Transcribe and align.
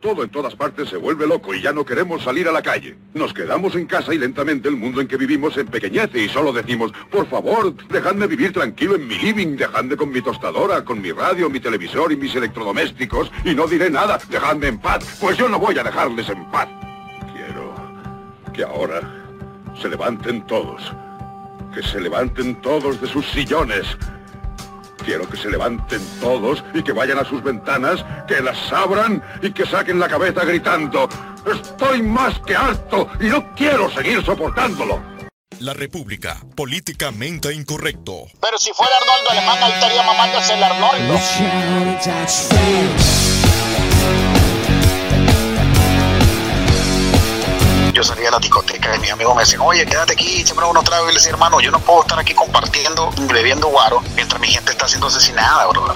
Todo 0.00 0.24
en 0.24 0.30
todas 0.30 0.54
partes 0.54 0.88
se 0.88 0.96
vuelve 0.96 1.26
loco 1.26 1.54
y 1.54 1.60
ya 1.60 1.74
no 1.74 1.84
queremos 1.84 2.22
salir 2.22 2.48
a 2.48 2.52
la 2.52 2.62
calle. 2.62 2.96
Nos 3.12 3.34
quedamos 3.34 3.74
en 3.74 3.84
casa 3.84 4.14
y 4.14 4.18
lentamente 4.18 4.66
el 4.66 4.76
mundo 4.76 5.02
en 5.02 5.06
que 5.06 5.18
vivimos 5.18 5.58
empequeñece 5.58 6.22
y 6.22 6.28
solo 6.30 6.54
decimos, 6.54 6.90
por 7.10 7.26
favor, 7.26 7.74
dejadme 7.88 8.26
vivir 8.26 8.50
tranquilo 8.50 8.94
en 8.94 9.06
mi 9.06 9.18
living, 9.18 9.56
dejadme 9.58 9.98
con 9.98 10.10
mi 10.10 10.22
tostadora, 10.22 10.86
con 10.86 11.02
mi 11.02 11.12
radio, 11.12 11.50
mi 11.50 11.60
televisor 11.60 12.12
y 12.12 12.16
mis 12.16 12.34
electrodomésticos 12.34 13.30
y 13.44 13.54
no 13.54 13.66
diré 13.66 13.90
nada, 13.90 14.18
dejadme 14.30 14.68
en 14.68 14.78
paz, 14.78 15.18
pues 15.20 15.36
yo 15.36 15.50
no 15.50 15.58
voy 15.58 15.78
a 15.78 15.84
dejarles 15.84 16.30
en 16.30 16.50
paz. 16.50 16.68
Quiero 17.34 17.74
que 18.54 18.62
ahora 18.62 19.02
se 19.82 19.90
levanten 19.90 20.46
todos, 20.46 20.80
que 21.74 21.82
se 21.82 22.00
levanten 22.00 22.54
todos 22.62 22.98
de 23.02 23.06
sus 23.06 23.26
sillones 23.26 23.98
Quiero 25.10 25.28
que 25.28 25.36
se 25.36 25.50
levanten 25.50 26.00
todos 26.20 26.62
y 26.72 26.84
que 26.84 26.92
vayan 26.92 27.18
a 27.18 27.24
sus 27.24 27.42
ventanas, 27.42 28.04
que 28.28 28.40
las 28.40 28.72
abran 28.72 29.20
y 29.42 29.50
que 29.50 29.66
saquen 29.66 29.98
la 29.98 30.08
cabeza 30.08 30.44
gritando, 30.44 31.08
estoy 31.52 32.00
más 32.00 32.38
que 32.46 32.54
harto 32.54 33.08
y 33.18 33.24
no 33.24 33.52
quiero 33.56 33.90
seguir 33.90 34.24
soportándolo. 34.24 35.02
La 35.58 35.74
República, 35.74 36.36
políticamente 36.54 37.52
incorrecto. 37.52 38.26
Pero 38.40 38.56
si 38.56 38.72
fuera 38.72 38.92
Arnoldo 38.98 39.30
Alemán, 39.30 39.58
ahí 39.60 39.72
estaría 39.72 40.02
mamándose 40.04 40.54
el 40.54 40.62
Arnoldo. 40.62 41.18
Yo 48.00 48.04
salía 48.04 48.28
a 48.28 48.32
la 48.32 48.38
discoteca 48.38 48.96
y 48.96 48.98
mi 48.98 49.10
amigo 49.10 49.34
me 49.34 49.42
decía, 49.42 49.60
oye, 49.60 49.84
quédate 49.84 50.14
aquí, 50.14 50.42
siempre 50.42 50.64
uno 50.64 50.82
trago. 50.82 51.04
Y 51.04 51.08
le 51.08 51.14
decía, 51.14 51.32
hermano, 51.32 51.60
yo 51.60 51.70
no 51.70 51.78
puedo 51.80 52.00
estar 52.00 52.18
aquí 52.18 52.32
compartiendo, 52.32 53.10
bebiendo 53.30 53.68
guaro, 53.68 54.02
mientras 54.14 54.40
mi 54.40 54.48
gente 54.48 54.72
está 54.72 54.88
siendo 54.88 55.08
asesinada, 55.08 55.66
bro. 55.66 55.94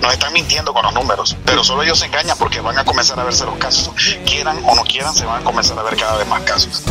Nos 0.00 0.12
están 0.12 0.32
mintiendo 0.32 0.72
con 0.72 0.82
los 0.82 0.94
números, 0.94 1.36
pero 1.44 1.62
solo 1.62 1.84
ellos 1.84 2.00
se 2.00 2.06
engañan 2.06 2.36
porque 2.36 2.60
van 2.60 2.76
a 2.78 2.84
comenzar 2.84 3.20
a 3.20 3.22
verse 3.22 3.44
los 3.44 3.56
casos. 3.58 3.90
Quieran 4.26 4.60
o 4.66 4.74
no 4.74 4.82
quieran, 4.82 5.14
se 5.14 5.24
van 5.26 5.42
a 5.42 5.44
comenzar 5.44 5.78
a 5.78 5.82
ver 5.84 5.96
cada 5.96 6.16
vez 6.16 6.26
más 6.26 6.42
casos. 6.42 6.82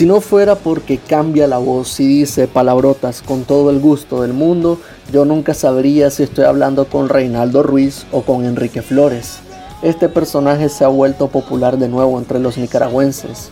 Si 0.00 0.06
no 0.06 0.22
fuera 0.22 0.54
porque 0.54 0.96
cambia 0.96 1.46
la 1.46 1.58
voz 1.58 2.00
y 2.00 2.06
dice 2.06 2.48
palabrotas 2.48 3.20
con 3.20 3.44
todo 3.44 3.68
el 3.68 3.80
gusto 3.80 4.22
del 4.22 4.32
mundo, 4.32 4.80
yo 5.12 5.26
nunca 5.26 5.52
sabría 5.52 6.08
si 6.08 6.22
estoy 6.22 6.46
hablando 6.46 6.86
con 6.86 7.10
Reinaldo 7.10 7.62
Ruiz 7.62 8.06
o 8.10 8.22
con 8.22 8.46
Enrique 8.46 8.80
Flores. 8.80 9.40
Este 9.82 10.08
personaje 10.08 10.70
se 10.70 10.84
ha 10.84 10.88
vuelto 10.88 11.28
popular 11.28 11.76
de 11.76 11.90
nuevo 11.90 12.18
entre 12.18 12.38
los 12.38 12.56
nicaragüenses. 12.56 13.50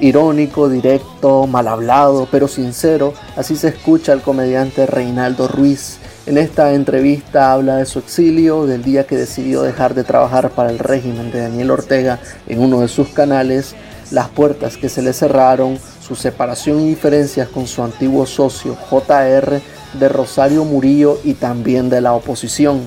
Irónico, 0.00 0.70
directo, 0.70 1.46
mal 1.46 1.68
hablado, 1.68 2.26
pero 2.30 2.48
sincero, 2.48 3.12
así 3.36 3.54
se 3.54 3.68
escucha 3.68 4.14
el 4.14 4.22
comediante 4.22 4.86
Reinaldo 4.86 5.46
Ruiz. 5.46 5.98
En 6.24 6.38
esta 6.38 6.72
entrevista 6.72 7.52
habla 7.52 7.76
de 7.76 7.84
su 7.84 7.98
exilio, 7.98 8.64
del 8.64 8.82
día 8.82 9.06
que 9.06 9.18
decidió 9.18 9.60
dejar 9.60 9.92
de 9.92 10.04
trabajar 10.04 10.48
para 10.52 10.70
el 10.70 10.78
régimen 10.78 11.30
de 11.30 11.40
Daniel 11.40 11.70
Ortega 11.70 12.18
en 12.46 12.60
uno 12.60 12.80
de 12.80 12.88
sus 12.88 13.08
canales 13.08 13.74
las 14.10 14.28
puertas 14.28 14.76
que 14.76 14.88
se 14.88 15.02
le 15.02 15.12
cerraron, 15.12 15.78
su 16.00 16.14
separación 16.14 16.80
y 16.80 16.88
diferencias 16.88 17.48
con 17.48 17.66
su 17.66 17.82
antiguo 17.82 18.26
socio 18.26 18.76
JR 18.90 19.60
de 19.98 20.08
Rosario 20.08 20.64
Murillo 20.64 21.18
y 21.24 21.34
también 21.34 21.88
de 21.88 22.00
la 22.00 22.12
oposición. 22.12 22.82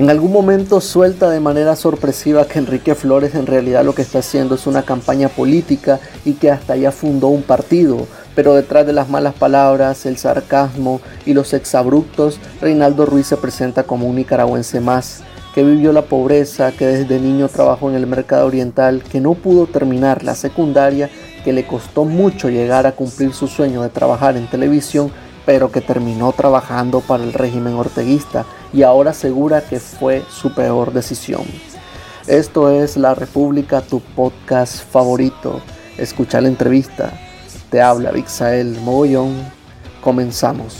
En 0.00 0.08
algún 0.08 0.32
momento 0.32 0.80
suelta 0.80 1.28
de 1.28 1.40
manera 1.40 1.76
sorpresiva 1.76 2.46
que 2.46 2.58
Enrique 2.58 2.94
Flores 2.94 3.34
en 3.34 3.46
realidad 3.46 3.84
lo 3.84 3.94
que 3.94 4.00
está 4.00 4.20
haciendo 4.20 4.54
es 4.54 4.66
una 4.66 4.82
campaña 4.82 5.28
política 5.28 6.00
y 6.24 6.32
que 6.32 6.50
hasta 6.50 6.74
ya 6.74 6.90
fundó 6.90 7.28
un 7.28 7.42
partido, 7.42 8.06
pero 8.40 8.54
detrás 8.54 8.86
de 8.86 8.94
las 8.94 9.10
malas 9.10 9.34
palabras, 9.34 10.06
el 10.06 10.16
sarcasmo 10.16 11.02
y 11.26 11.34
los 11.34 11.52
exabruptos, 11.52 12.40
Reinaldo 12.62 13.04
Ruiz 13.04 13.26
se 13.26 13.36
presenta 13.36 13.82
como 13.82 14.06
un 14.06 14.16
nicaragüense 14.16 14.80
más, 14.80 15.20
que 15.54 15.62
vivió 15.62 15.92
la 15.92 16.06
pobreza, 16.06 16.72
que 16.72 16.86
desde 16.86 17.20
niño 17.20 17.50
trabajó 17.50 17.90
en 17.90 17.96
el 17.96 18.06
mercado 18.06 18.46
oriental, 18.46 19.02
que 19.02 19.20
no 19.20 19.34
pudo 19.34 19.66
terminar 19.66 20.24
la 20.24 20.34
secundaria, 20.34 21.10
que 21.44 21.52
le 21.52 21.66
costó 21.66 22.06
mucho 22.06 22.48
llegar 22.48 22.86
a 22.86 22.92
cumplir 22.92 23.34
su 23.34 23.46
sueño 23.46 23.82
de 23.82 23.90
trabajar 23.90 24.38
en 24.38 24.48
televisión, 24.48 25.12
pero 25.44 25.70
que 25.70 25.82
terminó 25.82 26.32
trabajando 26.32 27.00
para 27.00 27.22
el 27.22 27.34
régimen 27.34 27.74
orteguista 27.74 28.46
y 28.72 28.84
ahora 28.84 29.10
asegura 29.10 29.60
que 29.60 29.80
fue 29.80 30.22
su 30.30 30.54
peor 30.54 30.94
decisión. 30.94 31.42
Esto 32.26 32.70
es 32.70 32.96
La 32.96 33.14
República, 33.14 33.82
tu 33.82 34.00
podcast 34.00 34.82
favorito. 34.90 35.60
Escucha 35.98 36.40
la 36.40 36.48
entrevista 36.48 37.12
te 37.70 37.80
habla 37.80 38.10
Vixael 38.10 38.80
Mogollón. 38.80 39.50
Comenzamos. 40.00 40.76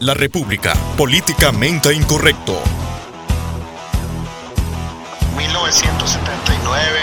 La 0.00 0.14
República, 0.14 0.74
políticamente 0.96 1.92
incorrecto. 1.92 2.58
1979, 5.36 7.00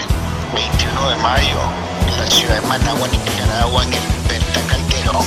21 0.53 1.09
de 1.09 1.15
mayo, 1.17 1.59
en 2.07 2.17
la 2.17 2.25
ciudad 2.25 2.59
de 2.59 2.67
Managua, 2.67 3.07
Nicaragua, 3.07 3.83
en 3.83 3.93
el 3.93 3.99
Berta 4.27 4.61
Calderón. 4.67 5.25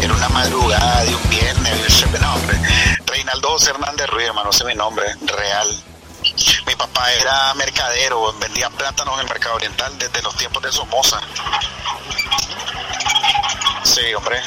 Era 0.00 0.14
una 0.14 0.28
madrugada 0.28 1.04
de 1.04 1.14
un 1.14 1.30
viernes, 1.30 2.06
no, 2.20 2.34
hombre, 2.34 2.58
Reinaldo 3.16 3.56
Hernández 3.66 4.06
Ruiz, 4.10 4.26
hermano, 4.26 4.50
ese 4.50 4.58
es 4.58 4.66
mi 4.66 4.74
nombre, 4.74 5.06
real. 5.22 5.84
Mi 6.66 6.74
papá 6.74 7.10
era 7.14 7.54
mercadero, 7.54 8.30
vendía 8.34 8.68
plátanos 8.68 9.14
en 9.14 9.20
el 9.20 9.26
mercado 9.26 9.54
oriental 9.54 9.98
desde 9.98 10.20
los 10.20 10.36
tiempos 10.36 10.62
de 10.62 10.70
Somoza. 10.70 11.18
Sí, 13.84 14.12
hombre. 14.12 14.38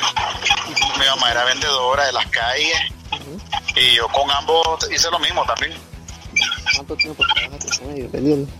Mi 0.99 1.05
mamá 1.07 1.31
era 1.31 1.45
vendedora 1.45 2.05
de 2.05 2.11
las 2.11 2.27
calles. 2.27 2.77
Y 3.75 3.95
yo 3.95 4.07
con 4.09 4.29
ambos 4.29 4.87
hice 4.91 5.09
lo 5.09 5.17
mismo 5.17 5.43
también. 5.45 5.75
¿Cuánto 6.75 6.95
tiempo 6.95 7.23
trabajaste 7.33 7.79
con 7.79 7.89
ellos 7.95 8.11
vendiendo? 8.11 8.51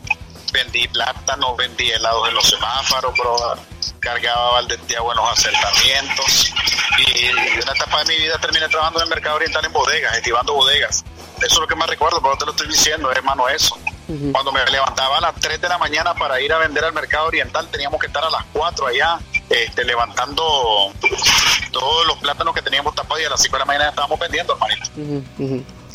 Vendí 0.52 0.88
plátanos, 0.88 1.58
vendí 1.58 1.92
helados 1.92 2.28
en 2.28 2.36
los 2.36 2.50
semáforos, 2.50 3.14
bro. 3.14 3.56
Cargaba 4.00 4.52
baldes 4.54 4.88
de 4.88 5.00
buenos 5.00 5.30
acertamientos 5.32 6.54
y 6.98 7.30
una 7.62 7.72
etapa 7.74 8.04
de 8.04 8.06
mi 8.06 8.24
vida 8.24 8.38
terminé 8.40 8.68
trabajando 8.68 9.00
en 9.00 9.04
el 9.04 9.10
mercado 9.10 9.36
oriental 9.36 9.66
en 9.66 9.74
bodegas, 9.74 10.16
estivando 10.16 10.54
bodegas. 10.54 11.04
Eso 11.38 11.46
es 11.46 11.60
lo 11.60 11.68
que 11.68 11.76
más 11.76 11.90
recuerdo, 11.90 12.22
pero 12.22 12.38
te 12.38 12.46
lo 12.46 12.52
estoy 12.52 12.68
diciendo, 12.68 13.12
hermano, 13.12 13.48
eso. 13.50 13.78
Cuando 14.32 14.52
me 14.52 14.66
levantaba 14.66 15.20
a 15.20 15.22
las 15.22 15.36
3 15.36 15.62
de 15.62 15.70
la 15.70 15.78
mañana 15.78 16.16
para 16.16 16.42
ir 16.42 16.52
a 16.52 16.58
vender 16.58 16.84
al 16.84 16.94
mercado 16.94 17.28
oriental, 17.28 17.68
teníamos 17.70 18.00
que 18.00 18.08
estar 18.08 18.24
a 18.24 18.30
las 18.32 18.44
4 18.54 18.88
allá, 18.88 19.20
este, 19.50 19.84
levantando 19.84 20.92
todos 21.72 22.08
los 22.08 22.18
plátanos 22.18 22.56
que 22.56 22.62
teníamos 22.64 22.96
tapados 22.96 23.22
y 23.22 23.26
a 23.26 23.30
las 23.30 23.42
5 23.42 23.56
de 23.56 23.60
la 23.60 23.66
mañana 23.66 23.90
estábamos 23.90 24.18
vendiendo, 24.20 24.54
hermanito. 24.54 24.90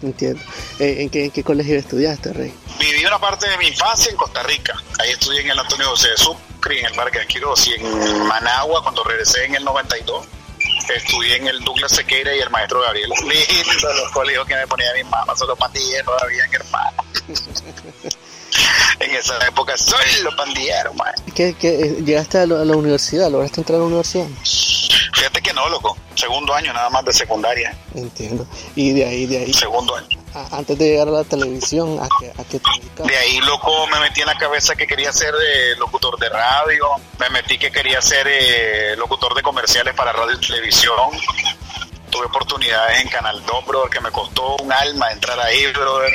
Entiendo. 0.03 0.43
Eh, 0.79 1.09
¿En 1.13 1.31
qué, 1.31 1.45
colegio 1.45 1.77
estudiaste, 1.77 2.33
Rey? 2.33 2.55
Viví 2.79 3.05
una 3.07 3.19
parte 3.19 3.49
de 3.49 3.57
mi 3.59 3.69
infancia 3.69 4.11
en 4.11 4.17
Costa 4.17 4.43
Rica. 4.43 4.75
Ahí 4.99 5.11
estudié 5.11 5.41
en 5.41 5.51
el 5.51 5.59
Antonio 5.59 5.89
José 5.89 6.09
de 6.11 6.17
Sucre, 6.17 6.81
en 6.81 6.87
el 6.87 6.93
Parque 6.95 7.21
de 7.21 7.27
Quiroz 7.27 7.67
y 7.69 7.75
en 7.75 8.27
Managua 8.27 8.83
cuando 8.83 9.05
regresé 9.05 9.45
en 9.45 9.55
el 9.55 9.65
92 9.65 10.27
estudié 10.93 11.37
en 11.37 11.47
el 11.49 11.61
Douglas 11.61 11.93
Sequeira 11.93 12.35
y 12.35 12.41
el 12.41 12.51
maestro 12.51 12.81
Gabriel. 12.81 13.11
Lindo 13.23 13.93
los 13.95 14.13
colegios 14.13 14.47
que 14.47 14.55
me 14.55 14.67
ponía 14.67 14.93
mi 14.95 15.05
mamá, 15.05 15.35
solo 15.37 15.57
pandilleros 15.57 16.05
todavía, 16.05 16.45
hermano. 16.53 17.05
en 19.01 19.15
esa 19.15 19.39
época 19.47 19.77
soy 19.77 20.23
los 20.23 20.35
pandilleros, 20.35 20.95
man. 20.95 21.13
¿Qué, 21.35 21.55
qué, 21.55 21.97
llegaste 22.05 22.39
a, 22.39 22.47
la 22.47 22.77
universidad? 22.77 23.31
¿Lograste 23.31 23.61
entrar 23.61 23.77
a 23.77 23.81
la 23.81 23.87
universidad? 23.87 24.27
Fíjate 25.15 25.41
que 25.41 25.53
no, 25.53 25.69
loco. 25.69 25.97
Segundo 26.15 26.55
año 26.55 26.73
nada 26.73 26.91
más 26.91 27.05
de 27.05 27.13
secundaria. 27.13 27.77
Entiendo. 27.95 28.47
Y 28.75 28.93
de 28.93 29.07
ahí, 29.07 29.27
de 29.27 29.39
ahí. 29.39 29.53
Segundo 29.53 29.95
año. 29.97 30.19
Antes 30.51 30.77
de 30.79 30.89
llegar 30.89 31.09
a 31.09 31.13
la 31.13 31.25
televisión, 31.25 31.99
¿a 32.01 32.09
qué, 32.19 32.33
a 32.37 32.45
qué 32.45 32.59
te 32.59 33.03
De 33.05 33.17
ahí, 33.17 33.39
loco, 33.41 33.87
me 33.87 34.01
metí 34.01 34.21
en 34.21 34.27
la 34.27 34.37
cabeza 34.37 34.75
que 34.75 34.87
quería 34.87 35.13
ser 35.13 35.33
eh, 35.35 35.77
locutor 35.79 36.19
de 36.19 36.29
radio. 36.29 36.87
Me 37.21 37.31
metí 37.31 37.57
que 37.57 37.71
quería 37.71 38.03
ser 38.03 38.27
eh, 38.29 38.97
locutor 38.97 39.35
de 39.35 39.43
comerciales 39.43 39.95
para 39.95 40.13
radio 40.13 40.37
y 40.37 40.41
televisión. 40.41 41.11
Tuve 42.11 42.27
oportunidades 42.27 43.01
en 43.03 43.09
Canal 43.09 43.43
2, 43.47 43.67
brother, 43.67 43.91
que 43.91 44.01
me 44.01 44.11
costó 44.11 44.57
un 44.57 44.73
alma 44.73 45.11
entrar 45.13 45.39
ahí, 45.39 45.67
brother. 45.73 46.13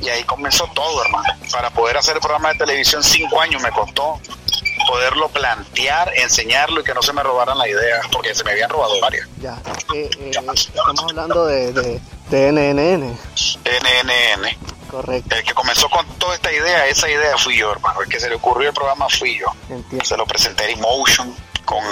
Y 0.00 0.08
ahí 0.08 0.24
comenzó 0.24 0.68
todo, 0.74 1.02
hermano. 1.02 1.28
Para 1.50 1.70
poder 1.70 1.96
hacer 1.96 2.16
el 2.16 2.20
programa 2.20 2.50
de 2.50 2.58
televisión, 2.58 3.02
cinco 3.02 3.40
años 3.40 3.62
me 3.62 3.70
costó 3.70 4.20
poderlo 4.86 5.28
plantear, 5.28 6.12
enseñarlo 6.16 6.80
y 6.80 6.84
que 6.84 6.94
no 6.94 7.02
se 7.02 7.12
me 7.12 7.22
robaran 7.22 7.58
las 7.58 7.66
ideas, 7.66 8.06
porque 8.12 8.34
se 8.34 8.44
me 8.44 8.52
habían 8.52 8.70
robado 8.70 9.00
varias. 9.00 9.28
Ya, 9.40 9.60
eh, 9.94 10.08
eh, 10.18 10.30
estamos 10.30 11.02
hablando 11.08 11.46
de, 11.46 11.72
de, 11.72 12.00
de 12.30 12.52
NNN. 12.52 13.18
NNN. 13.64 14.76
Correcto. 14.90 15.34
El 15.34 15.42
que 15.42 15.52
comenzó 15.52 15.88
con 15.88 16.06
toda 16.18 16.34
esta 16.34 16.52
idea, 16.52 16.86
esa 16.86 17.10
idea 17.10 17.36
fui 17.36 17.56
yo, 17.56 17.72
hermano. 17.72 18.02
El 18.02 18.08
que 18.08 18.20
se 18.20 18.28
le 18.28 18.36
ocurrió 18.36 18.68
el 18.68 18.74
programa 18.74 19.08
fui 19.08 19.38
yo. 19.38 19.46
Entiendo. 19.68 20.04
Se 20.04 20.16
lo 20.16 20.24
presenté 20.26 20.64
a 20.64 20.70
Emotion 20.70 21.34
con 21.64 21.82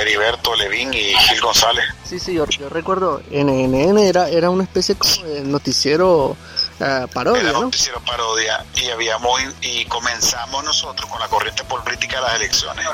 Heriberto 0.00 0.56
Levín 0.56 0.92
y 0.92 1.14
Gil 1.14 1.40
González. 1.40 1.84
Sí, 2.04 2.18
sí, 2.18 2.34
yo, 2.34 2.46
yo 2.46 2.68
recuerdo, 2.68 3.22
NNN 3.30 3.98
era, 3.98 4.28
era 4.28 4.50
una 4.50 4.64
especie 4.64 4.96
como 4.96 5.22
de 5.22 5.42
noticiero 5.42 6.36
uh, 6.80 7.06
parodia, 7.08 7.42
Era 7.42 7.52
¿no? 7.52 7.62
noticiero 7.62 8.00
parodia 8.00 8.64
y 8.74 8.88
habíamos 8.90 9.40
y 9.60 9.84
comenzamos 9.86 10.64
nosotros 10.64 11.08
con 11.10 11.20
la 11.20 11.28
corriente 11.28 11.62
política 11.64 12.16
de 12.16 12.22
las 12.22 12.34
elecciones. 12.36 12.86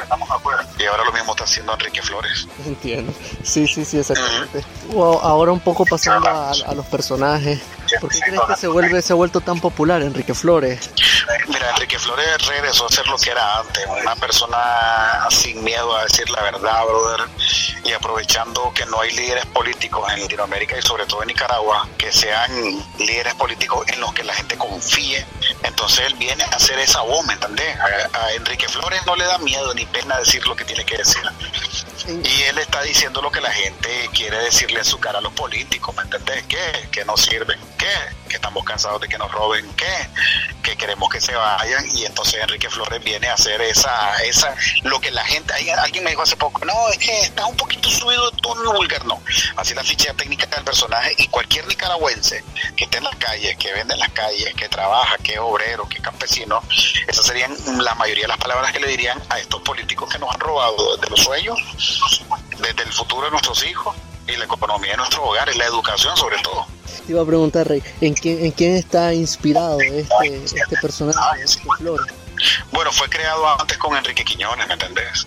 Y 0.78 0.84
ahora 0.84 1.04
lo 1.04 1.12
mismo 1.12 1.32
está 1.32 1.44
haciendo 1.44 1.72
Enrique 1.72 2.02
Flores. 2.02 2.46
Entiendo. 2.64 3.12
Sí, 3.42 3.66
sí, 3.66 3.84
sí, 3.84 3.98
exactamente. 3.98 4.64
O- 4.94 5.20
ahora 5.20 5.52
un 5.52 5.60
poco 5.60 5.84
pasando 5.86 6.28
a, 6.28 6.50
a 6.50 6.74
los 6.74 6.86
personajes. 6.86 7.60
¿Por 8.00 8.10
qué 8.10 8.20
crees 8.20 8.40
que 8.48 8.56
se 8.56 8.68
vuelve 8.68 9.02
se 9.02 9.12
ha 9.12 9.16
vuelto 9.16 9.40
tan 9.40 9.60
popular 9.60 10.02
Enrique 10.02 10.34
Flores? 10.34 10.90
Mira, 11.48 11.70
Enrique 11.70 11.98
Flores 11.98 12.46
regresó 12.46 12.86
a 12.86 12.90
ser 12.90 13.06
lo 13.06 13.16
que 13.16 13.30
era 13.30 13.60
antes, 13.60 13.84
una 14.02 14.16
persona 14.16 14.58
sin 15.30 15.62
miedo 15.62 15.96
a 15.96 16.04
decir 16.04 16.28
la 16.30 16.42
verdad, 16.42 16.84
brother, 16.84 17.28
y 17.84 17.92
aprovechando 17.92 18.72
que 18.74 18.84
no 18.86 19.00
hay 19.00 19.14
líderes 19.14 19.46
políticos 19.46 20.10
en 20.12 20.22
Latinoamérica 20.22 20.76
y 20.78 20.82
sobre 20.82 21.06
todo 21.06 21.22
en 21.22 21.28
Nicaragua, 21.28 21.88
que 21.96 22.12
sean 22.12 22.50
líderes 22.98 23.34
políticos 23.34 23.86
en 23.88 24.00
los 24.00 24.12
que 24.12 24.24
la 24.24 24.34
gente 24.34 24.56
confíe. 24.56 25.24
Entonces 25.62 26.06
él 26.06 26.14
viene 26.14 26.44
a 26.44 26.56
hacer 26.56 26.78
esa 26.78 27.00
¿me 27.26 27.34
entendés? 27.34 27.76
A, 27.78 28.18
a 28.18 28.32
Enrique 28.32 28.68
Flores 28.68 29.00
no 29.06 29.16
le 29.16 29.24
da 29.24 29.38
miedo 29.38 29.72
ni 29.74 29.86
pena 29.86 30.18
decir 30.18 30.46
lo 30.46 30.56
que 30.56 30.64
tiene 30.64 30.84
que 30.84 30.98
decir. 30.98 31.22
Y 32.08 32.42
él 32.42 32.58
está 32.58 32.82
diciendo 32.82 33.20
lo 33.20 33.30
que 33.30 33.40
la 33.40 33.50
gente 33.50 33.88
quiere 34.14 34.38
decirle 34.38 34.78
en 34.78 34.84
su 34.84 34.98
cara 34.98 35.18
a 35.18 35.22
los 35.22 35.32
políticos, 35.32 35.94
¿me 35.96 36.02
entendés? 36.02 36.44
¿Qué? 36.44 36.88
Que 36.92 37.04
no 37.04 37.16
sirven. 37.16 37.58
¿Qué? 37.76 37.86
Que 38.36 38.38
estamos 38.38 38.64
cansados 38.64 39.00
de 39.00 39.08
que 39.08 39.16
nos 39.16 39.32
roben. 39.32 39.66
¿Qué? 39.76 40.08
Que 40.62 40.76
queremos 40.76 41.08
que 41.08 41.22
se 41.22 41.34
vayan. 41.34 41.86
Y 41.96 42.04
entonces 42.04 42.34
Enrique 42.34 42.68
Flores 42.68 43.02
viene 43.02 43.28
a 43.28 43.32
hacer 43.32 43.62
esa, 43.62 44.14
esa, 44.24 44.54
lo 44.82 45.00
que 45.00 45.10
la 45.10 45.24
gente, 45.24 45.54
alguien 45.72 46.04
me 46.04 46.10
dijo 46.10 46.20
hace 46.20 46.36
poco, 46.36 46.62
no, 46.66 46.74
es 46.90 46.98
que 46.98 47.20
está 47.22 47.46
un 47.46 47.56
poquito 47.56 47.88
subido 47.88 48.30
de 48.30 48.36
tono 48.42 48.74
vulgar, 48.74 49.06
no. 49.06 49.22
Así 49.56 49.72
la 49.72 49.82
ficha 49.82 50.12
técnica 50.12 50.46
del 50.54 50.64
personaje 50.64 51.14
y 51.16 51.28
cualquier 51.28 51.66
nicaragüense 51.66 52.44
que 52.76 52.84
esté 52.84 52.98
en 52.98 53.04
las 53.04 53.16
calles, 53.16 53.56
que 53.56 53.72
vende 53.72 53.94
en 53.94 54.00
las 54.00 54.10
calles, 54.10 54.52
que 54.54 54.68
trabaja, 54.68 55.16
que 55.18 55.32
es 55.32 55.38
obrero, 55.38 55.88
que 55.88 55.96
es 55.96 56.02
campesino, 56.02 56.62
esas 57.06 57.24
serían 57.24 57.56
la 57.78 57.94
mayoría 57.94 58.24
de 58.24 58.28
las 58.28 58.38
palabras 58.38 58.70
que 58.70 58.80
le 58.80 58.88
dirían 58.88 59.22
a 59.30 59.38
estos 59.38 59.62
políticos 59.62 60.12
que 60.12 60.18
nos 60.18 60.30
han 60.34 60.40
robado 60.40 60.96
desde 60.96 61.08
los 61.08 61.20
sueños, 61.20 61.58
desde 62.58 62.82
el 62.82 62.92
futuro 62.92 63.24
de 63.24 63.30
nuestros 63.30 63.64
hijos 63.64 63.96
y 64.26 64.36
la 64.36 64.44
economía 64.44 64.90
de 64.90 64.96
nuestros 64.98 65.24
hogares, 65.24 65.56
la 65.56 65.64
educación 65.64 66.14
sobre 66.18 66.38
todo. 66.42 66.66
Te 67.02 67.12
iba 67.12 67.22
a 67.22 67.26
preguntar, 67.26 67.68
Rey, 67.68 67.82
¿en 68.00 68.14
quién, 68.14 68.44
en 68.44 68.52
quién 68.52 68.76
está 68.76 69.12
inspirado 69.14 69.80
este, 69.80 70.44
este 70.44 70.76
personaje, 70.80 71.42
este 71.42 71.62
Flores? 71.78 72.06
Bueno, 72.70 72.92
fue 72.92 73.08
creado 73.08 73.48
antes 73.60 73.78
con 73.78 73.96
Enrique 73.96 74.24
Quiñones, 74.24 74.66
¿me 74.66 74.74
entendés? 74.74 75.26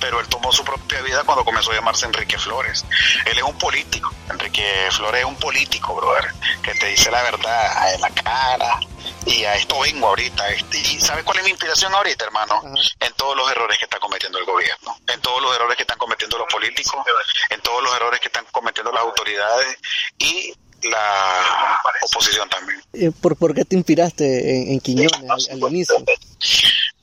Pero 0.00 0.20
él 0.20 0.28
tomó 0.28 0.52
su 0.52 0.64
propia 0.64 1.00
vida 1.02 1.22
cuando 1.24 1.44
comenzó 1.44 1.72
a 1.72 1.74
llamarse 1.74 2.06
Enrique 2.06 2.38
Flores. 2.38 2.84
Él 3.26 3.36
es 3.36 3.42
un 3.42 3.58
político. 3.58 4.12
Enrique 4.30 4.88
Flores 4.92 5.20
es 5.20 5.26
un 5.26 5.36
político, 5.36 5.94
brother, 5.94 6.32
que 6.62 6.74
te 6.74 6.86
dice 6.86 7.10
la 7.10 7.22
verdad 7.22 7.94
en 7.94 8.00
la 8.00 8.10
cara. 8.10 8.80
Y 9.26 9.44
a 9.44 9.54
esto 9.56 9.78
vengo 9.80 10.08
ahorita. 10.08 10.44
¿Y 10.72 11.00
sabes 11.00 11.24
cuál 11.24 11.38
es 11.38 11.44
mi 11.44 11.50
inspiración 11.50 11.94
ahorita, 11.94 12.24
hermano? 12.24 12.62
En 13.00 13.12
todos 13.14 13.36
los 13.36 13.50
errores 13.50 13.78
que 13.78 13.84
está 13.84 13.98
cometiendo 13.98 14.38
el 14.38 14.44
gobierno, 14.44 14.96
en 15.06 15.20
todos 15.20 15.42
los 15.42 15.54
errores 15.54 15.76
que 15.76 15.82
están 15.82 15.98
cometiendo 15.98 16.38
los 16.38 16.46
políticos, 16.48 17.02
en 17.50 17.60
todos 17.60 17.82
los 17.82 17.94
errores 17.94 18.20
que 18.20 18.26
están 18.26 18.44
cometiendo 18.52 18.92
las 18.92 19.02
autoridades 19.02 19.76
y 20.18 20.54
la 20.82 21.80
oposición 22.02 22.48
también. 22.48 22.80
Eh, 22.92 23.10
¿Por, 23.20 23.36
por 23.36 23.54
qué 23.54 23.64
te 23.64 23.76
inspiraste 23.76 24.24
en, 24.24 24.72
en 24.72 24.80
Quiñones 24.80 25.12
al, 25.50 25.62
al 25.62 25.72
inicio? 25.72 25.96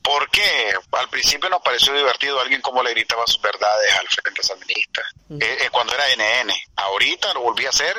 Porque 0.02 0.72
al 0.92 1.08
principio 1.08 1.50
nos 1.50 1.60
pareció 1.62 1.92
divertido 1.92 2.40
alguien 2.40 2.60
como 2.60 2.80
le 2.80 2.92
gritaba 2.92 3.26
sus 3.26 3.42
verdades 3.42 3.92
al 3.98 4.06
frente 4.06 4.40
sandinista, 4.40 5.02
eh, 5.30 5.58
eh, 5.64 5.68
cuando 5.72 5.94
era 5.94 6.04
NN. 6.14 6.52
Ahorita 6.76 7.34
lo 7.34 7.40
volví 7.40 7.66
a 7.66 7.70
hacer 7.70 7.96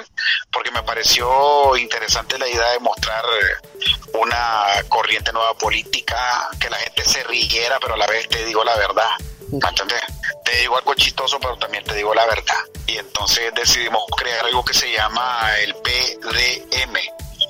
porque 0.49 0.71
me 0.71 0.83
pareció 0.83 1.75
interesante 1.75 2.39
la 2.39 2.47
idea 2.47 2.71
de 2.71 2.79
mostrar 2.79 3.25
eh, 3.25 3.97
una 4.13 4.83
corriente 4.87 5.33
nueva 5.33 5.53
política, 5.55 6.49
que 6.59 6.69
la 6.69 6.77
gente 6.77 7.03
se 7.03 7.23
riera, 7.25 7.77
pero 7.81 7.95
a 7.95 7.97
la 7.97 8.07
vez 8.07 8.29
te 8.29 8.45
digo 8.45 8.63
la 8.63 8.77
verdad. 8.77 9.09
¿Me 9.51 9.67
entiendes? 9.69 10.01
Te 10.43 10.57
digo 10.59 10.77
algo 10.77 10.93
chistoso, 10.95 11.39
pero 11.39 11.57
también 11.57 11.83
te 11.83 11.93
digo 11.95 12.13
la 12.13 12.25
verdad. 12.25 12.59
Y 12.87 12.97
entonces 12.97 13.51
decidimos 13.55 14.03
crear 14.17 14.45
algo 14.45 14.63
que 14.63 14.73
se 14.73 14.91
llama 14.91 15.51
el 15.61 15.73
PDM, 15.75 16.93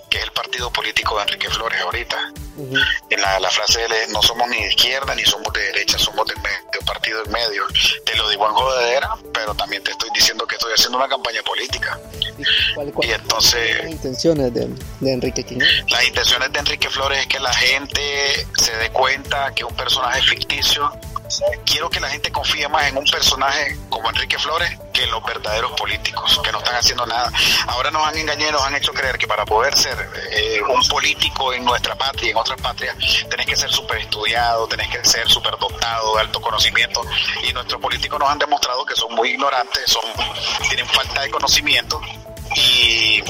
que 0.09 0.17
es 0.17 0.23
el 0.23 0.31
partido 0.31 0.71
político 0.71 1.15
de 1.17 1.23
Enrique 1.23 1.49
Flores 1.49 1.79
ahorita. 1.81 2.31
En 3.11 3.21
la, 3.21 3.39
la 3.39 3.51
frase 3.51 3.79
de 3.88 4.07
no 4.07 4.19
somos 4.23 4.49
ni 4.49 4.57
de 4.63 4.69
izquierda 4.69 5.13
ni 5.13 5.23
somos 5.25 5.53
de 5.53 5.59
derecha, 5.61 5.99
somos 5.99 6.25
de 6.25 6.33
medio, 6.38 6.57
partido 6.88 7.23
en 7.23 7.31
medio. 7.31 7.63
Te 8.03 8.15
lo 8.15 8.27
digo 8.29 8.47
en 8.47 8.53
jodedera, 8.55 9.11
pero 9.31 9.53
también 9.53 9.83
te 9.83 9.91
estoy 9.91 10.09
diciendo 10.15 10.47
que 10.47 10.55
estoy 10.55 10.73
haciendo 10.73 10.97
una 10.97 11.07
campaña 11.07 11.44
política. 11.44 11.99
¿Y 12.39 12.73
cuál- 12.73 12.91
cuál- 12.94 13.07
Y 13.07 13.11
entonces 13.11 13.77
las 13.83 13.91
intenciones 13.91 14.51
de, 14.55 14.69
de 15.01 15.13
Enrique 15.13 15.44
Quiñones? 15.45 15.83
las 15.91 16.03
intenciones 16.07 16.51
de 16.51 16.59
Enrique 16.59 16.89
Flores 16.89 17.19
es 17.19 17.27
que 17.27 17.39
la 17.39 17.53
gente 17.53 18.47
se 18.57 18.75
dé 18.77 18.89
cuenta 18.89 19.53
que 19.53 19.63
un 19.63 19.75
personaje 19.75 20.21
ficticio. 20.23 20.91
Quiero 21.65 21.89
que 21.89 22.00
la 22.00 22.09
gente 22.09 22.31
confíe 22.31 22.68
más 22.69 22.88
en 22.88 22.97
un 22.97 23.06
personaje 23.06 23.77
como 23.89 24.09
Enrique 24.09 24.38
Flores 24.38 24.77
que 24.94 25.03
en 25.03 25.12
los 25.12 25.24
verdaderos 25.24 25.71
políticos, 25.74 26.39
que 26.44 26.51
no 26.51 26.59
están 26.59 26.75
haciendo 26.75 27.06
nada. 27.06 27.31
Ahora 27.68 27.91
nos 27.91 28.06
han 28.07 28.18
engañado 28.18 28.53
nos 28.53 28.63
han 28.63 28.75
hecho 28.75 28.94
creer 28.94 29.18
que 29.18 29.27
para 29.27 29.45
poder 29.45 29.77
ser 29.77 30.09
eh, 30.31 30.62
un 30.62 30.88
político 30.88 31.53
en 31.53 31.65
nuestra 31.65 31.95
patria 31.95 32.29
y 32.29 32.31
en 32.31 32.38
otras 32.38 32.59
patrias, 32.62 32.95
tenés 33.29 33.45
que 33.45 33.56
ser 33.56 33.69
súper 33.71 33.97
estudiado, 33.97 34.68
tenés 34.68 34.88
que 34.89 35.03
ser 35.03 35.27
súper 35.29 35.57
dotado 35.57 36.15
de 36.15 36.21
alto 36.21 36.41
conocimiento. 36.41 37.01
Y 37.47 37.53
nuestros 37.53 37.81
políticos 37.81 38.19
nos 38.19 38.30
han 38.30 38.39
demostrado 38.39 38.85
que 38.85 38.95
son 38.95 39.13
muy 39.13 39.30
ignorantes, 39.30 39.83
son 39.85 40.03
tienen 40.68 40.88
falta 40.88 41.21
de 41.21 41.30
conocimiento 41.30 42.01
y 42.56 43.23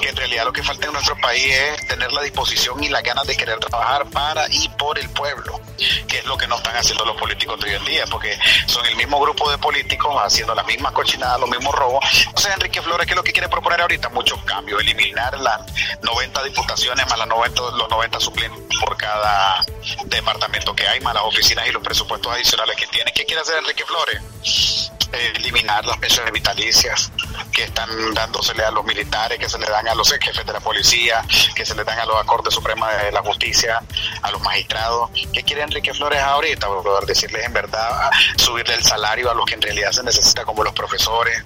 que 0.00 0.08
en 0.08 0.16
realidad 0.16 0.44
lo 0.44 0.52
que 0.52 0.62
falta 0.62 0.86
en 0.86 0.92
nuestro 0.92 1.16
país 1.18 1.54
es 1.54 1.86
tener 1.86 2.12
la 2.12 2.22
disposición 2.22 2.82
y 2.82 2.88
las 2.88 3.02
ganas 3.02 3.26
de 3.26 3.36
querer 3.36 3.58
trabajar 3.58 4.06
para 4.10 4.46
y 4.50 4.68
por 4.70 4.98
el 4.98 5.08
pueblo, 5.10 5.60
que 6.08 6.18
es 6.18 6.24
lo 6.26 6.36
que 6.36 6.46
no 6.46 6.56
están 6.56 6.76
haciendo 6.76 7.04
los 7.04 7.16
políticos 7.16 7.60
de 7.60 7.70
hoy 7.70 7.76
en 7.76 7.84
día, 7.84 8.04
porque 8.10 8.38
son 8.66 8.84
el 8.86 8.96
mismo 8.96 9.20
grupo 9.20 9.50
de 9.50 9.58
políticos 9.58 10.14
haciendo 10.22 10.54
las 10.54 10.66
mismas 10.66 10.92
cochinadas, 10.92 11.38
los 11.40 11.50
mismos 11.50 11.74
robos. 11.74 12.04
Entonces 12.26 12.52
Enrique 12.54 12.82
Flores, 12.82 13.06
¿qué 13.06 13.12
es 13.12 13.16
lo 13.16 13.22
que 13.22 13.32
quiere 13.32 13.48
proponer 13.48 13.80
ahorita? 13.80 14.08
Muchos 14.08 14.42
cambios, 14.44 14.80
eliminar 14.80 15.38
las 15.38 15.60
90 16.02 16.42
diputaciones 16.44 17.06
más 17.08 17.18
las 17.18 17.28
90, 17.28 17.62
los 17.76 17.90
90 17.90 18.20
suplentes 18.20 18.78
por 18.78 18.96
cada 18.96 19.64
departamento 20.04 20.74
que 20.74 20.86
hay, 20.86 21.00
más 21.00 21.14
las 21.14 21.24
oficinas 21.24 21.66
y 21.66 21.72
los 21.72 21.82
presupuestos 21.82 22.32
adicionales 22.32 22.76
que 22.76 22.86
tiene. 22.86 23.12
¿Qué 23.12 23.24
quiere 23.24 23.42
hacer 23.42 23.58
Enrique 23.58 23.84
Flores? 23.84 24.90
Eliminar 25.12 25.84
las 25.84 25.98
pensiones 25.98 26.32
vitalicias 26.32 27.10
que 27.52 27.64
están 27.64 28.14
dándosele 28.14 28.64
a 28.64 28.70
los 28.70 28.84
militares, 28.84 29.38
que 29.38 29.48
se 29.48 29.58
le 29.58 29.66
dan 29.66 29.88
a 29.88 29.89
los 29.94 30.10
jefes 30.10 30.44
de 30.44 30.52
la 30.52 30.60
policía, 30.60 31.24
que 31.54 31.64
se 31.64 31.74
le 31.74 31.84
dan 31.84 31.98
a 31.98 32.04
los 32.04 32.22
Cortes 32.24 32.54
Suprema 32.54 32.92
de 32.92 33.12
la 33.12 33.20
Justicia, 33.22 33.82
a 34.22 34.30
los 34.30 34.40
magistrados. 34.42 35.10
¿Qué 35.32 35.42
quiere 35.42 35.62
Enrique 35.62 35.94
Flores 35.94 36.20
ahorita? 36.20 36.68
Brother? 36.68 37.06
Decirles 37.06 37.44
en 37.44 37.52
verdad, 37.52 38.10
subirle 38.36 38.74
el 38.74 38.84
salario 38.84 39.30
a 39.30 39.34
los 39.34 39.44
que 39.46 39.54
en 39.54 39.62
realidad 39.62 39.92
se 39.92 40.02
necesita, 40.02 40.44
como 40.44 40.62
los 40.62 40.72
profesores. 40.72 41.42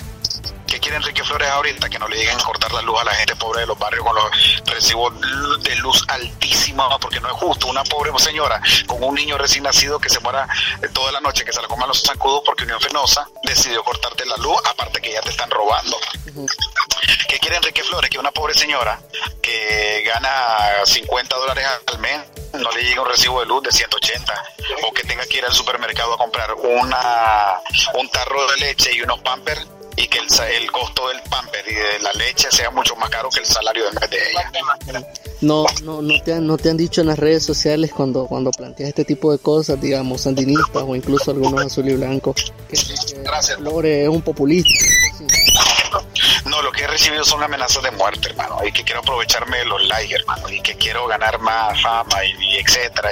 ¿Qué 0.74 0.80
quiere 0.80 0.96
Enrique 0.96 1.22
Flores 1.22 1.48
ahorita? 1.48 1.88
Que 1.88 2.00
no 2.00 2.08
le 2.08 2.16
lleguen 2.16 2.36
a 2.36 2.42
cortar 2.42 2.72
la 2.72 2.82
luz 2.82 3.00
a 3.00 3.04
la 3.04 3.14
gente 3.14 3.36
pobre 3.36 3.60
de 3.60 3.66
los 3.68 3.78
barrios 3.78 4.04
con 4.04 4.16
los 4.16 4.64
recibos 4.66 5.14
de 5.62 5.76
luz 5.76 6.04
altísimos, 6.08 6.98
porque 7.00 7.20
no 7.20 7.28
es 7.28 7.34
justo. 7.34 7.68
Una 7.68 7.84
pobre 7.84 8.10
señora 8.18 8.60
con 8.84 9.00
un 9.00 9.14
niño 9.14 9.38
recién 9.38 9.62
nacido 9.62 10.00
que 10.00 10.10
se 10.10 10.18
muera 10.18 10.48
eh, 10.82 10.88
toda 10.92 11.12
la 11.12 11.20
noche, 11.20 11.44
que 11.44 11.52
se 11.52 11.62
la 11.62 11.68
coman 11.68 11.86
los 11.86 12.02
zancudos 12.02 12.42
porque 12.44 12.64
Unión 12.64 12.80
Fenosa 12.80 13.24
decidió 13.44 13.84
cortarte 13.84 14.26
la 14.26 14.36
luz, 14.38 14.56
aparte 14.68 15.00
que 15.00 15.12
ya 15.12 15.20
te 15.20 15.30
están 15.30 15.48
robando. 15.48 15.96
¿Qué 17.28 17.38
quiere 17.38 17.58
Enrique 17.58 17.84
Flores? 17.84 18.10
Que 18.10 18.18
una 18.18 18.32
pobre 18.32 18.54
señora 18.54 19.00
que 19.40 20.02
gana 20.04 20.84
50 20.84 21.36
dólares 21.36 21.66
al 21.86 21.98
mes 22.00 22.18
no 22.54 22.72
le 22.72 22.82
llegue 22.82 22.98
un 22.98 23.06
recibo 23.06 23.38
de 23.38 23.46
luz 23.46 23.62
de 23.62 23.70
180 23.70 24.44
o 24.82 24.92
que 24.92 25.04
tenga 25.04 25.24
que 25.26 25.38
ir 25.38 25.44
al 25.44 25.52
supermercado 25.52 26.14
a 26.14 26.18
comprar 26.18 26.52
una 26.54 27.60
un 27.94 28.08
tarro 28.08 28.44
de 28.48 28.56
leche 28.56 28.92
y 28.92 29.02
unos 29.02 29.20
pampers 29.20 29.68
y 29.96 30.06
que 30.06 30.18
el, 30.18 30.26
el 30.62 30.70
costo 30.72 31.08
del 31.08 31.20
pamper 31.30 31.64
y 31.66 31.74
de 31.74 31.98
la 32.00 32.12
leche 32.12 32.48
sea 32.50 32.70
mucho 32.70 32.96
más 32.96 33.10
caro 33.10 33.28
que 33.30 33.40
el 33.40 33.46
salario 33.46 33.84
del 33.84 33.94
mes 33.94 34.10
de 34.10 34.16
ella. 34.30 35.06
No, 35.40 35.66
no, 35.82 36.00
no 36.00 36.22
te 36.22 36.32
han, 36.32 36.46
no 36.46 36.56
te 36.56 36.70
han 36.70 36.76
dicho 36.76 37.00
en 37.00 37.08
las 37.08 37.18
redes 37.18 37.44
sociales 37.44 37.92
cuando, 37.94 38.26
cuando 38.26 38.50
planteas 38.50 38.88
este 38.88 39.04
tipo 39.04 39.30
de 39.30 39.38
cosas, 39.38 39.80
digamos, 39.80 40.22
sandinistas 40.22 40.82
o 40.82 40.96
incluso 40.96 41.30
algunos 41.30 41.66
azul 41.66 41.88
y 41.88 41.96
blanco, 41.96 42.34
que, 42.34 42.76
que 42.76 44.02
es 44.02 44.08
un 44.08 44.22
populista. 44.22 44.70
Recibido 47.04 47.24
son 47.24 47.42
amenazas 47.42 47.82
de 47.82 47.90
muerte, 47.90 48.30
hermano, 48.30 48.58
y 48.64 48.72
que 48.72 48.82
quiero 48.82 49.00
aprovecharme 49.00 49.58
de 49.58 49.66
los 49.66 49.82
likes, 49.88 50.14
hermano, 50.14 50.48
y 50.48 50.62
que 50.62 50.74
quiero 50.76 51.06
ganar 51.06 51.38
más 51.38 51.82
fama 51.82 52.24
y, 52.24 52.56
etcétera. 52.56 53.10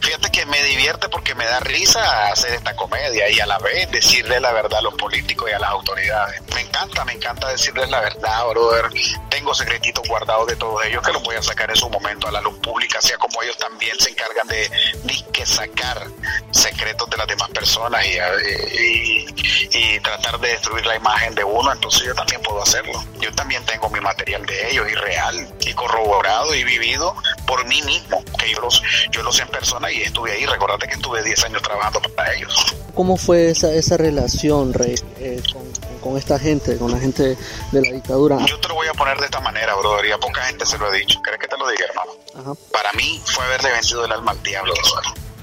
Fíjate 0.00 0.30
que 0.32 0.44
me 0.46 0.60
divierte 0.64 1.08
porque 1.08 1.36
me 1.36 1.44
da 1.44 1.60
risa 1.60 2.32
hacer 2.32 2.54
esta 2.54 2.74
comedia 2.74 3.30
y 3.30 3.38
a 3.38 3.46
la 3.46 3.58
vez 3.58 3.88
decirle 3.92 4.40
la 4.40 4.50
verdad 4.50 4.80
a 4.80 4.82
los 4.82 4.94
políticos 4.94 5.48
y 5.48 5.52
a 5.52 5.60
las 5.60 5.70
autoridades. 5.70 6.42
Me 6.52 6.62
encanta, 6.62 7.04
me 7.04 7.12
encanta 7.12 7.48
decirles 7.48 7.88
la 7.90 8.00
verdad, 8.00 8.48
brother. 8.48 8.90
Tengo 9.28 9.54
secretitos 9.54 10.08
guardados 10.08 10.48
de 10.48 10.56
todos 10.56 10.84
ellos 10.84 11.00
que 11.06 11.12
los 11.12 11.22
voy 11.22 11.36
a 11.36 11.42
sacar 11.42 11.70
en 11.70 11.76
su 11.76 11.88
momento 11.88 12.26
a 12.26 12.32
la 12.32 12.40
luz 12.40 12.58
pública, 12.58 13.00
sea 13.00 13.18
como 13.18 13.40
ellos 13.42 13.56
también 13.58 13.96
se 14.00 14.10
encargan 14.10 14.48
de, 14.48 14.68
de 15.04 15.46
sacar 15.46 16.08
secretos 16.50 17.08
de 17.08 17.16
las 17.16 17.26
demás 17.26 17.48
personas 17.50 18.04
y, 18.04 19.26
y 19.72 20.00
tratar 20.00 20.38
de 20.40 20.48
destruir 20.48 20.84
la 20.86 20.96
imagen 20.96 21.34
de 21.34 21.44
uno, 21.44 21.72
entonces 21.72 22.02
yo 22.02 22.14
también 22.14 22.42
puedo 22.42 22.62
hacerlo. 22.62 23.04
Yo 23.20 23.27
también 23.32 23.64
tengo 23.64 23.88
mi 23.90 24.00
material 24.00 24.44
de 24.46 24.70
ellos 24.70 24.90
y 24.90 24.94
real 24.94 25.54
y 25.60 25.72
corroborado 25.74 26.54
y 26.54 26.64
vivido 26.64 27.14
por 27.46 27.66
mí 27.66 27.82
mismo, 27.82 28.22
que 28.38 28.50
yo 28.50 28.60
los, 28.60 28.82
yo 29.10 29.22
los 29.22 29.36
sé 29.36 29.42
en 29.42 29.48
persona 29.48 29.90
y 29.90 30.02
estuve 30.02 30.32
ahí. 30.32 30.46
Recordate 30.46 30.86
que 30.86 30.94
estuve 30.94 31.22
10 31.22 31.44
años 31.44 31.62
trabajando 31.62 32.00
para 32.14 32.34
ellos. 32.34 32.76
¿Cómo 32.94 33.16
fue 33.16 33.50
esa, 33.50 33.72
esa 33.72 33.96
relación, 33.96 34.74
Rey, 34.74 34.94
eh, 35.18 35.42
con, 35.52 35.62
con, 36.00 36.18
esta 36.18 36.38
gente, 36.38 36.76
con 36.78 36.90
la 36.90 36.98
gente 36.98 37.36
de 37.72 37.82
la 37.82 37.92
dictadura? 37.92 38.38
Yo 38.44 38.58
te 38.58 38.68
lo 38.68 38.74
voy 38.74 38.88
a 38.88 38.94
poner 38.94 39.18
de 39.18 39.26
esta 39.26 39.40
manera, 39.40 39.74
brother, 39.76 40.06
y 40.06 40.12
a 40.12 40.18
poca 40.18 40.42
gente 40.42 40.66
se 40.66 40.78
lo 40.78 40.92
he 40.92 40.98
dicho. 40.98 41.20
¿Crees 41.22 41.38
que 41.38 41.46
te 41.46 41.56
lo 41.56 41.68
diga, 41.68 41.86
hermano? 41.86 42.56
Para 42.72 42.92
mí 42.92 43.20
fue 43.24 43.44
haberle 43.44 43.70
vencido 43.72 44.04
el 44.04 44.12
alma 44.12 44.32
al 44.32 44.42
diablo, 44.42 44.74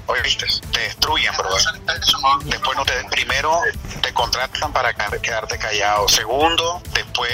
¿Oíste? 0.06 0.46
Te 0.72 0.80
destruyen, 0.80 1.34
brother. 1.36 1.64
Después 2.44 2.76
no 2.76 2.84
te... 2.84 3.04
Primero 3.10 3.60
te 4.00 4.12
contratan 4.12 4.72
para 4.72 4.92
quedarte 4.94 5.58
callado. 5.58 6.08
Segundo, 6.08 6.80
después 6.92 7.30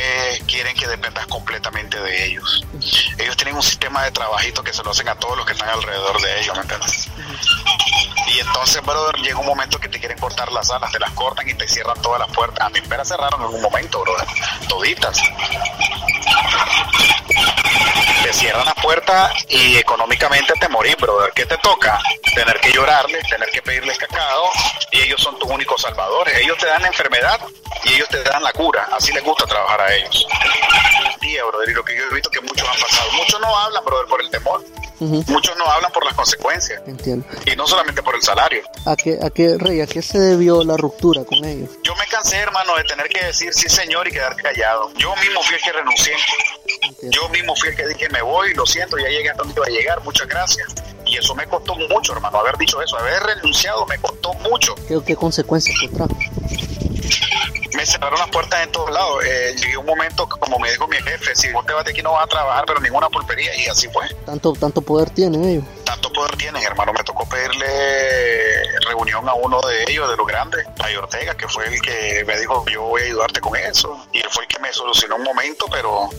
quieren 0.46 0.74
que 0.76 0.86
dependas 0.86 1.26
completamente 1.26 2.00
de 2.00 2.26
ellos. 2.26 2.64
Ellos 3.18 3.36
tienen 3.36 3.56
un 3.56 3.62
sistema 3.62 4.04
de 4.04 4.10
trabajito 4.10 4.62
que 4.62 4.72
se 4.72 4.82
lo 4.82 4.90
hacen 4.90 5.08
a 5.08 5.14
todos 5.16 5.36
los 5.36 5.46
que 5.46 5.52
están 5.52 5.68
alrededor 5.68 6.20
de 6.20 6.40
ellos, 6.40 6.56
¿me 6.56 6.62
entiendes? 6.62 7.08
Y 8.28 8.38
entonces, 8.40 8.82
brother, 8.82 9.16
llega 9.16 9.38
un 9.38 9.46
momento 9.46 9.78
que 9.78 9.88
te 9.88 9.98
quieren 9.98 10.18
cortar 10.18 10.50
las 10.52 10.70
alas, 10.70 10.90
te 10.90 10.98
las 10.98 11.10
cortan 11.10 11.48
y 11.48 11.54
te 11.54 11.68
cierran 11.68 12.00
todas 12.00 12.20
las 12.20 12.30
puertas. 12.34 12.64
A 12.64 12.70
mí 12.70 12.80
me 12.88 12.96
las 12.96 13.08
cerraron 13.08 13.42
en 13.42 13.48
un 13.48 13.60
momento, 13.60 14.00
brother. 14.00 14.26
Toditas 14.68 15.20
te 18.22 18.32
cierran 18.32 18.64
la 18.64 18.74
puerta 18.74 19.32
y 19.48 19.76
económicamente 19.76 20.52
te 20.60 20.68
morís, 20.68 20.96
brother. 20.96 21.32
¿Qué 21.34 21.46
te 21.46 21.56
toca? 21.58 21.98
Tener 22.34 22.60
que 22.60 22.72
llorarles, 22.72 23.28
tener 23.28 23.50
que 23.50 23.62
pedirles 23.62 23.98
cacao 23.98 24.50
y 24.92 25.00
ellos 25.00 25.20
son 25.20 25.38
tus 25.38 25.50
únicos 25.50 25.82
salvadores. 25.82 26.36
Ellos 26.38 26.56
te 26.58 26.66
dan 26.66 26.82
la 26.82 26.88
enfermedad 26.88 27.40
y 27.84 27.94
ellos 27.94 28.08
te 28.08 28.22
dan 28.22 28.42
la 28.42 28.52
cura. 28.52 28.88
Así 28.92 29.12
les 29.12 29.24
gusta 29.24 29.46
trabajar 29.46 29.80
a 29.80 29.94
ellos. 29.94 30.26
Tía, 31.20 31.44
brother, 31.44 31.68
y 31.68 31.74
lo 31.74 31.84
que 31.84 31.96
yo 31.96 32.04
he 32.10 32.14
visto 32.14 32.30
que 32.30 32.40
muchos 32.40 32.68
han 32.68 32.80
pasado. 32.80 33.12
Muchos 33.12 33.40
no 33.40 33.56
hablan, 33.56 33.84
brother, 33.84 34.06
por 34.06 34.20
el 34.20 34.30
temor. 34.30 34.64
Muchos 35.00 35.56
no 35.56 35.66
hablan 35.66 35.90
por 35.90 36.04
las 36.04 36.14
consecuencias. 36.14 36.80
Entiendo. 36.86 37.26
Y 37.44 37.56
no 37.56 37.66
solamente 37.66 38.02
por 38.02 38.14
el 38.14 38.22
salario. 38.22 38.62
¿A 38.86 38.94
qué, 38.94 39.18
a 39.20 39.30
qué, 39.30 39.56
Rey, 39.58 39.80
a 39.80 39.86
qué 39.86 40.00
se 40.00 40.18
debió 40.18 40.62
la 40.62 40.76
ruptura 40.76 41.24
con 41.24 41.44
ellos? 41.44 41.70
Yo 41.82 41.94
me 41.96 42.06
cansé, 42.06 42.36
hermano, 42.36 42.76
de 42.76 42.84
tener 42.84 43.08
que 43.08 43.24
decir 43.24 43.52
sí, 43.52 43.68
señor 43.68 44.06
y 44.06 44.12
quedar 44.12 44.36
callado. 44.36 44.92
Yo 44.94 45.14
mismo 45.16 45.42
fui 45.42 45.56
el 45.56 45.62
que 45.62 45.72
renuncié. 45.72 46.14
Yo 47.02 47.28
mismo 47.28 47.54
fui 47.56 47.68
el 47.70 47.76
que 47.76 47.86
dije 47.86 48.08
me 48.10 48.22
voy, 48.22 48.54
lo 48.54 48.66
siento, 48.66 48.96
ya 48.98 49.08
llegué 49.08 49.30
hasta 49.30 49.42
donde 49.42 49.54
iba 49.56 49.66
a 49.66 49.70
llegar, 49.70 50.02
muchas 50.04 50.26
gracias. 50.28 50.74
Y 51.06 51.16
eso 51.16 51.34
me 51.34 51.46
costó 51.46 51.74
mucho, 51.74 52.12
hermano, 52.12 52.38
haber 52.38 52.56
dicho 52.56 52.80
eso, 52.82 52.96
haber 52.98 53.22
renunciado 53.22 53.86
me 53.86 53.98
costó 53.98 54.32
mucho. 54.34 54.74
¿Qué, 54.88 55.00
qué 55.04 55.16
consecuencias? 55.16 55.76
Me 57.74 57.86
cerraron 57.86 58.18
las 58.18 58.28
puertas 58.30 58.62
en 58.62 58.72
todos 58.72 58.90
lados. 58.90 59.24
Eh, 59.24 59.54
llegué 59.58 59.76
un 59.76 59.86
momento, 59.86 60.28
como 60.28 60.58
me 60.58 60.70
dijo 60.70 60.86
mi 60.88 60.96
jefe, 60.98 61.34
si 61.34 61.50
vos 61.52 61.64
te 61.66 61.72
vas 61.72 61.84
de 61.84 61.90
aquí 61.92 62.02
no 62.02 62.12
vas 62.12 62.24
a 62.24 62.28
trabajar, 62.28 62.64
pero 62.66 62.80
ninguna 62.80 63.08
pulpería, 63.08 63.54
y 63.56 63.66
así 63.66 63.88
fue. 63.88 64.08
¿Tanto, 64.26 64.52
tanto 64.52 64.82
poder 64.82 65.10
tienen 65.10 65.44
ellos? 65.44 65.64
Tanto 65.84 66.12
poder 66.12 66.36
tienen, 66.36 66.62
hermano. 66.62 66.92
Me 66.92 67.02
tocó 67.04 67.28
pedirle 67.28 67.66
reunión 68.86 69.28
a 69.28 69.34
uno 69.34 69.60
de 69.62 69.84
ellos, 69.88 70.08
de 70.10 70.16
los 70.16 70.26
grandes, 70.26 70.66
a 70.78 70.98
Ortega, 70.98 71.34
que 71.34 71.48
fue 71.48 71.66
el 71.66 71.80
que 71.80 72.24
me 72.26 72.38
dijo, 72.38 72.64
yo 72.70 72.82
voy 72.82 73.02
a 73.02 73.04
ayudarte 73.06 73.40
con 73.40 73.56
eso. 73.56 74.06
Y 74.12 74.18
él 74.18 74.28
fue 74.30 74.44
el 74.44 74.48
que 74.48 74.58
me 74.58 74.72
solucionó 74.72 75.16
un 75.16 75.24
momento, 75.24 75.66
pero 75.70 76.10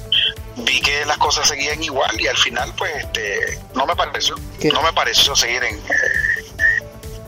vi 0.57 0.81
que 0.81 1.05
las 1.05 1.17
cosas 1.17 1.47
seguían 1.47 1.81
igual 1.81 2.19
y 2.19 2.27
al 2.27 2.37
final 2.37 2.71
pues 2.77 2.91
este 2.95 3.59
no 3.73 3.87
me 3.87 3.95
pareció 3.95 4.35
no 4.71 4.83
me 4.83 4.93
pareció 4.93 5.35
seguir 5.35 5.63
en 5.63 5.81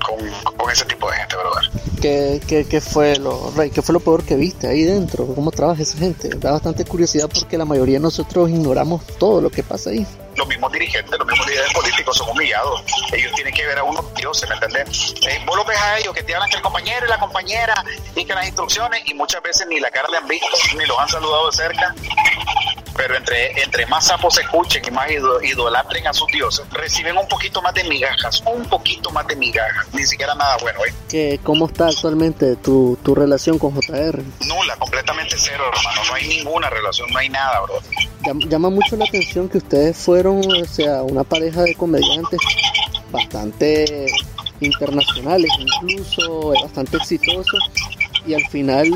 con, 0.05 0.55
con, 0.57 0.71
ese 0.71 0.85
tipo 0.85 1.09
de 1.09 1.17
gente 1.17 1.35
brother 1.35 1.69
¿Qué, 2.01 2.41
qué, 2.47 2.67
qué 2.67 2.81
fue 2.81 3.17
lo, 3.17 3.51
Rey, 3.55 3.71
¿qué 3.71 3.81
fue 3.81 3.93
lo 3.93 3.99
peor 3.99 4.23
que 4.23 4.35
viste 4.35 4.67
ahí 4.67 4.83
dentro? 4.83 5.25
¿Cómo 5.25 5.51
trabaja 5.51 5.81
esa 5.81 5.97
gente? 5.97 6.29
Da 6.29 6.51
bastante 6.51 6.85
curiosidad 6.85 7.29
porque 7.33 7.57
la 7.57 7.65
mayoría 7.65 7.95
de 7.95 8.01
nosotros 8.01 8.49
ignoramos 8.49 9.05
todo 9.17 9.41
lo 9.41 9.49
que 9.49 9.63
pasa 9.63 9.89
ahí. 9.89 10.05
Los 10.35 10.47
mismos 10.47 10.71
dirigentes, 10.71 11.17
los 11.17 11.27
mismos 11.27 11.47
líderes 11.47 11.73
políticos 11.73 12.17
son 12.17 12.29
humillados. 12.29 12.83
Ellos 13.13 13.31
tienen 13.35 13.53
que 13.53 13.65
ver 13.65 13.79
a 13.79 13.83
unos 13.83 14.13
dioses, 14.15 14.47
¿me 14.49 14.55
entendés? 14.55 15.15
Eh, 15.27 15.41
vos 15.47 15.55
lo 15.55 15.65
ves 15.65 15.79
a 15.79 15.97
ellos 15.97 16.13
que 16.13 16.23
te 16.23 16.35
hablan 16.35 16.49
que 16.49 16.57
el 16.57 16.61
compañero 16.61 17.05
y 17.05 17.09
la 17.09 17.19
compañera 17.19 17.85
y 18.15 18.25
que 18.25 18.33
las 18.33 18.45
instrucciones 18.45 19.01
y 19.05 19.13
muchas 19.13 19.41
veces 19.41 19.65
ni 19.67 19.79
la 19.79 19.89
cara 19.89 20.07
le 20.09 20.17
han 20.17 20.27
visto, 20.27 20.47
ni 20.77 20.85
los 20.85 20.99
han 20.99 21.09
saludado 21.09 21.49
de 21.49 21.57
cerca 21.57 21.95
pero 22.95 23.15
entre, 23.15 23.61
entre 23.61 23.85
más 23.87 24.07
sapos 24.07 24.35
se 24.35 24.41
escuchen 24.41 24.81
y 24.87 24.91
más 24.91 25.07
idolatren 25.43 26.07
a 26.07 26.13
sus 26.13 26.27
dioses, 26.31 26.65
reciben 26.71 27.17
un 27.17 27.27
poquito 27.27 27.61
más 27.61 27.73
de 27.73 27.83
migajas, 27.83 28.41
un 28.45 28.67
poquito 28.69 29.11
más 29.11 29.27
de 29.27 29.35
migajas, 29.35 29.87
ni 29.93 30.05
siquiera 30.05 30.33
nada 30.35 30.57
bueno. 30.61 30.79
¿eh? 31.11 31.39
¿Cómo 31.43 31.67
está 31.67 31.87
actualmente 31.87 32.55
tu, 32.57 32.97
tu 33.03 33.15
relación 33.15 33.59
con 33.59 33.73
JR? 33.73 34.21
Nula, 34.47 34.75
completamente 34.77 35.35
cero, 35.37 35.63
hermano, 35.71 36.01
no 36.07 36.13
hay 36.13 36.27
ninguna 36.27 36.69
relación, 36.69 37.09
no 37.11 37.19
hay 37.19 37.29
nada, 37.29 37.61
bro. 37.61 37.79
Llama 38.47 38.69
mucho 38.69 38.95
la 38.95 39.05
atención 39.05 39.49
que 39.49 39.59
ustedes 39.59 39.97
fueron, 39.97 40.39
o 40.39 40.65
sea, 40.65 41.03
una 41.03 41.23
pareja 41.23 41.61
de 41.63 41.75
comediantes 41.75 42.39
bastante 43.11 44.07
internacionales, 44.61 45.51
incluso 45.59 46.53
bastante 46.61 46.97
exitosos 46.97 47.59
y 48.27 48.33
al 48.33 48.47
final 48.47 48.89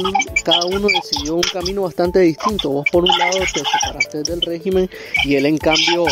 cada 0.44 0.66
uno 0.66 0.88
decidió 0.88 1.36
un 1.36 1.42
camino 1.42 1.84
bastante 1.84 2.20
distinto. 2.20 2.70
Vos 2.70 2.86
por 2.92 3.04
un 3.04 3.18
lado 3.18 3.40
te 3.40 3.60
separaste 3.60 4.24
del 4.24 4.42
régimen 4.42 4.90
y 5.24 5.36
él 5.36 5.46
en 5.46 5.58
cambio 5.58 6.06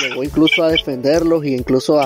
llegó 0.00 0.22
incluso 0.22 0.62
a 0.64 0.68
defenderlos 0.68 1.44
y 1.44 1.54
incluso 1.54 2.00
a, 2.00 2.04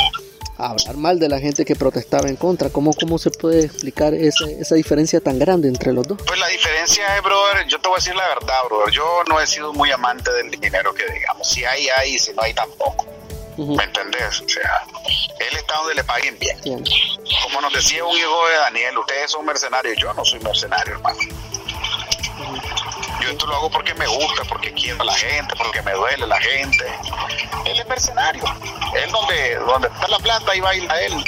hablar 0.56 0.96
mal 0.96 1.18
de 1.18 1.28
la 1.28 1.40
gente 1.40 1.64
que 1.64 1.74
protestaba 1.74 2.28
en 2.28 2.36
contra. 2.36 2.70
¿Cómo, 2.70 2.92
cómo 2.94 3.18
se 3.18 3.30
puede 3.30 3.64
explicar 3.64 4.14
esa, 4.14 4.48
esa 4.48 4.76
diferencia 4.76 5.20
tan 5.20 5.38
grande 5.38 5.68
entre 5.68 5.92
los 5.92 6.06
dos? 6.06 6.18
Pues 6.24 6.38
la 6.38 6.48
diferencia 6.48 7.16
es, 7.16 7.22
brother, 7.22 7.66
yo 7.66 7.80
te 7.80 7.88
voy 7.88 7.96
a 7.96 7.98
decir 7.98 8.14
la 8.14 8.28
verdad, 8.28 8.54
brother. 8.68 8.94
Yo 8.94 9.22
no 9.28 9.40
he 9.40 9.46
sido 9.46 9.72
muy 9.72 9.90
amante 9.90 10.30
del 10.32 10.50
dinero 10.52 10.94
que 10.94 11.04
digamos. 11.12 11.48
Si 11.48 11.64
hay, 11.64 11.88
hay, 11.88 12.18
si 12.18 12.32
no 12.32 12.42
hay, 12.42 12.54
tampoco. 12.54 13.13
¿Me 13.56 13.84
entendés? 13.84 14.40
O 14.40 14.48
sea, 14.48 14.84
él 15.38 15.56
está 15.56 15.76
donde 15.76 15.94
le 15.94 16.04
paguen 16.04 16.38
bien. 16.38 16.84
Como 17.42 17.60
nos 17.60 17.72
decía 17.72 18.04
un 18.04 18.16
hijo 18.16 18.48
de 18.48 18.56
Daniel, 18.56 18.98
ustedes 18.98 19.30
son 19.30 19.44
mercenarios, 19.44 19.96
yo 19.98 20.12
no 20.14 20.24
soy 20.24 20.40
mercenario, 20.40 20.94
hermano. 20.94 21.18
Yo 23.24 23.30
esto 23.30 23.46
lo 23.46 23.56
hago 23.56 23.70
porque 23.70 23.94
me 23.94 24.06
gusta, 24.06 24.44
porque 24.44 24.70
quiero 24.72 25.00
a 25.00 25.04
la 25.04 25.14
gente, 25.14 25.54
porque 25.56 25.80
me 25.82 25.92
duele 25.92 26.26
la 26.26 26.38
gente. 26.38 26.84
Él 27.64 27.80
es 27.80 27.88
mercenario. 27.88 28.44
Él 28.94 29.10
donde, 29.10 29.54
donde 29.56 29.88
está 29.88 30.08
la 30.08 30.18
plata, 30.18 30.52
ahí 30.52 30.60
baila 30.60 31.00
él. 31.00 31.24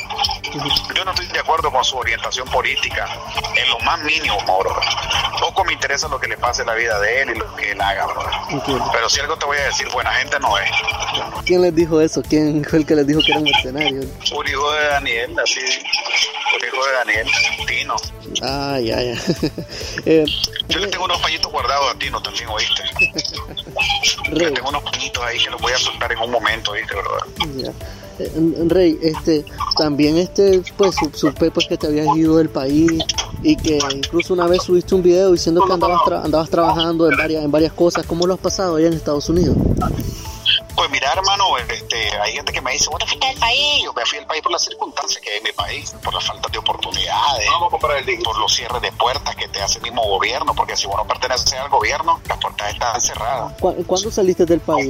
Yo 0.94 1.04
no 1.04 1.10
estoy 1.12 1.26
de 1.28 1.38
acuerdo 1.38 1.70
con 1.70 1.84
su 1.84 1.96
orientación 1.96 2.48
política, 2.48 3.08
en 3.56 3.68
lo 3.70 3.78
más 3.80 3.98
mínimo, 4.00 4.36
bro. 4.44 4.78
Poco 5.40 5.64
me 5.64 5.72
interesa 5.72 6.08
lo 6.08 6.20
que 6.20 6.28
le 6.28 6.36
pase 6.36 6.62
en 6.62 6.68
la 6.68 6.74
vida 6.74 6.98
de 7.00 7.22
él 7.22 7.30
y 7.30 7.38
lo 7.38 7.54
que 7.56 7.72
él 7.72 7.80
haga, 7.80 8.06
bro. 8.06 8.24
Pero 8.92 9.08
si 9.08 9.20
algo 9.20 9.36
te 9.36 9.46
voy 9.46 9.56
a 9.58 9.64
decir, 9.64 9.88
buena 9.92 10.12
gente 10.12 10.38
no 10.40 10.56
es. 10.58 10.70
¿Quién 11.44 11.62
les 11.62 11.74
dijo 11.74 12.00
eso? 12.00 12.22
¿Quién 12.22 12.64
fue 12.64 12.80
el 12.80 12.86
que 12.86 12.94
les 12.94 13.06
dijo 13.06 13.20
que 13.24 13.32
eran 13.32 13.44
mercenarios? 13.44 14.06
Un 14.32 14.48
hijo 14.48 14.72
de 14.72 14.86
Daniel, 14.86 15.38
así. 15.42 15.60
Un 15.60 16.68
hijo 16.68 16.86
de 16.86 16.92
Daniel, 16.92 17.26
Tino. 17.66 17.96
Ah, 18.42 18.78
ya, 18.80 19.00
ya. 19.02 19.14
eh, 20.06 20.24
Yo 20.68 20.78
le 20.78 20.88
tengo 20.88 21.04
unos 21.04 21.20
pañitos 21.20 21.50
guardados 21.50 21.85
a 21.88 21.94
Tino 21.98 22.20
también, 22.22 22.48
¿oíste? 22.48 22.82
le 24.32 24.50
tengo 24.50 24.68
unos 24.68 24.82
pañitos 24.82 25.22
ahí 25.22 25.38
que 25.38 25.50
los 25.50 25.60
voy 25.60 25.72
a 25.72 25.78
soltar 25.78 26.12
en 26.12 26.18
un 26.18 26.30
momento, 26.30 26.72
¿oíste, 26.72 26.94
verdad? 26.94 27.18
Ya. 27.56 27.72
Eh, 28.18 28.64
Rey, 28.68 28.98
este, 29.02 29.44
también 29.76 30.16
este, 30.16 30.62
pues 30.76 30.96
supe 31.14 31.50
pues 31.50 31.66
que 31.66 31.76
te 31.76 31.86
habías 31.86 32.16
ido 32.16 32.38
del 32.38 32.48
país 32.48 32.90
y 33.42 33.56
que 33.56 33.78
incluso 33.94 34.32
una 34.32 34.46
vez 34.46 34.62
subiste 34.62 34.94
un 34.94 35.02
video 35.02 35.32
diciendo 35.32 35.64
que 35.66 35.72
andabas, 35.72 36.00
andabas 36.24 36.48
trabajando 36.48 37.10
en 37.10 37.16
varias, 37.16 37.44
en 37.44 37.50
varias 37.50 37.72
cosas. 37.72 38.06
¿Cómo 38.06 38.26
lo 38.26 38.34
has 38.34 38.40
pasado 38.40 38.76
allá 38.76 38.86
en 38.86 38.94
Estados 38.94 39.28
Unidos? 39.28 39.56
Pues 40.76 40.90
mira, 40.90 41.10
hermano, 41.12 41.56
este, 41.56 42.10
hay 42.20 42.34
gente 42.34 42.52
que 42.52 42.60
me 42.60 42.72
dice, 42.72 42.90
¿vos 42.90 42.98
te 42.98 43.06
fuiste 43.06 43.26
del 43.26 43.38
país? 43.38 43.82
Yo 43.82 43.92
me 43.94 44.04
fui 44.04 44.18
del 44.18 44.26
país 44.26 44.42
por 44.42 44.52
las 44.52 44.62
circunstancias 44.62 45.22
que 45.22 45.30
hay 45.30 45.38
en 45.38 45.44
mi 45.44 45.52
país, 45.52 45.94
por 46.04 46.12
la 46.12 46.20
falta 46.20 46.48
de 46.50 46.58
oportunidades, 46.58 47.48
por 48.22 48.38
los 48.38 48.54
cierres 48.54 48.82
de 48.82 48.92
puertas 48.92 49.34
que 49.36 49.48
te 49.48 49.62
hace 49.62 49.78
el 49.78 49.84
mismo 49.84 50.02
gobierno, 50.02 50.54
porque 50.54 50.76
si 50.76 50.86
uno 50.86 51.06
pertenece 51.06 51.56
al 51.56 51.70
gobierno, 51.70 52.20
las 52.28 52.38
puertas 52.38 52.72
están 52.72 53.00
cerradas. 53.00 53.54
¿Cuándo 53.58 54.10
saliste 54.10 54.44
del 54.44 54.60
país? 54.60 54.86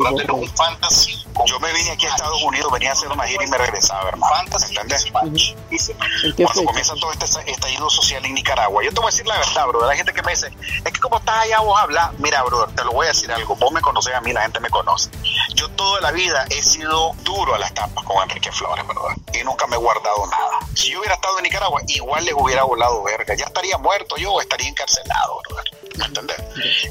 Yo 1.47 1.61
me 1.61 1.73
vine 1.73 1.91
aquí 1.91 2.07
a 2.07 2.09
Estados 2.11 2.43
Unidos, 2.43 2.73
venía 2.73 2.91
a 2.91 2.93
hacer 2.93 3.09
una 3.11 3.25
gira 3.25 3.45
y 3.45 3.49
me 3.49 3.59
regresaba, 3.59 4.09
hermano. 4.09 4.49
¿Entendés? 4.69 5.07
Cuando 5.13 6.65
comienza 6.65 6.95
todo 6.95 7.13
este 7.13 7.27
estallido 7.51 7.89
social 7.91 8.25
en 8.25 8.35
Nicaragua, 8.35 8.83
yo 8.83 8.91
te 8.91 8.97
voy 8.97 9.09
a 9.09 9.11
decir 9.11 9.27
la 9.27 9.39
verdad, 9.39 9.67
bro. 9.69 9.89
Hay 9.89 9.99
gente 9.99 10.13
que 10.13 10.23
me 10.23 10.33
dice, 10.33 10.51
es 10.85 10.93
que 10.93 10.99
como 10.99 11.19
estás 11.19 11.45
allá 11.45 11.61
vos 11.61 11.79
hablas, 11.79 12.11
mira, 12.19 12.43
bro, 12.43 12.67
te 12.69 12.83
lo 12.85 12.93
voy 12.93 13.05
a 13.07 13.11
decir 13.11 13.31
algo. 13.31 13.55
Vos 13.55 13.71
me 13.71 13.81
conocés 13.81 14.15
a 14.15 14.21
mí, 14.23 14.33
la 14.33 14.43
gente 14.43 14.59
me 14.61 14.71
conoce. 14.71 15.11
Yo 15.55 15.69
toda 15.77 16.01
la 16.01 16.11
vida 16.11 16.47
he 16.51 16.63
sido 16.63 17.13
duro 17.23 17.55
a 17.55 17.59
las 17.59 17.73
tapas 17.75 18.05
con 18.05 18.23
Enrique 18.23 18.51
Flores, 18.51 18.87
¿verdad? 18.87 19.17
Y 19.33 19.45
nunca 19.45 19.67
me 19.67 19.77
he 19.77 19.79
guardado 19.79 20.27
nada. 20.27 20.59
Si 20.75 20.91
yo 20.91 20.99
hubiera 20.99 21.15
estado 21.15 21.39
en 21.39 21.45
Nicaragua, 21.45 21.81
igual 21.89 22.25
les 22.25 22.35
hubiera 22.35 22.65
volado 22.65 23.03
verga. 23.03 23.35
Ya 23.35 23.45
estaría 23.45 23.79
muerto 23.79 24.17
yo 24.17 24.33
o 24.33 24.41
estaría 24.41 24.69
encarcelado, 24.69 25.41
¿verdad? 25.49 25.65
¿Me 25.97 26.05
entiendes? 26.05 26.37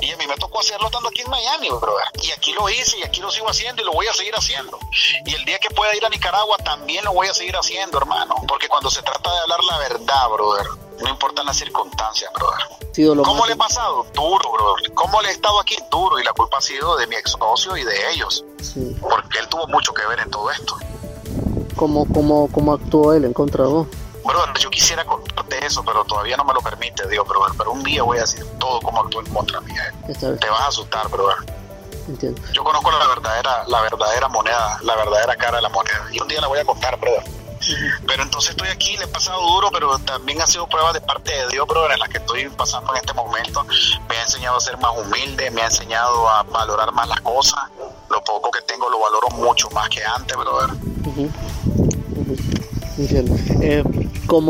Y 0.01 0.11
a 0.11 0.17
mí 0.17 0.27
me 0.27 0.35
tocó 0.35 0.59
hacerlo 0.59 0.87
estando 0.87 1.09
aquí 1.09 1.21
en 1.21 1.29
Miami, 1.29 1.69
brother. 1.69 2.05
Y 2.23 2.31
aquí 2.31 2.53
lo 2.53 2.69
hice 2.69 2.97
y 2.97 3.03
aquí 3.03 3.21
lo 3.21 3.29
sigo 3.29 3.49
haciendo 3.49 3.81
y 3.81 3.85
lo 3.85 3.93
voy 3.93 4.07
a 4.07 4.13
seguir 4.13 4.33
haciendo. 4.35 4.79
Y 5.25 5.35
el 5.35 5.45
día 5.45 5.59
que 5.59 5.69
pueda 5.69 5.95
ir 5.95 6.05
a 6.05 6.09
Nicaragua 6.09 6.57
también 6.57 7.03
lo 7.05 7.13
voy 7.13 7.27
a 7.27 7.33
seguir 7.33 7.55
haciendo, 7.55 7.97
hermano. 7.97 8.35
Porque 8.47 8.67
cuando 8.67 8.89
se 8.89 9.01
trata 9.01 9.31
de 9.31 9.39
hablar 9.39 9.63
la 9.63 9.77
verdad, 9.77 10.29
brother, 10.29 10.67
no 11.01 11.09
importan 11.09 11.45
las 11.45 11.57
circunstancias, 11.57 12.31
brother. 12.33 13.23
¿Cómo 13.23 13.45
le 13.45 13.53
he 13.53 13.55
pasado? 13.57 14.05
Duro, 14.13 14.51
brother. 14.51 14.93
¿Cómo 14.93 15.21
le 15.21 15.29
he 15.29 15.31
estado 15.31 15.59
aquí? 15.59 15.75
Duro. 15.91 16.19
Y 16.19 16.23
la 16.23 16.31
culpa 16.33 16.57
ha 16.57 16.61
sido 16.61 16.95
de 16.97 17.07
mi 17.07 17.15
ex 17.15 17.31
socio 17.31 17.75
y 17.75 17.83
de 17.83 18.11
ellos. 18.11 18.45
Porque 19.01 19.39
él 19.39 19.47
tuvo 19.49 19.67
mucho 19.67 19.93
que 19.93 20.05
ver 20.07 20.19
en 20.19 20.31
todo 20.31 20.49
esto. 20.49 20.77
¿Cómo, 21.75 22.05
cómo, 22.13 22.49
cómo 22.51 22.73
actuó 22.73 23.13
él 23.13 23.25
en 23.25 23.33
contra 23.33 23.65
de 23.65 23.69
vos? 23.69 23.87
Brother, 24.23 24.57
yo 24.57 24.69
quisiera 24.69 25.05
contarte 25.05 25.65
eso, 25.65 25.83
pero 25.83 26.03
todavía 26.05 26.37
no 26.37 26.45
me 26.45 26.53
lo 26.53 26.61
permite, 26.61 27.07
Dios, 27.09 27.27
brother. 27.27 27.55
Pero 27.57 27.71
un 27.71 27.83
día 27.83 28.01
voy 28.03 28.17
a 28.17 28.21
decir 28.21 28.45
todo 28.59 28.79
como 28.81 29.01
actuó 29.01 29.21
en 29.21 29.33
contra 29.33 29.59
mía. 29.61 29.93
Te 30.07 30.49
vas 30.49 30.61
a 30.61 30.67
asustar, 30.67 31.09
brother. 31.09 31.37
Entiendo. 32.07 32.41
Yo 32.53 32.63
conozco 32.63 32.91
la 32.91 33.07
verdadera, 33.07 33.63
la 33.67 33.81
verdadera 33.81 34.27
moneda, 34.29 34.79
la 34.83 34.95
verdadera 34.95 35.35
cara 35.35 35.57
de 35.57 35.63
la 35.63 35.69
moneda. 35.69 36.07
Y 36.11 36.19
un 36.21 36.27
día 36.27 36.39
la 36.39 36.47
voy 36.47 36.59
a 36.59 36.65
contar, 36.65 36.97
brother. 36.99 37.23
Pero 38.07 38.23
entonces 38.23 38.51
estoy 38.51 38.69
aquí, 38.69 38.97
le 38.97 39.05
he 39.05 39.07
pasado 39.07 39.41
duro, 39.41 39.69
pero 39.71 39.97
también 39.99 40.41
ha 40.41 40.47
sido 40.47 40.67
prueba 40.67 40.93
de 40.93 41.01
parte 41.01 41.31
de 41.31 41.47
Dios, 41.49 41.67
brother, 41.67 41.91
en 41.91 41.99
la 41.99 42.07
que 42.07 42.17
estoy 42.17 42.49
pasando 42.49 42.91
en 42.93 42.97
este 42.97 43.13
momento. 43.13 43.65
Me 44.09 44.17
ha 44.17 44.23
enseñado 44.23 44.57
a 44.57 44.59
ser 44.59 44.77
más 44.77 44.91
humilde, 44.97 45.49
me 45.51 45.61
ha 45.61 45.65
enseñado 45.65 46.29
a 46.29 46.43
valorar 46.43 46.91
más 46.91 47.07
las 47.07 47.21
cosas. 47.21 47.59
Lo 48.09 48.23
poco 48.23 48.51
que 48.51 48.61
tengo 48.61 48.89
lo 48.89 48.99
valoro 48.99 49.29
mucho 49.29 49.69
más 49.71 49.89
que 49.89 50.03
antes, 50.03 50.37
brother. 50.37 50.69
Eh, 52.97 53.83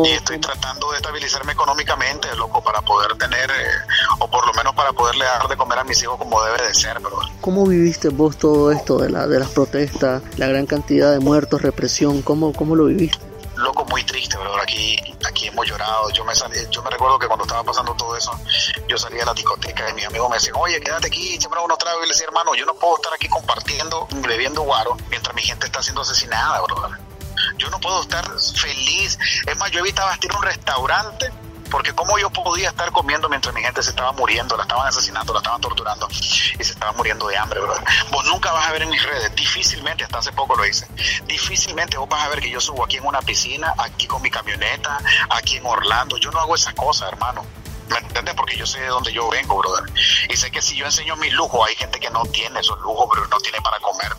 y 0.05 0.11
estoy 0.11 0.39
tratando 0.39 0.89
de 0.91 0.97
estabilizarme 0.97 1.53
económicamente, 1.53 2.33
loco, 2.35 2.63
para 2.63 2.81
poder 2.81 3.15
tener, 3.17 3.49
eh, 3.49 3.71
o 4.19 4.27
por 4.29 4.45
lo 4.47 4.53
menos 4.53 4.73
para 4.73 4.93
poderle 4.93 5.25
dar 5.25 5.47
de 5.47 5.57
comer 5.57 5.79
a 5.79 5.83
mis 5.83 6.01
hijos 6.01 6.17
como 6.17 6.41
debe 6.43 6.67
de 6.67 6.73
ser, 6.73 6.99
bro. 6.99 7.19
¿Cómo 7.41 7.65
viviste 7.65 8.09
vos 8.09 8.37
todo 8.37 8.71
esto 8.71 8.97
de, 8.97 9.09
la, 9.09 9.27
de 9.27 9.39
las 9.39 9.49
protestas, 9.49 10.23
la 10.37 10.47
gran 10.47 10.65
cantidad 10.65 11.11
de 11.11 11.19
muertos, 11.19 11.61
represión? 11.61 12.21
¿Cómo, 12.21 12.53
cómo 12.53 12.75
lo 12.75 12.85
viviste? 12.85 13.19
Loco, 13.57 13.85
muy 13.85 14.03
triste, 14.03 14.37
bro. 14.37 14.55
Aquí, 14.61 14.97
aquí 15.25 15.47
hemos 15.47 15.65
llorado. 15.65 16.09
Yo 16.11 16.25
me 16.25 16.35
salí, 16.35 16.57
yo 16.69 16.81
me 16.83 16.89
recuerdo 16.89 17.17
que 17.19 17.27
cuando 17.27 17.45
estaba 17.45 17.63
pasando 17.63 17.93
todo 17.95 18.15
eso, 18.15 18.31
yo 18.87 18.97
salía 18.97 19.23
a 19.23 19.27
la 19.27 19.33
discoteca 19.33 19.89
y 19.89 19.93
mis 19.93 20.05
amigos 20.05 20.29
me 20.29 20.35
decían, 20.35 20.55
oye, 20.57 20.79
quédate 20.81 21.07
aquí, 21.07 21.37
siempre 21.39 21.59
uno 21.63 21.77
trago. 21.77 21.99
Y 21.99 22.07
le 22.07 22.13
decía, 22.13 22.27
hermano, 22.27 22.53
yo 22.55 22.65
no 22.65 22.73
puedo 22.73 22.95
estar 22.95 23.13
aquí 23.13 23.27
compartiendo, 23.29 24.07
bebiendo 24.27 24.61
guaro, 24.63 24.97
mientras 25.09 25.33
mi 25.35 25.41
gente 25.41 25.67
está 25.67 25.81
siendo 25.81 26.01
asesinada, 26.01 26.61
bro 26.61 27.04
yo 27.57 27.69
no 27.69 27.79
puedo 27.79 28.01
estar 28.01 28.25
feliz. 28.55 29.17
Es 29.45 29.57
más, 29.57 29.71
yo 29.71 29.79
evitaba 29.79 30.17
ir 30.21 30.31
a 30.31 30.37
un 30.37 30.43
restaurante 30.43 31.31
porque 31.69 31.93
cómo 31.93 32.17
yo 32.17 32.29
podía 32.29 32.69
estar 32.69 32.91
comiendo 32.91 33.27
mientras 33.27 33.53
mi 33.53 33.61
gente 33.61 33.81
se 33.83 33.89
estaba 33.89 34.11
muriendo, 34.11 34.55
la 34.55 34.63
estaban 34.63 34.87
asesinando, 34.87 35.33
la 35.33 35.39
estaban 35.39 35.61
torturando 35.61 36.07
y 36.09 36.63
se 36.63 36.71
estaba 36.71 36.91
muriendo 36.93 37.27
de 37.27 37.37
hambre. 37.37 37.59
Vos 38.11 38.25
nunca 38.25 38.51
vas 38.51 38.67
a 38.67 38.71
ver 38.71 38.83
en 38.83 38.89
mis 38.89 39.03
redes, 39.03 39.35
difícilmente, 39.35 40.03
hasta 40.03 40.19
hace 40.19 40.31
poco 40.31 40.55
lo 40.55 40.65
hice, 40.65 40.87
difícilmente 41.25 41.97
vos 41.97 42.07
vas 42.07 42.23
a 42.23 42.29
ver 42.29 42.39
que 42.39 42.49
yo 42.49 42.61
subo 42.61 42.85
aquí 42.85 42.97
en 42.97 43.05
una 43.05 43.19
piscina, 43.21 43.73
aquí 43.77 44.07
con 44.07 44.21
mi 44.21 44.29
camioneta, 44.29 44.99
aquí 45.29 45.57
en 45.57 45.65
Orlando. 45.65 46.17
Yo 46.17 46.31
no 46.31 46.39
hago 46.39 46.55
esas 46.55 46.73
cosas, 46.73 47.11
hermano. 47.11 47.43
¿Me 47.89 47.97
entiendes? 47.99 48.33
Porque 48.35 48.57
yo 48.57 48.65
sé 48.65 48.79
de 48.79 48.87
dónde 48.87 49.13
yo 49.13 49.29
vengo, 49.29 49.57
brother. 49.57 49.83
Y 50.29 50.35
sé 50.35 50.51
que 50.51 50.61
si 50.61 50.75
yo 50.75 50.85
enseño 50.85 51.15
mis 51.17 51.33
lujos, 51.33 51.67
hay 51.67 51.75
gente 51.75 51.99
que 51.99 52.09
no 52.09 52.23
tiene 52.25 52.59
esos 52.59 52.79
lujos, 52.79 53.07
pero 53.11 53.27
no 53.27 53.37
tiene 53.39 53.61
para 53.61 53.79
comer. 53.79 54.11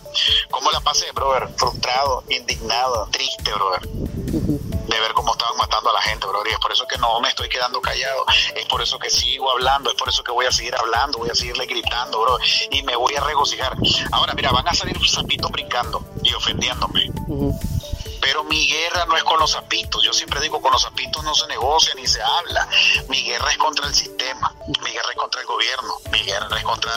¿Cómo 0.51 0.71
la 0.71 0.81
pasé, 0.81 1.11
brother? 1.13 1.49
Frustrado, 1.57 2.25
indignado, 2.29 3.09
triste, 3.11 3.53
brother. 3.53 3.89
De 3.89 5.01
ver 5.01 5.13
cómo 5.15 5.33
estaban 5.33 5.57
matando 5.57 5.91
a 5.91 5.95
la 5.95 6.03
gente, 6.03 6.27
brother. 6.27 6.53
Y 6.53 6.55
es 6.55 6.61
por 6.61 6.73
eso 6.73 6.87
que 6.87 6.99
no 6.99 7.21
me 7.21 7.29
estoy 7.29 7.49
quedando 7.49 7.81
callado. 7.81 8.25
Es 8.55 8.67
por 8.67 8.83
eso 8.83 8.99
que 8.99 9.11
sigo 9.11 9.51
hablando. 9.51 9.91
Es 9.91 9.97
por 9.97 10.09
eso 10.09 10.23
que 10.23 10.33
voy 10.33 10.47
a 10.47 10.53
seguir 10.53 10.75
hablando. 10.77 11.19
Voy 11.19 11.31
a 11.31 11.35
seguirle 11.35 11.67
gritando, 11.67 12.21
brother. 12.21 12.47
Y 12.71 12.83
me 12.83 12.95
voy 12.95 13.15
a 13.17 13.21
regocijar. 13.21 13.77
Ahora, 14.13 14.35
mira, 14.35 14.53
van 14.53 14.69
a 14.69 14.75
salir 14.75 14.97
sapitos 15.09 15.51
brincando 15.51 16.05
y 16.23 16.33
ofendiéndome. 16.35 17.11
Pero 17.27 17.57
mi 18.49 18.67
guerra 18.67 19.07
no 19.07 19.17
es 19.17 19.25
con 19.25 19.39
los 19.39 19.53
zapitos. 19.53 20.05
Yo 20.05 20.13
siempre 20.13 20.41
digo, 20.41 20.61
con 20.61 20.73
los 20.73 20.83
zapitos 20.83 21.23
no 21.25 21.35
se 21.35 21.47
negocia 21.49 21.95
ni 21.95 22.07
se 22.07 22.21
habla. 22.23 22.69
Mi 23.09 23.23
guerra 23.23 23.51
es 23.51 23.59
contra 23.59 23.87
el 23.87 23.95
sistema. 23.95 24.55
Mi 24.85 24.91
guerra 24.91 25.09
es 25.11 25.17
contra 25.17 25.41
el 25.41 25.47
gobierno. 25.47 25.95
Mi 26.13 26.19
guerra 26.21 26.57
es 26.57 26.65
contra 26.65 26.93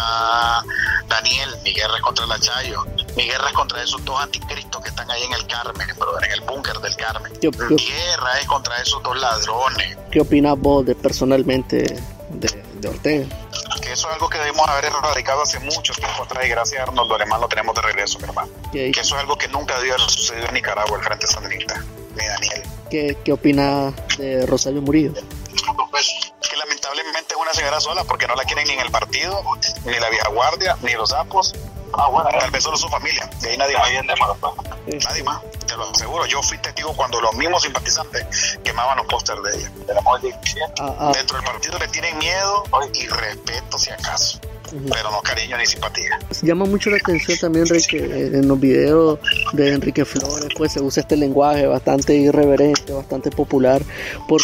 Daniel. 1.08 1.50
Mi 1.64 1.74
guerra 1.74 1.96
es 1.96 2.02
contra 2.02 2.26
la 2.26 2.40
Chayo. 2.40 2.86
Mi 3.16 3.24
guerra 3.24 3.48
es 3.48 3.54
contra 3.54 3.84
esos 3.84 4.04
dos 4.06 4.20
anticristos 4.20 4.82
que 4.82 4.90
están 4.90 5.10
ahí 5.12 5.24
en 5.24 5.34
el 5.34 5.48
Carmen, 5.48 5.88
en 5.90 6.32
el 6.32 6.42
búnker 6.42 6.78
del 6.80 6.96
Carmen. 6.96 7.32
Mi 7.42 7.86
guerra 7.86 8.40
es 8.40 8.48
contra 8.48 8.82
esos 8.82 9.02
dos 9.04 9.18
ladrones. 9.20 9.98
¿Qué 10.12 10.22
opinas 10.22 10.58
vos 10.58 10.86
de 10.86 10.96
personalmente 10.96 12.02
de, 12.30 12.64
de 12.76 12.88
Ortega? 12.88 13.28
Eso 13.92 14.08
es 14.08 14.14
algo 14.14 14.30
que 14.30 14.38
debemos 14.38 14.68
haber 14.68 14.86
erradicado 14.86 15.42
hace 15.42 15.60
mucho 15.60 15.94
tiempo 15.94 16.24
atrás 16.24 16.46
y 16.46 16.50
gracias 16.50 16.80
a 16.80 16.84
Arnoldo 16.84 17.16
Alemán 17.16 17.42
lo 17.42 17.48
tenemos 17.48 17.76
de 17.76 17.82
regreso, 17.82 18.20
mi 18.20 18.26
hermano. 18.26 18.50
Que 18.72 18.90
eso 18.90 19.16
es 19.16 19.22
algo 19.22 19.38
que 19.38 19.48
nunca 19.48 19.78
debió 19.78 19.96
haber 19.96 20.10
sucedido 20.10 20.48
en 20.48 20.54
Nicaragua, 20.54 20.98
el 20.98 21.04
Frente 21.04 21.28
Sandinista, 21.28 21.84
ni 22.16 22.26
Daniel. 22.26 22.64
¿Qué, 22.90 23.18
qué 23.24 23.32
opina 23.32 23.94
de 24.18 24.46
Rosario 24.46 24.82
Murillo? 24.82 25.14
Pues 25.92 26.32
que 26.50 26.58
lamentablemente 26.58 27.36
es 27.36 27.42
una 27.42 27.54
señora 27.54 27.80
sola 27.80 28.04
porque 28.04 28.28
no 28.28 28.36
la 28.36 28.44
quieren 28.44 28.68
ni 28.68 28.74
en 28.74 28.80
el 28.80 28.92
partido, 28.92 29.42
ni 29.86 30.00
la 30.00 30.10
vieja 30.10 30.30
guardia, 30.30 30.78
ni 30.82 30.94
los 30.94 31.10
sapos. 31.10 31.54
Ah, 31.94 32.08
bueno, 32.10 32.30
tal 32.38 32.52
vez 32.52 32.64
solo 32.64 32.78
su 32.78 32.88
familia. 32.90 33.30
De 33.42 33.50
ahí 33.50 33.58
nadie 33.58 33.78
más. 33.78 34.30
Nadie 35.06 35.24
más, 35.24 35.42
te 35.66 35.76
lo 35.76 35.90
aseguro. 35.90 36.26
Yo 36.26 36.42
fui 36.42 36.58
testigo 36.60 36.94
cuando 36.96 37.22
los 37.22 37.34
mismos 37.36 37.64
simpatizantes 37.64 38.60
quemaban 38.64 38.98
los 38.98 39.08
pósters 39.08 39.42
de 39.44 39.58
ella. 39.58 39.72
Ah, 40.80 40.96
ah. 41.00 41.12
Dentro 41.14 41.38
del 41.38 41.46
partido 41.46 41.78
le 41.80 41.88
tienen 41.88 42.18
miedo 42.18 42.64
y 42.94 43.08
respeto, 43.08 43.78
si 43.78 43.92
acaso 43.92 44.40
pero 44.72 45.12
no 45.12 45.22
cariño 45.22 45.58
ni 45.58 45.66
simpatía. 45.66 46.20
Llama 46.42 46.66
mucho 46.66 46.90
la 46.90 46.98
atención 46.98 47.38
también, 47.38 47.66
Enrique, 47.68 47.98
en 47.98 48.48
los 48.48 48.60
videos 48.60 49.20
de 49.54 49.74
Enrique 49.74 50.06
Flores, 50.06 50.50
pues 50.56 50.74
se 50.74 50.82
usa 50.82 51.02
este 51.02 51.18
lenguaje 51.18 51.66
bastante 51.68 52.16
irreverente, 52.16 52.94
bastante 52.94 53.32
popular. 53.32 53.82
¿Por, 54.28 54.42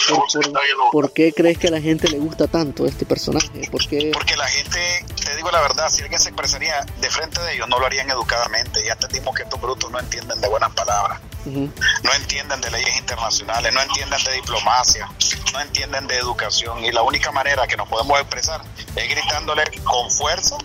por, 0.91 1.11
qué 1.13 1.33
crees 1.33 1.57
que 1.57 1.67
a 1.67 1.71
la 1.71 1.81
gente 1.81 2.07
le 2.09 2.19
gusta 2.19 2.47
tanto 2.47 2.85
este 2.85 3.05
personaje? 3.05 3.49
¿Por 3.71 3.87
qué? 3.87 4.11
Porque 4.13 4.35
la 4.35 4.47
gente, 4.47 5.05
te 5.23 5.35
digo 5.35 5.51
la 5.51 5.61
verdad, 5.61 5.89
si 5.89 6.01
alguien 6.01 6.19
se 6.19 6.29
expresaría 6.29 6.85
de 6.99 7.09
frente 7.09 7.41
de 7.41 7.53
ellos, 7.53 7.67
no 7.67 7.79
lo 7.79 7.85
harían 7.85 8.09
educadamente. 8.09 8.83
Ya 8.85 8.93
entendimos 8.93 9.35
que 9.35 9.43
estos 9.43 9.59
brutos 9.61 9.91
no 9.91 9.99
entienden 9.99 10.39
de 10.41 10.47
buenas 10.47 10.73
palabras. 10.73 11.19
No 11.45 12.13
entienden 12.13 12.61
de 12.61 12.71
leyes 12.71 12.97
internacionales, 12.97 13.73
no 13.73 13.81
entienden 13.81 14.23
de 14.23 14.31
diplomacia, 14.33 15.09
no 15.53 15.61
entienden 15.61 16.07
de 16.07 16.17
educación 16.17 16.83
y 16.83 16.91
la 16.91 17.03
única 17.03 17.31
manera 17.31 17.67
que 17.67 17.77
nos 17.77 17.87
podemos 17.87 18.19
expresar 18.19 18.61
es 18.95 19.09
gritándole 19.09 19.63
con 19.83 20.09
fuerza 20.11 20.57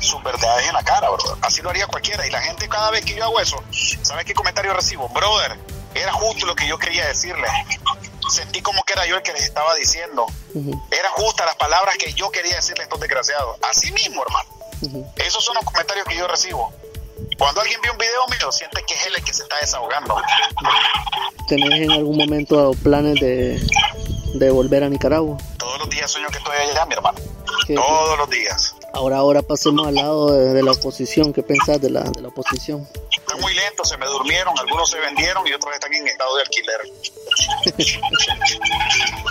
sus 0.00 0.22
verdades 0.22 0.66
en 0.68 0.74
la 0.74 0.82
cara, 0.82 1.08
brother. 1.10 1.36
Así 1.42 1.62
lo 1.62 1.70
haría 1.70 1.86
cualquiera 1.86 2.26
y 2.26 2.30
la 2.30 2.40
gente 2.42 2.68
cada 2.68 2.90
vez 2.90 3.04
que 3.04 3.14
yo 3.14 3.24
hago 3.24 3.40
eso, 3.40 3.62
¿sabes 4.02 4.24
qué 4.24 4.34
comentario 4.34 4.72
recibo? 4.74 5.08
Brother, 5.08 5.58
era 5.94 6.12
justo 6.12 6.46
lo 6.46 6.54
que 6.54 6.68
yo 6.68 6.78
quería 6.78 7.06
decirle. 7.06 7.48
Sentí 8.28 8.60
como 8.60 8.82
que 8.82 8.92
era 8.92 9.06
yo 9.06 9.16
el 9.16 9.22
que 9.22 9.32
les 9.32 9.44
estaba 9.44 9.74
diciendo. 9.76 10.26
Era 10.90 11.10
justa 11.10 11.44
las 11.46 11.56
palabras 11.56 11.96
que 11.96 12.12
yo 12.12 12.30
quería 12.30 12.56
decirle 12.56 12.82
a 12.82 12.84
estos 12.84 13.00
desgraciados. 13.00 13.56
Así 13.62 13.92
mismo, 13.92 14.22
hermano. 14.22 15.04
Esos 15.16 15.44
son 15.44 15.54
los 15.54 15.64
comentarios 15.64 16.06
que 16.06 16.16
yo 16.16 16.26
recibo. 16.26 16.72
Cuando 17.38 17.60
alguien 17.60 17.80
ve 17.82 17.90
un 17.90 17.98
video 17.98 18.26
mío, 18.28 18.50
siente 18.50 18.82
que 18.86 18.94
es 18.94 19.06
él 19.06 19.14
el 19.16 19.24
que 19.24 19.32
se 19.32 19.42
está 19.42 19.56
desahogando. 19.60 20.16
¿Tenés 21.48 21.82
en 21.82 21.90
algún 21.90 22.16
momento 22.16 22.72
planes 22.82 23.20
de, 23.20 23.60
de 24.34 24.50
volver 24.50 24.84
a 24.84 24.88
Nicaragua? 24.88 25.36
Todos 25.58 25.78
los 25.80 25.90
días 25.90 26.10
sueño 26.10 26.28
que 26.28 26.38
estoy 26.38 26.56
allá, 26.56 26.86
mi 26.86 26.94
hermano. 26.94 27.18
Todos 27.74 28.18
los 28.18 28.30
días. 28.30 28.74
Ahora, 28.94 29.18
ahora 29.18 29.42
pasemos 29.42 29.86
al 29.86 29.94
lado 29.94 30.32
de, 30.32 30.62
la 30.62 30.72
oposición. 30.72 31.32
¿Qué 31.32 31.42
pensás 31.42 31.80
de 31.80 31.90
la, 31.90 32.00
de 32.02 32.22
la 32.22 32.28
oposición? 32.28 32.88
Están 33.10 33.40
muy 33.40 33.52
lentos, 33.52 33.88
se 33.88 33.96
me 33.98 34.06
durmieron, 34.06 34.58
algunos 34.58 34.88
se 34.88 34.98
vendieron 34.98 35.46
y 35.46 35.52
otros 35.52 35.74
están 35.74 35.92
en 35.92 36.06
estado 36.06 36.36
de 36.36 36.42
alquiler. 36.42 36.80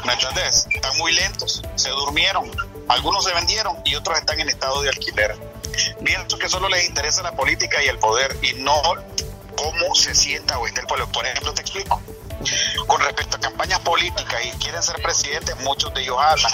¿Me 0.06 0.14
entendés? 0.14 0.68
Están 0.70 0.98
muy 0.98 1.12
lentos, 1.14 1.64
se 1.76 1.90
durmieron, 1.90 2.52
algunos 2.88 3.24
se 3.24 3.34
vendieron 3.34 3.78
y 3.86 3.96
otros 3.96 4.20
están 4.20 4.40
en 4.40 4.50
estado 4.50 4.82
de 4.82 4.90
alquiler 4.90 5.55
pienso 6.04 6.38
que 6.38 6.50
solo 6.50 6.70
les 6.70 6.88
interesa 6.88 7.24
la 7.24 7.34
política 7.34 7.82
y 7.84 7.88
el 7.88 8.00
poder 8.00 8.38
y 8.42 8.54
no 8.54 8.82
cómo 9.56 9.96
se 9.96 10.14
sienta 10.14 10.60
o 10.60 10.68
el 10.68 10.74
pueblo. 10.88 11.08
Por 11.12 11.26
ejemplo, 11.26 11.54
te 11.54 11.62
explico. 11.62 12.02
Con 12.86 13.02
respecto 13.02 13.38
a 13.38 13.40
campañas 13.40 13.80
políticas 13.80 14.46
y 14.46 14.52
quieren 14.60 14.84
ser 14.84 15.02
presidentes, 15.02 15.58
muchos 15.62 15.94
de 15.94 16.02
ellos 16.02 16.18
hablan, 16.20 16.52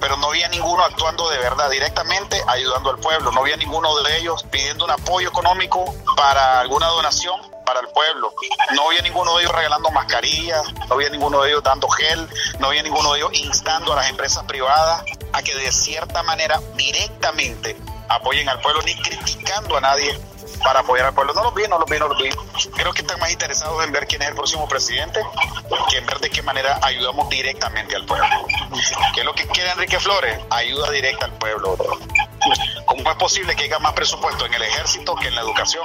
pero 0.00 0.16
no 0.16 0.28
había 0.28 0.48
ninguno 0.48 0.82
actuando 0.82 1.28
de 1.28 1.38
verdad, 1.38 1.70
directamente 1.70 2.42
ayudando 2.46 2.90
al 2.90 2.98
pueblo. 2.98 3.30
No 3.30 3.40
había 3.40 3.56
ninguno 3.56 3.94
de 4.02 4.18
ellos 4.18 4.44
pidiendo 4.50 4.86
un 4.86 4.90
apoyo 4.90 5.28
económico 5.28 5.94
para 6.16 6.60
alguna 6.60 6.86
donación 6.88 7.40
para 7.64 7.80
el 7.80 7.88
pueblo. 7.88 8.32
No 8.74 8.88
había 8.88 9.02
ninguno 9.02 9.36
de 9.36 9.42
ellos 9.42 9.54
regalando 9.54 9.90
mascarillas, 9.90 10.62
no 10.88 10.94
había 10.94 11.10
ninguno 11.10 11.42
de 11.42 11.50
ellos 11.50 11.62
dando 11.62 11.88
gel, 11.88 12.28
no 12.58 12.68
había 12.68 12.82
ninguno 12.82 13.12
de 13.12 13.18
ellos 13.18 13.30
instando 13.34 13.92
a 13.92 13.96
las 13.96 14.08
empresas 14.08 14.44
privadas 14.44 15.04
a 15.32 15.42
que 15.42 15.54
de 15.54 15.70
cierta 15.70 16.22
manera 16.24 16.60
directamente 16.74 17.76
apoyen 18.10 18.48
al 18.48 18.60
pueblo, 18.60 18.82
ni 18.82 18.94
criticando 18.96 19.76
a 19.76 19.80
nadie 19.80 20.18
para 20.62 20.80
apoyar 20.80 21.06
al 21.06 21.14
pueblo. 21.14 21.32
No 21.32 21.44
los 21.44 21.54
vi, 21.54 21.62
no 21.68 21.78
los 21.78 21.88
vi, 21.88 21.98
no 21.98 22.08
los 22.08 22.18
vi. 22.18 22.30
Creo 22.74 22.92
que 22.92 23.02
están 23.02 23.18
más 23.20 23.30
interesados 23.30 23.82
en 23.84 23.92
ver 23.92 24.06
quién 24.06 24.22
es 24.22 24.28
el 24.28 24.34
próximo 24.34 24.68
presidente 24.68 25.20
que 25.88 25.98
en 25.98 26.06
ver 26.06 26.18
de 26.18 26.30
qué 26.30 26.42
manera 26.42 26.78
ayudamos 26.82 27.28
directamente 27.28 27.96
al 27.96 28.04
pueblo. 28.04 28.26
¿Qué 29.14 29.20
es 29.20 29.26
lo 29.26 29.34
que 29.34 29.46
quiere 29.46 29.70
Enrique 29.70 29.98
Flores? 29.98 30.38
Ayuda 30.50 30.90
directa 30.90 31.26
al 31.26 31.32
pueblo. 31.32 31.76
¿Cómo 32.86 33.10
es 33.10 33.16
posible 33.16 33.54
que 33.54 33.64
haya 33.64 33.78
más 33.78 33.92
presupuesto 33.92 34.46
en 34.46 34.54
el 34.54 34.62
ejército 34.62 35.14
que 35.14 35.28
en 35.28 35.34
la 35.34 35.42
educación? 35.42 35.84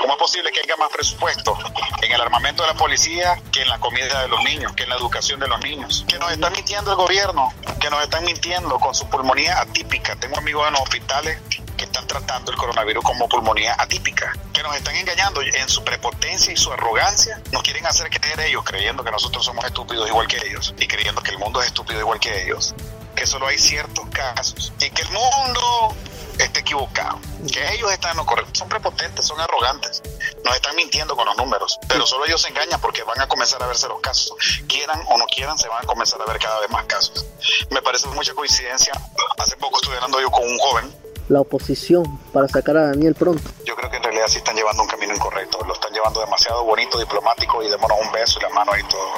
¿Cómo 0.00 0.12
es 0.12 0.18
posible 0.18 0.50
que 0.52 0.60
haya 0.60 0.76
más 0.76 0.90
presupuesto 0.90 1.56
en 2.02 2.12
el 2.12 2.20
armamento 2.20 2.62
de 2.62 2.68
la 2.68 2.74
policía 2.74 3.40
que 3.52 3.62
en 3.62 3.68
la 3.68 3.78
comida 3.78 4.22
de 4.22 4.28
los 4.28 4.42
niños, 4.44 4.72
que 4.72 4.84
en 4.84 4.90
la 4.90 4.96
educación 4.96 5.40
de 5.40 5.48
los 5.48 5.60
niños? 5.60 6.04
Que 6.08 6.18
nos 6.18 6.32
están 6.32 6.52
mintiendo 6.52 6.90
el 6.92 6.96
gobierno, 6.96 7.52
que 7.80 7.90
nos 7.90 8.02
están 8.02 8.24
mintiendo 8.24 8.78
con 8.78 8.94
su 8.94 9.08
pulmonía 9.08 9.60
atípica. 9.60 10.16
Tengo 10.16 10.38
amigos 10.38 10.66
en 10.66 10.72
los 10.74 10.82
hospitales 10.82 11.40
que 11.78 11.84
están 11.84 12.06
tratando 12.06 12.50
el 12.50 12.58
coronavirus 12.58 13.02
como 13.02 13.28
pulmonía 13.28 13.74
atípica, 13.78 14.36
que 14.52 14.62
nos 14.62 14.76
están 14.76 14.96
engañando 14.96 15.40
en 15.40 15.68
su 15.68 15.82
prepotencia 15.84 16.52
y 16.52 16.56
su 16.56 16.70
arrogancia, 16.72 17.40
nos 17.52 17.62
quieren 17.62 17.86
hacer 17.86 18.10
creer 18.10 18.40
ellos 18.40 18.64
creyendo 18.64 19.02
que 19.02 19.10
nosotros 19.10 19.44
somos 19.44 19.64
estúpidos 19.64 20.06
igual 20.08 20.26
que 20.26 20.36
ellos 20.46 20.74
y 20.76 20.86
creyendo 20.86 21.22
que 21.22 21.30
el 21.30 21.38
mundo 21.38 21.62
es 21.62 21.68
estúpido 21.68 22.00
igual 22.00 22.18
que 22.20 22.42
ellos, 22.42 22.74
que 23.14 23.26
solo 23.26 23.46
hay 23.46 23.58
ciertos 23.58 24.06
casos 24.10 24.72
y 24.80 24.90
que 24.90 25.02
el 25.02 25.10
mundo 25.10 25.94
está 26.38 26.60
equivocado, 26.60 27.20
que 27.52 27.74
ellos 27.74 27.90
están 27.92 28.16
lo 28.16 28.26
correcto, 28.26 28.52
son 28.54 28.68
prepotentes, 28.68 29.24
son 29.24 29.40
arrogantes, 29.40 30.02
nos 30.44 30.54
están 30.54 30.74
mintiendo 30.76 31.16
con 31.16 31.26
los 31.26 31.36
números, 31.36 31.78
pero 31.88 32.06
solo 32.06 32.26
ellos 32.26 32.42
se 32.42 32.48
engañan 32.48 32.80
porque 32.80 33.02
van 33.04 33.20
a 33.20 33.28
comenzar 33.28 33.62
a 33.62 33.66
verse 33.66 33.88
los 33.88 34.00
casos, 34.00 34.32
quieran 34.68 35.00
o 35.08 35.16
no 35.16 35.26
quieran, 35.26 35.56
se 35.58 35.68
van 35.68 35.82
a 35.84 35.86
comenzar 35.86 36.20
a 36.20 36.26
ver 36.26 36.38
cada 36.38 36.60
vez 36.60 36.70
más 36.70 36.84
casos. 36.86 37.24
Me 37.70 37.82
parece 37.82 38.08
mucha 38.08 38.34
coincidencia, 38.34 38.92
hace 39.38 39.56
poco 39.56 39.78
estuve 39.78 39.96
hablando 39.96 40.20
yo 40.20 40.30
con 40.30 40.44
un 40.44 40.58
joven 40.58 41.07
la 41.28 41.40
oposición 41.40 42.18
para 42.32 42.48
sacar 42.48 42.76
a 42.76 42.86
Daniel 42.88 43.14
pronto? 43.14 43.42
Yo 43.64 43.74
creo 43.76 43.90
que 43.90 43.96
en 43.96 44.02
realidad 44.02 44.26
sí 44.28 44.38
están 44.38 44.56
llevando 44.56 44.82
un 44.82 44.88
camino 44.88 45.14
incorrecto. 45.14 45.64
Lo 45.64 45.74
están 45.74 45.92
llevando 45.92 46.20
demasiado 46.20 46.64
bonito, 46.64 46.98
diplomático 46.98 47.62
y 47.62 47.68
démonos 47.68 47.98
un 48.04 48.12
beso 48.12 48.38
y 48.38 48.42
la 48.42 48.48
mano 48.50 48.72
y 48.76 48.82
todo. 48.84 49.12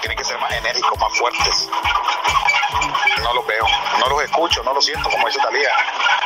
Tienen 0.00 0.16
que 0.16 0.24
ser 0.24 0.38
más 0.38 0.52
enérgicos, 0.52 0.98
más 0.98 1.18
fuertes. 1.18 1.68
No 3.22 3.34
los 3.34 3.46
veo, 3.46 3.66
no 3.98 4.08
los 4.08 4.22
escucho, 4.24 4.62
no 4.64 4.72
los 4.74 4.84
siento, 4.84 5.10
como 5.10 5.26
dice 5.26 5.38
Talía. 5.40 5.70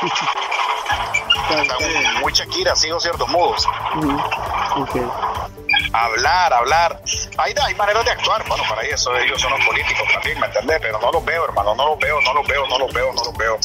Están 1.62 2.20
muy 2.20 2.32
Shakira, 2.32 2.74
sigo 2.74 2.98
ciertos 3.00 3.28
mudos 3.28 3.66
hablar, 5.94 6.52
hablar. 6.52 7.00
Hay, 7.38 7.54
hay 7.62 7.74
maneras 7.74 8.04
de 8.04 8.10
actuar, 8.10 8.46
bueno, 8.48 8.64
para 8.68 8.82
eso 8.82 9.14
ellos 9.16 9.40
son 9.40 9.52
los 9.52 9.64
políticos 9.64 10.06
también, 10.12 10.38
¿me 10.40 10.46
entiendes? 10.46 10.78
Pero 10.80 10.98
no 11.00 11.12
los 11.12 11.24
veo, 11.24 11.44
hermano, 11.44 11.74
no 11.74 11.90
los 11.90 11.98
veo, 11.98 12.20
no 12.20 12.34
los 12.34 12.46
veo, 12.46 12.66
no 12.66 12.78
los 12.78 12.92
veo, 12.92 13.12
no 13.12 13.24
los 13.24 13.36
veo. 13.36 13.58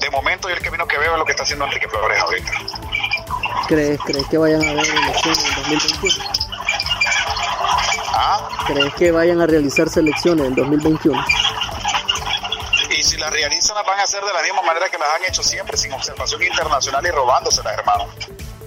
De 0.00 0.10
momento, 0.10 0.48
yo 0.48 0.56
el 0.56 0.62
camino 0.62 0.86
que 0.86 0.98
veo 0.98 1.12
es 1.12 1.18
lo 1.18 1.24
que 1.24 1.32
está 1.32 1.44
haciendo 1.44 1.64
Enrique 1.64 1.88
Flores 1.88 2.20
ahorita. 2.20 2.52
¿Crees, 3.68 4.00
¿crees 4.04 4.26
que 4.26 4.38
vayan 4.38 4.62
a 4.64 4.70
haber 4.70 4.84
elecciones 4.84 5.44
en 5.44 5.54
2021? 5.54 6.24
¿Ah? 8.14 8.48
¿Crees 8.66 8.94
que 8.94 9.12
vayan 9.12 9.40
a 9.40 9.46
realizarse 9.46 10.00
elecciones 10.00 10.46
en 10.46 10.54
2021? 10.54 11.24
Y 12.90 13.02
si 13.02 13.16
las 13.16 13.30
realizan, 13.32 13.76
las 13.76 13.86
van 13.86 14.00
a 14.00 14.02
hacer 14.02 14.24
de 14.24 14.32
la 14.32 14.42
misma 14.42 14.62
manera 14.62 14.88
que 14.88 14.98
las 14.98 15.08
han 15.08 15.24
hecho 15.28 15.42
siempre, 15.42 15.76
sin 15.76 15.92
observación 15.92 16.42
internacional 16.42 17.06
y 17.06 17.10
robándoselas, 17.10 17.78
hermano 17.78 18.08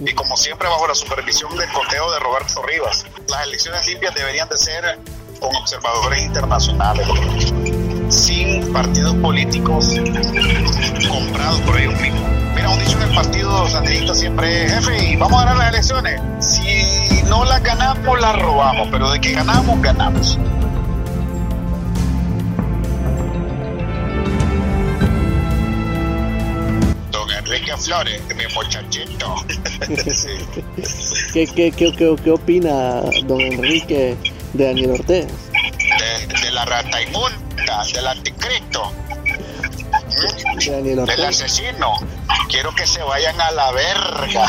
y 0.00 0.12
como 0.14 0.36
siempre 0.36 0.68
bajo 0.68 0.86
la 0.86 0.94
supervisión 0.94 1.54
del 1.56 1.70
conteo 1.72 2.10
de 2.10 2.18
Roberto 2.20 2.62
Rivas. 2.62 3.04
Las 3.28 3.46
elecciones 3.46 3.86
limpias 3.86 4.14
deberían 4.14 4.48
de 4.48 4.56
ser 4.56 4.98
con 5.38 5.54
observadores 5.56 6.22
internacionales, 6.22 7.06
sin 8.08 8.72
partidos 8.72 9.14
políticos 9.16 9.94
comprados 11.08 11.60
por 11.60 11.78
ellos 11.78 11.98
mismos. 12.00 12.22
Mira, 12.54 12.70
un 12.70 12.78
dicho 12.78 12.96
en 12.96 13.02
el 13.02 13.14
partido 13.14 13.68
sandinista 13.68 14.14
siempre 14.14 14.66
es, 14.66 14.72
jefe, 14.72 15.16
vamos 15.16 15.42
a 15.42 15.46
ganar 15.46 15.58
las 15.58 15.68
elecciones. 15.74 16.20
Si 16.40 17.22
no 17.24 17.44
las 17.44 17.62
ganamos, 17.62 18.20
las 18.20 18.40
robamos, 18.40 18.88
pero 18.90 19.10
de 19.10 19.20
que 19.20 19.32
ganamos, 19.32 19.80
ganamos. 19.80 20.38
Enrique 27.50 27.76
Flores, 27.78 28.22
mi 28.36 28.46
muchachito. 28.54 29.34
¿Qué, 31.32 31.48
qué, 31.48 31.72
qué, 31.72 31.92
qué, 31.96 32.30
opina 32.30 33.00
don 33.24 33.40
Enrique 33.40 34.16
de 34.52 34.64
Daniel 34.66 34.92
Ortega? 34.92 35.26
De, 36.42 36.50
la 36.52 36.64
rata 36.64 37.02
inmunda, 37.02 37.84
del 37.92 38.06
anticristo, 38.06 38.92
del 40.10 41.24
asesino. 41.24 41.94
Quiero 42.48 42.74
que 42.74 42.86
se 42.86 43.02
vayan 43.02 43.40
a 43.40 43.50
la 43.52 43.72
verga. 43.72 44.48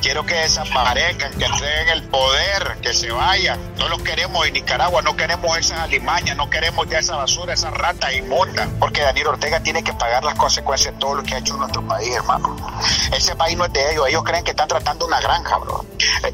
Quiero 0.00 0.24
que 0.24 0.34
desaparezcan, 0.34 1.32
que 1.34 1.44
entreguen 1.44 1.88
el 1.90 2.02
poder, 2.04 2.78
que 2.82 2.92
se 2.92 3.10
vayan. 3.10 3.58
No 3.76 3.88
los 3.88 4.02
queremos 4.02 4.46
en 4.46 4.54
Nicaragua, 4.54 5.02
no 5.02 5.16
queremos 5.16 5.56
esas 5.58 5.80
alimañas, 5.80 6.36
no 6.36 6.50
queremos 6.50 6.88
ya 6.88 6.98
esa 6.98 7.16
basura, 7.16 7.54
esa 7.54 7.70
rata 7.70 8.12
inmunda. 8.12 8.68
Porque 8.78 9.02
Daniel 9.02 9.28
Ortega 9.28 9.60
tiene 9.60 9.82
que 9.82 9.92
pagar 9.92 10.24
las 10.24 10.34
consecuencias 10.34 10.94
de 10.94 11.00
todo 11.00 11.14
lo 11.16 11.22
que 11.22 11.34
ha 11.34 11.38
hecho 11.38 11.54
en 11.54 11.60
nuestro 11.60 11.86
país, 11.86 12.14
hermano. 12.14 12.56
Ese 13.16 13.36
país 13.36 13.56
no 13.56 13.64
es 13.64 13.72
de 13.72 13.92
ellos, 13.92 14.08
ellos 14.08 14.22
creen 14.24 14.44
que 14.44 14.50
están 14.50 14.68
tratando 14.68 15.06
una 15.06 15.20
granja, 15.20 15.58
bro. 15.58 15.84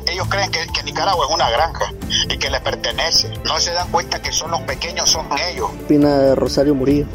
Ellos 0.06 0.26
creen 0.28 0.50
que, 0.50 0.66
que 0.68 0.82
Nicaragua 0.82 1.26
es 1.26 1.34
una 1.34 1.50
granja 1.50 1.92
y 2.28 2.38
que 2.38 2.50
les 2.50 2.60
pertenece. 2.60 3.28
No 3.44 3.58
se 3.60 3.72
dan 3.72 3.90
cuenta 3.90 4.20
que 4.20 4.32
son 4.32 4.50
los 4.50 4.60
pequeños, 4.62 5.10
son 5.10 5.26
ellos. 5.50 5.70
Opina 5.84 6.34
Rosario 6.34 6.74
Murillo. 6.74 7.06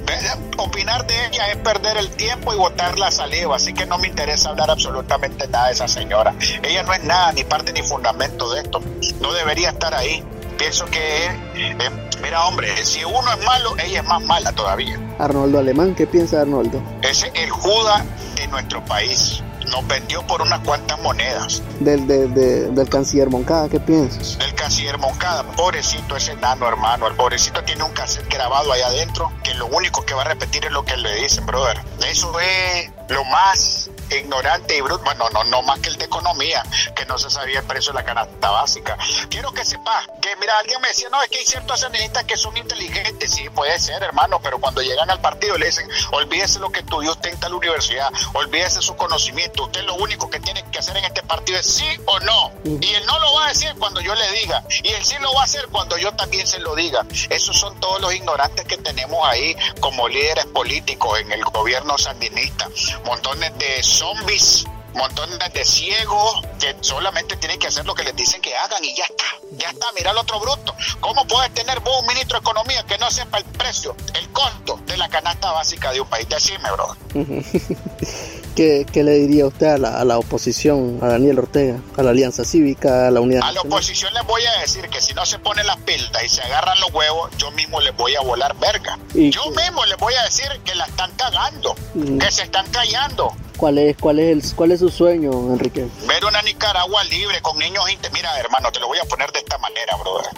Opinar 0.57 0.98
de 1.07 1.25
ella 1.27 1.51
es 1.51 1.57
perder 1.57 1.97
el 1.97 2.09
tiempo 2.11 2.53
y 2.53 2.57
botar 2.57 2.97
la 2.97 3.11
saliva, 3.11 3.55
así 3.55 3.73
que 3.73 3.85
no 3.85 3.97
me 3.97 4.07
interesa 4.07 4.49
hablar 4.49 4.69
absolutamente 4.69 5.47
nada 5.47 5.67
de 5.67 5.73
esa 5.73 5.87
señora. 5.87 6.33
Ella 6.63 6.83
no 6.83 6.93
es 6.93 7.03
nada, 7.03 7.31
ni 7.33 7.43
parte 7.43 7.73
ni 7.73 7.81
fundamento 7.81 8.51
de 8.53 8.61
esto. 8.61 8.81
No 9.21 9.33
debería 9.33 9.69
estar 9.69 9.93
ahí. 9.93 10.23
Pienso 10.57 10.85
que, 10.85 11.25
eh, 11.25 11.75
mira 12.21 12.45
hombre, 12.45 12.75
si 12.85 13.03
uno 13.03 13.31
es 13.31 13.45
malo, 13.45 13.75
ella 13.77 14.01
es 14.01 14.05
más 14.05 14.21
mala 14.23 14.51
todavía. 14.51 14.99
Arnoldo 15.17 15.59
Alemán, 15.59 15.95
¿qué 15.95 16.05
piensa 16.05 16.41
Arnoldo? 16.41 16.81
Es 17.01 17.25
el 17.33 17.49
Judas 17.49 18.03
de 18.35 18.47
nuestro 18.47 18.83
país 18.85 19.41
nos 19.69 19.87
vendió 19.87 20.25
por 20.27 20.41
unas 20.41 20.59
cuantas 20.61 20.99
monedas. 21.01 21.61
Del, 21.79 22.07
del 22.07 22.89
canciller 22.89 23.29
Moncada, 23.29 23.69
¿qué 23.69 23.79
piensas? 23.79 24.37
Del 24.37 24.53
canciller 24.55 24.97
Moncada, 24.97 25.43
pobrecito 25.43 26.15
ese 26.15 26.33
enano 26.33 26.67
hermano, 26.67 27.07
el 27.07 27.15
pobrecito 27.15 27.63
tiene 27.63 27.83
un 27.83 27.91
cassette 27.91 28.27
grabado 28.29 28.71
ahí 28.71 28.81
adentro 28.81 29.31
que 29.43 29.53
lo 29.55 29.67
único 29.67 30.05
que 30.05 30.13
va 30.13 30.21
a 30.21 30.25
repetir 30.25 30.65
es 30.65 30.71
lo 30.71 30.83
que 30.83 30.97
le 30.97 31.15
dicen, 31.15 31.45
brother. 31.45 31.79
Eso 32.07 32.39
es 32.39 32.91
lo 33.09 33.23
más 33.25 33.89
ignorante 34.11 34.75
y 34.77 34.81
bruto, 34.81 35.03
bueno, 35.03 35.29
no, 35.31 35.43
no 35.45 35.61
más 35.61 35.79
que 35.79 35.89
el 35.89 35.97
de 35.97 36.05
economía, 36.05 36.63
que 36.95 37.05
no 37.05 37.17
se 37.17 37.29
sabía 37.29 37.59
el 37.59 37.65
precio 37.65 37.91
de 37.93 37.99
la 37.99 38.05
canasta 38.05 38.49
básica. 38.49 38.97
Quiero 39.29 39.51
que 39.51 39.65
sepa 39.65 40.03
que, 40.21 40.35
mira, 40.37 40.57
alguien 40.59 40.81
me 40.81 40.87
decía, 40.87 41.09
no, 41.09 41.21
es 41.21 41.29
que 41.29 41.39
hay 41.39 41.45
ciertos 41.45 41.83
analistas 41.83 42.23
que 42.23 42.37
son 42.37 42.55
inteligentes, 42.57 43.31
sí, 43.31 43.49
puede 43.49 43.77
ser, 43.79 44.01
hermano, 44.01 44.39
pero 44.41 44.59
cuando 44.59 44.81
llegan 44.81 45.09
al 45.09 45.21
partido 45.21 45.57
le 45.57 45.67
dicen, 45.67 45.87
olvídese 46.11 46.59
lo 46.59 46.71
que 46.71 46.79
estudió 46.79 47.11
usted 47.11 47.31
en 47.31 47.39
tal 47.39 47.53
universidad, 47.53 48.09
olvídese 48.33 48.81
su 48.81 48.95
conocimiento, 48.95 49.58
usted 49.63 49.83
lo 49.83 49.95
único 49.95 50.29
que 50.29 50.39
tiene 50.39 50.63
que 50.71 50.79
hacer 50.79 50.97
en 50.97 51.05
este 51.05 51.23
partido 51.23 51.59
es 51.59 51.65
sí 51.65 51.87
o 52.05 52.19
no. 52.19 52.51
Y 52.63 52.93
él 52.93 53.05
no 53.05 53.19
lo 53.19 53.33
va 53.33 53.45
a 53.45 53.49
decir 53.49 53.73
cuando 53.77 54.01
yo 54.01 54.13
le 54.15 54.31
diga, 54.31 54.63
y 54.83 54.89
él 54.89 55.03
sí 55.03 55.15
lo 55.19 55.33
va 55.33 55.41
a 55.41 55.45
hacer 55.45 55.67
cuando 55.71 55.97
yo 55.97 56.13
también 56.13 56.47
se 56.47 56.59
lo 56.59 56.75
diga. 56.75 57.05
Esos 57.29 57.57
son 57.57 57.79
todos 57.79 58.01
los 58.01 58.13
ignorantes 58.13 58.65
que 58.65 58.77
tenemos 58.77 59.19
ahí 59.25 59.55
como 59.79 60.07
líderes 60.07 60.45
políticos 60.47 61.19
en 61.19 61.31
el 61.31 61.43
gobierno 61.45 61.97
sandinista. 61.97 62.67
Montones 63.05 63.57
de 63.57 63.83
zombies 63.83 64.65
montones 64.93 65.53
de 65.53 65.65
ciegos 65.65 66.41
que 66.59 66.75
solamente 66.81 67.37
tienen 67.37 67.59
que 67.59 67.67
hacer 67.67 67.85
lo 67.85 67.95
que 67.95 68.03
les 68.03 68.15
dicen 68.15 68.41
que 68.41 68.55
hagan 68.55 68.83
y 68.83 68.95
ya 68.95 69.05
está. 69.05 69.25
Ya 69.51 69.69
está, 69.69 69.87
mira 69.95 70.11
el 70.11 70.17
otro 70.17 70.39
bruto. 70.39 70.75
¿Cómo 70.99 71.25
puedes 71.27 71.53
tener 71.53 71.79
vos 71.81 72.01
un 72.01 72.07
ministro 72.07 72.37
de 72.37 72.41
Economía 72.41 72.83
que 72.83 72.97
no 72.97 73.09
sepa 73.09 73.37
el 73.37 73.45
precio, 73.45 73.95
el 74.13 74.29
costo 74.29 74.79
de 74.85 74.97
la 74.97 75.09
canasta 75.09 75.51
básica 75.51 75.91
de 75.91 76.01
un 76.01 76.07
país? 76.07 76.27
Decime, 76.29 76.69
bro. 76.71 76.95
¿Qué, 78.59 78.85
¿Qué, 78.91 79.05
le 79.05 79.13
diría 79.13 79.47
usted 79.47 79.67
a 79.67 79.77
la, 79.77 80.01
a 80.01 80.03
la, 80.03 80.17
oposición, 80.17 80.99
a 81.01 81.07
Daniel 81.07 81.39
Ortega, 81.39 81.79
a 81.95 82.03
la 82.03 82.09
Alianza 82.09 82.43
Cívica, 82.43 83.07
a 83.07 83.09
la 83.09 83.21
Unidad? 83.21 83.41
A 83.41 83.53
la 83.53 83.61
oposición 83.61 84.13
les 84.13 84.27
voy 84.27 84.41
a 84.43 84.59
decir 84.59 84.81
que 84.89 84.99
si 84.99 85.13
no 85.13 85.25
se 85.25 85.39
ponen 85.39 85.65
las 85.65 85.77
pilas 85.77 86.21
y 86.25 86.27
se 86.27 86.41
agarran 86.41 86.77
los 86.81 86.93
huevos, 86.93 87.31
yo 87.37 87.51
mismo 87.51 87.79
les 87.79 87.95
voy 87.95 88.15
a 88.15 88.19
volar 88.19 88.53
verga. 88.59 88.99
Yo 89.13 89.49
mismo 89.51 89.85
les 89.85 89.95
voy 89.95 90.13
a 90.13 90.23
decir 90.23 90.49
que 90.65 90.75
la 90.75 90.83
están 90.87 91.09
cagando, 91.15 91.73
mm. 91.93 92.17
que 92.17 92.31
se 92.31 92.43
están 92.43 92.69
callando. 92.69 93.33
¿Cuál 93.55 93.77
es, 93.77 93.95
cuál, 93.95 94.19
es 94.19 94.27
el, 94.27 94.55
¿Cuál 94.57 94.73
es 94.73 94.81
su 94.81 94.89
sueño, 94.89 95.31
Enrique? 95.31 95.87
Ver 96.05 96.25
una 96.25 96.41
Nicaragua 96.41 97.01
libre 97.05 97.41
con 97.41 97.57
niños. 97.57 97.85
Mira, 98.13 98.37
hermano, 98.41 98.73
te 98.73 98.81
lo 98.81 98.87
voy 98.87 98.99
a 98.99 99.05
poner 99.05 99.31
de 99.31 99.39
esta 99.39 99.57
manera, 99.59 99.95
brother. 99.95 100.31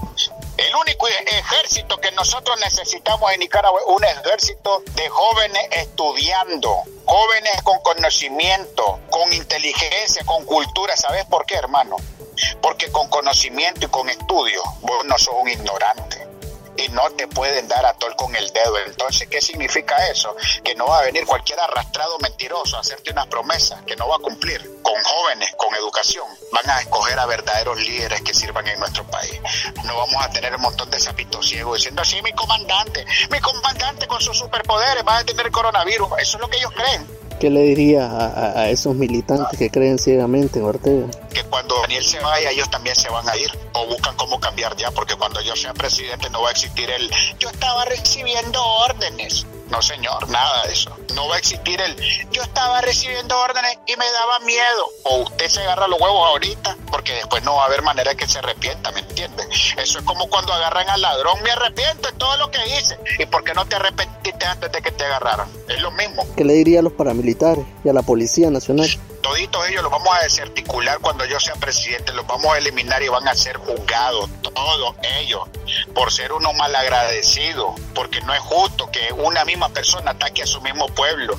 El 0.62 0.76
único 0.76 1.08
ejército 1.08 1.97
que 1.97 2.12
nosotros 2.12 2.56
necesitamos 2.60 3.32
en 3.32 3.39
Nicaragua 3.39 3.80
es 3.82 3.88
un 3.88 4.04
ejército 4.04 4.84
de 4.93 5.10
jóvenes 5.10 5.67
estudiando, 5.71 6.84
jóvenes 7.06 7.63
con 7.63 7.80
conocimiento, 7.80 9.00
con 9.10 9.34
inteligencia, 9.34 10.24
con 10.24 10.45
cultura. 10.45 10.95
¿Sabes 10.95 11.26
por 11.26 11.47
qué, 11.47 11.56
hermano? 11.56 11.95
Porque 12.62 12.91
con 12.91 13.10
conocimiento 13.10 13.88
y 13.88 13.89
con 13.89 14.08
estudio 14.10 14.62
vos 14.82 15.04
no 15.06 15.17
sos 15.17 15.34
un 15.41 15.50
ignorante 15.50 16.20
y 16.84 16.89
no 16.89 17.10
te 17.12 17.28
pueden 17.28 17.67
dar 17.67 17.86
a 17.86 17.94
tol 17.94 18.15
con 18.15 18.36
el 18.36 18.48
dedo. 18.52 18.78
Entonces, 18.86 19.28
¿qué 19.28 19.41
significa 19.41 20.08
eso? 20.10 20.36
Que 20.63 20.76
no 20.76 20.88
va 20.88 21.00
a 21.00 21.04
venir 21.04 21.26
cualquier 21.26 21.60
arrastrado 21.60 22.17
mentiroso 22.20 22.78
a 22.78 22.82
hacerte 22.82 23.12
una 23.12 23.26
promesa 23.26 23.82
que 23.86 23.96
no 23.96 24.08
va 24.08 24.15
a 24.15 24.20
cumplir. 24.20 24.82
Con 24.82 25.02
jóvenes, 25.04 25.54
con 25.58 25.74
educación, 25.76 26.28
van 26.52 26.70
a 26.70 26.80
escoger 26.82 27.20
a 27.20 27.26
verdaderos 27.26 27.80
líderes 27.80 28.22
que 28.22 28.34
sirvan 28.34 28.67
en 28.67 28.80
nuestro 28.80 29.06
país. 29.06 29.39
No 29.84 29.96
vamos 29.98 30.24
a 30.24 30.30
tener 30.30 30.56
un 30.56 30.62
montón 30.62 30.89
de 30.89 31.00
zapitos 31.00 31.48
ciegos 31.48 31.78
diciendo 31.78 32.02
así, 32.02 32.22
mi 32.22 32.34
comandante, 32.34 33.06
mi 33.30 33.39
comandante 33.39 34.08
con 34.08 34.22
sus 34.22 34.38
superpoderes 34.38 35.04
va 35.08 35.20
a 35.20 35.24
tener 35.24 35.52
coronavirus. 35.52 36.10
Eso 36.20 36.38
es 36.38 36.41
lo 36.41 36.50
que 36.50 36.58
ellos 36.58 36.72
creen. 36.72 37.20
¿Qué 37.41 37.49
le 37.49 37.62
diría 37.62 38.06
a, 38.06 38.60
a, 38.62 38.69
esos 38.69 38.93
militantes 38.93 39.58
que 39.58 39.71
creen 39.71 39.97
ciegamente 39.97 40.60
en 40.60 40.65
Ortega? 40.65 41.08
Que 41.34 41.43
cuando 41.45 41.73
Daniel 41.82 42.06
se 42.06 42.19
vaya, 42.19 42.51
ellos 42.51 42.69
también 42.69 42.95
se 42.95 43.10
van 43.10 43.27
a 43.27 43.36
ir 43.36 43.49
o 43.73 43.88
buscan 43.88 44.15
cómo 44.15 44.39
cambiar 44.39 44.77
ya, 44.77 44.91
porque 44.91 45.15
cuando 45.15 45.41
yo 45.41 45.56
sea 45.56 45.73
presidente 45.73 46.30
no 46.30 46.43
va 46.43 46.49
a 46.49 46.51
existir 46.51 46.88
el 46.91 47.10
yo 47.39 47.49
estaba 47.49 47.86
recibiendo 47.86 48.63
órdenes. 48.63 49.47
No, 49.71 49.82
señor, 49.82 50.30
nada 50.30 50.67
de 50.67 50.73
eso. 50.73 50.95
No 51.15 51.30
va 51.30 51.36
a 51.36 51.39
existir 51.39 51.82
el 51.82 51.95
yo 52.30 52.43
estaba 52.43 52.82
recibiendo 52.82 53.39
órdenes 53.39 53.80
y 53.88 53.95
me 53.95 54.06
daba 54.12 54.39
miedo. 54.41 54.86
O 55.06 55.21
usted 55.23 55.47
se 55.47 55.62
agarra 55.62 55.88
los 55.88 55.99
huevos 55.99 56.27
ahorita, 56.27 56.77
porque 56.91 57.13
después 57.13 57.41
no 57.43 57.56
va 57.56 57.63
a 57.63 57.65
haber 57.67 57.82
manera 57.82 58.12
de 58.12 58.17
que 58.17 58.27
se 58.27 58.38
arrepienta, 58.38 58.91
¿me 58.91 58.99
entiende? 58.99 59.43
Eso 59.77 59.97
es 59.97 60.06
como 60.06 60.27
cuando 60.30 60.54
agarran 60.54 60.89
al 60.89 61.01
ladrón, 61.01 61.41
me 61.41 61.49
arrepiento 61.49 62.12
de 62.12 62.17
todo 62.17 62.38
lo 62.38 62.51
que 62.51 62.60
hice. 62.67 62.99
¿Y 63.17 63.25
por 63.25 63.43
qué 63.43 63.54
no 63.54 63.65
te 63.65 63.77
arrepentiste 63.77 64.45
antes 64.45 64.71
de 64.71 64.82
que 64.82 64.91
te 64.91 65.06
agarraran? 65.06 65.49
Es 65.69 65.82
lo 65.82 65.91
mismo. 65.91 66.27
¿Qué 66.36 66.43
le 66.43 66.54
diría 66.54 66.82
a 66.82 66.84
los 66.84 66.93
paramilitares 66.93 67.31
y 67.84 67.89
a 67.89 67.94
la 67.94 68.02
Policía 68.02 68.50
Nacional? 68.50 68.89
Toditos 69.21 69.67
ellos 69.69 69.84
los 69.84 69.91
vamos 69.91 70.10
a 70.13 70.23
desarticular 70.23 70.99
cuando 70.99 71.25
yo 71.25 71.39
sea 71.39 71.55
presidente, 71.55 72.12
los 72.13 72.25
vamos 72.25 72.53
a 72.53 72.57
eliminar 72.57 73.01
y 73.03 73.07
van 73.07 73.27
a 73.27 73.36
ser 73.36 73.57
juzgados, 73.57 74.29
todos 74.41 74.95
ellos, 75.19 75.47
por 75.93 76.12
ser 76.12 76.34
unos 76.34 76.53
malagradecidos, 76.55 77.79
porque 77.93 78.21
no 78.21 78.34
es 78.34 78.39
justo 78.41 78.89
que 78.91 79.13
una 79.13 79.45
misma 79.45 79.69
persona 79.69 80.12
ataque 80.12 80.43
a 80.43 80.47
su 80.47 80.62
mismo 80.62 80.88
pueblo. 80.88 81.38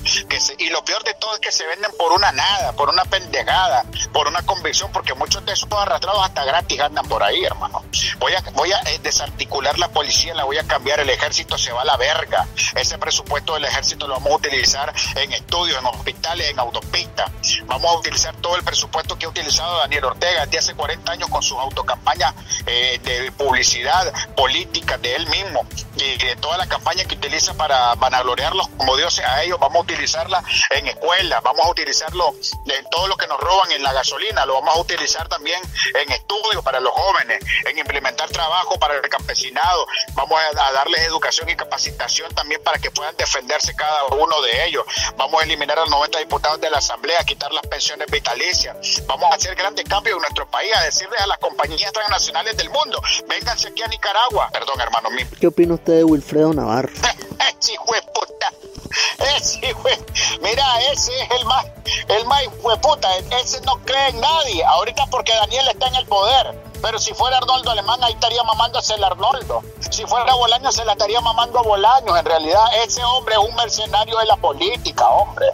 Y 0.59 0.71
lo 0.71 0.85
peor 0.85 1.03
de 1.05 1.15
todo 1.15 1.35
es 1.35 1.41
que 1.41 1.53
se 1.53 1.67
venden 1.67 1.91
por 1.99 2.13
una 2.13 2.33
nada, 2.33 2.73
por 2.73 2.89
una 2.89 3.05
pendejada, 3.05 3.85
por 4.13 4.29
una 4.29 4.43
convicción, 4.43 4.91
porque 4.93 5.15
muchos 5.15 5.45
de 5.45 5.53
esos 5.53 5.69
arrastrados 5.73 6.25
hasta 6.25 6.45
gratis 6.45 6.81
andan 6.81 7.07
por 7.09 7.23
ahí, 7.23 7.45
hermano. 7.45 7.85
Voy 8.19 8.33
a, 8.35 8.41
voy 8.53 8.73
a 8.73 8.81
eh, 8.91 9.01
desarticular 9.03 9.79
la 9.79 9.89
policía, 9.89 10.35
la 10.35 10.45
voy 10.45 10.59
a 10.59 10.67
cambiar, 10.67 11.01
el 11.01 11.11
ejército 11.11 11.59
se 11.59 11.73
va 11.73 11.83
a 11.83 11.85
la 11.85 11.97
verga. 11.97 12.47
Ese 12.75 12.99
presupuesto 12.99 13.55
del 13.55 13.65
ejército 13.65 14.07
lo 14.07 14.15
vamos 14.15 14.33
a 14.33 14.37
utilizar 14.37 14.93
en 15.17 15.33
estudios, 15.33 15.79
en 15.79 15.87
hospitales, 15.87 16.51
en 16.51 16.59
autopistas. 16.59 17.31
Vamos 17.73 17.91
a 17.91 17.99
utilizar 18.01 18.37
todo 18.37 18.55
el 18.57 18.63
presupuesto 18.63 19.19
que 19.19 19.25
ha 19.25 19.31
utilizado 19.31 19.79
Daniel 19.79 20.05
Ortega 20.05 20.45
desde 20.45 20.59
hace 20.59 20.75
40 20.75 21.11
años 21.11 21.31
con 21.31 21.43
sus 21.43 21.57
autocampañas 21.59 22.35
eh, 22.67 23.01
de 23.03 23.33
publicidad 23.33 24.13
política 24.37 24.99
de 24.99 25.17
él 25.17 25.27
mismo 25.29 25.67
y 25.97 26.19
de 26.19 26.37
toda 26.37 26.59
la 26.59 26.67
campaña 26.67 27.05
que 27.07 27.15
utiliza 27.15 27.55
para 27.55 27.95
vanagloriarlos 27.95 28.69
como 28.77 28.95
dioses 28.95 29.25
a 29.25 29.43
ellos. 29.43 29.59
Vamos 29.59 29.77
a 29.77 29.81
utilizarla 29.81 30.45
en 30.69 30.87
escuelas, 30.87 31.43
vamos 31.43 31.65
a 31.65 31.71
utilizarlo 31.71 32.35
en 32.67 32.91
todo 32.91 33.07
lo 33.07 33.17
que 33.17 33.27
nos 33.27 33.41
roban 33.41 33.73
en 33.73 33.83
la 33.83 33.95
gasolina, 33.95 34.45
lo 34.45 34.55
vamos 34.55 34.77
a 34.77 34.81
utilizar 34.81 35.27
también 35.29 35.63
en 35.95 36.13
estudios 36.13 36.63
para 36.63 36.79
los 36.79 36.93
jóvenes, 36.93 37.43
en 37.65 37.79
implementar 37.79 38.29
trabajo 38.29 38.79
para 38.79 38.97
el 38.97 39.09
campesinado. 39.09 39.87
Vamos 40.13 40.39
a, 40.41 40.73
darles 40.73 41.01
educación 41.03 41.49
y 41.49 41.57
capacitación 41.57 42.35
también 42.35 42.63
para 42.63 42.79
que 42.79 42.91
puedan 42.91 43.17
defenderse 43.17 43.75
cada 43.75 44.05
uno 44.07 44.43
de 44.43 44.67
ellos. 44.67 44.85
Vamos 45.17 45.41
a 45.41 45.45
eliminar 45.45 45.79
a 45.79 45.83
los 45.83 45.91
90 45.91 46.19
diputados 46.19 46.61
de 46.61 46.71
la 46.71 46.79
Asamblea, 46.79 47.25
quitar 47.25 47.53
las 47.53 47.62
pensiones 47.69 48.07
vitalicias. 48.11 49.03
Vamos 49.07 49.31
a 49.31 49.35
hacer 49.35 49.55
grandes 49.55 49.85
cambios 49.85 50.17
en 50.17 50.23
nuestro 50.23 50.49
país, 50.51 50.71
a 50.77 50.85
decirles 50.85 51.21
a 51.21 51.27
las 51.27 51.39
compañías 51.39 51.93
transnacionales 51.93 52.57
del 52.57 52.71
mundo, 52.71 53.01
vénganse 53.29 53.69
aquí 53.69 53.83
a 53.83 53.89
Nicaragua. 53.89 54.49
Perdón, 54.53 54.81
hermano 54.81 55.11
mío. 55.11 55.27
¿Qué 55.41 55.47
opina 55.47 55.75
usted 55.75 55.95
de 55.95 56.05
Wilfredo 56.05 56.53
Navarro? 56.53 56.93
ese 57.61 57.73
hijo 57.73 57.93
de 57.93 58.03
puta. 58.03 58.53
Ese 59.37 59.67
hijo 59.67 59.83
Mira, 60.43 60.65
ese 60.93 61.13
es 61.23 61.31
el 61.31 61.45
más, 61.47 61.67
el 62.09 62.25
más 62.27 62.43
hijo 62.43 62.71
de 62.71 62.77
puta. 62.79 63.09
Ese 63.41 63.61
no 63.63 63.77
cree 63.85 64.09
en 64.09 64.21
nadie. 64.21 64.65
Ahorita 64.65 65.07
porque 65.11 65.33
Daniel 65.33 65.69
está 65.69 65.89
en 65.89 65.95
el 65.97 66.07
poder. 66.07 66.72
Pero 66.83 66.99
si 66.99 67.15
fuera 67.15 67.39
Arnoldo 67.39 67.71
Alemán, 67.71 68.03
ahí 68.03 68.13
estaría 68.13 68.43
mamándose 68.43 68.95
el 68.95 69.05
Arnoldo. 69.05 69.63
Si 69.91 70.05
fuera 70.05 70.35
Bolaño, 70.35 70.73
se 70.73 70.85
la 70.85 70.93
estaría 70.93 71.21
mamando 71.21 71.61
a 71.61 71.63
Bolaños. 71.63 72.19
En 72.19 72.25
realidad, 72.25 72.65
ese 72.85 73.05
hombre 73.05 73.37
es 73.37 73.41
un 73.41 73.55
mercenario 73.55 74.19
de 74.19 74.27
la 74.27 74.37
política, 74.37 75.07
hombre. 75.09 75.47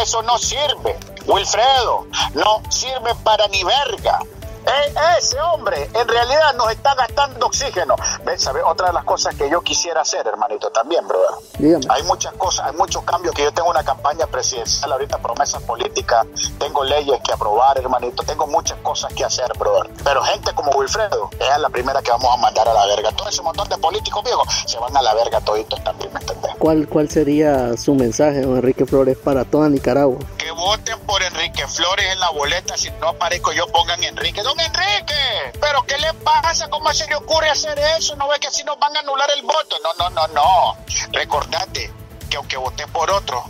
Eso 0.00 0.22
no 0.22 0.38
sirve. 0.38 0.98
Wilfredo, 1.26 2.06
no 2.34 2.62
sirve 2.70 3.14
para 3.22 3.46
ni 3.48 3.62
verga. 3.62 4.20
E 4.66 5.18
ese 5.18 5.40
hombre 5.40 5.90
en 5.94 6.08
realidad 6.08 6.54
nos 6.54 6.70
está 6.70 6.94
gastando 6.94 7.46
oxígeno. 7.46 7.96
¿Ves? 8.24 8.42
¿Sabe? 8.42 8.62
Otra 8.62 8.88
de 8.88 8.92
las 8.94 9.04
cosas 9.04 9.34
que 9.34 9.48
yo 9.50 9.60
quisiera 9.62 10.00
hacer, 10.00 10.26
hermanito, 10.26 10.70
también, 10.70 11.06
brother. 11.06 11.36
Dígame. 11.58 11.86
Hay 11.88 12.02
muchas 12.04 12.32
cosas, 12.34 12.66
hay 12.66 12.76
muchos 12.76 13.02
cambios 13.04 13.34
que 13.34 13.42
yo 13.42 13.52
tengo 13.52 13.70
una 13.70 13.84
campaña 13.84 14.26
presidencial, 14.26 14.92
ahorita 14.92 15.18
promesas 15.18 15.62
políticas, 15.62 16.26
tengo 16.58 16.84
leyes 16.84 17.20
que 17.24 17.32
aprobar, 17.32 17.78
hermanito, 17.78 18.22
tengo 18.22 18.46
muchas 18.46 18.78
cosas 18.78 19.12
que 19.12 19.24
hacer, 19.24 19.50
brother. 19.58 19.90
Pero 20.04 20.22
gente 20.22 20.52
como 20.54 20.72
Wilfredo, 20.72 21.30
es 21.38 21.58
la 21.58 21.68
primera 21.68 22.02
que 22.02 22.10
vamos 22.10 22.32
a 22.32 22.36
mandar 22.36 22.68
a 22.68 22.74
la 22.74 22.86
verga. 22.86 23.12
Todo 23.12 23.28
ese 23.28 23.42
montón 23.42 23.68
de 23.68 23.78
políticos 23.78 24.22
viejos 24.24 24.46
se 24.66 24.78
van 24.78 24.96
a 24.96 25.02
la 25.02 25.14
verga 25.14 25.40
toditos 25.40 25.82
también, 25.84 26.12
¿me 26.12 26.20
entendés? 26.20 26.52
¿Cuál, 26.58 26.88
¿Cuál 26.88 27.10
sería 27.10 27.76
su 27.76 27.94
mensaje, 27.94 28.42
don 28.42 28.56
Enrique 28.56 28.86
Flores, 28.86 29.16
para 29.18 29.44
toda 29.44 29.68
Nicaragua? 29.68 30.18
Que 30.38 30.50
voten 30.52 30.98
por 31.00 31.22
Enrique 31.22 31.66
Flores 31.66 32.06
en 32.12 32.20
la 32.20 32.30
boleta, 32.30 32.76
si 32.76 32.90
no 33.00 33.08
aparezco 33.08 33.52
yo 33.52 33.66
pongan 33.68 34.02
Enrique. 34.02 34.42
Enrique, 34.60 35.58
¿pero 35.60 35.82
qué 35.84 35.98
le 35.98 36.12
pasa? 36.14 36.68
¿Cómo 36.68 36.92
se 36.92 37.06
le 37.06 37.16
ocurre 37.16 37.50
hacer 37.50 37.78
eso? 37.98 38.16
¿No 38.16 38.28
ve 38.28 38.38
que 38.40 38.48
así 38.48 38.62
nos 38.64 38.78
van 38.78 38.96
a 38.96 39.00
anular 39.00 39.30
el 39.36 39.42
voto? 39.42 39.76
No, 39.82 39.92
no, 39.98 40.10
no, 40.10 40.26
no. 40.28 40.76
Recordate 41.12 41.92
que 42.28 42.36
aunque 42.36 42.56
votes 42.56 42.86
por 42.88 43.10
otro, 43.10 43.44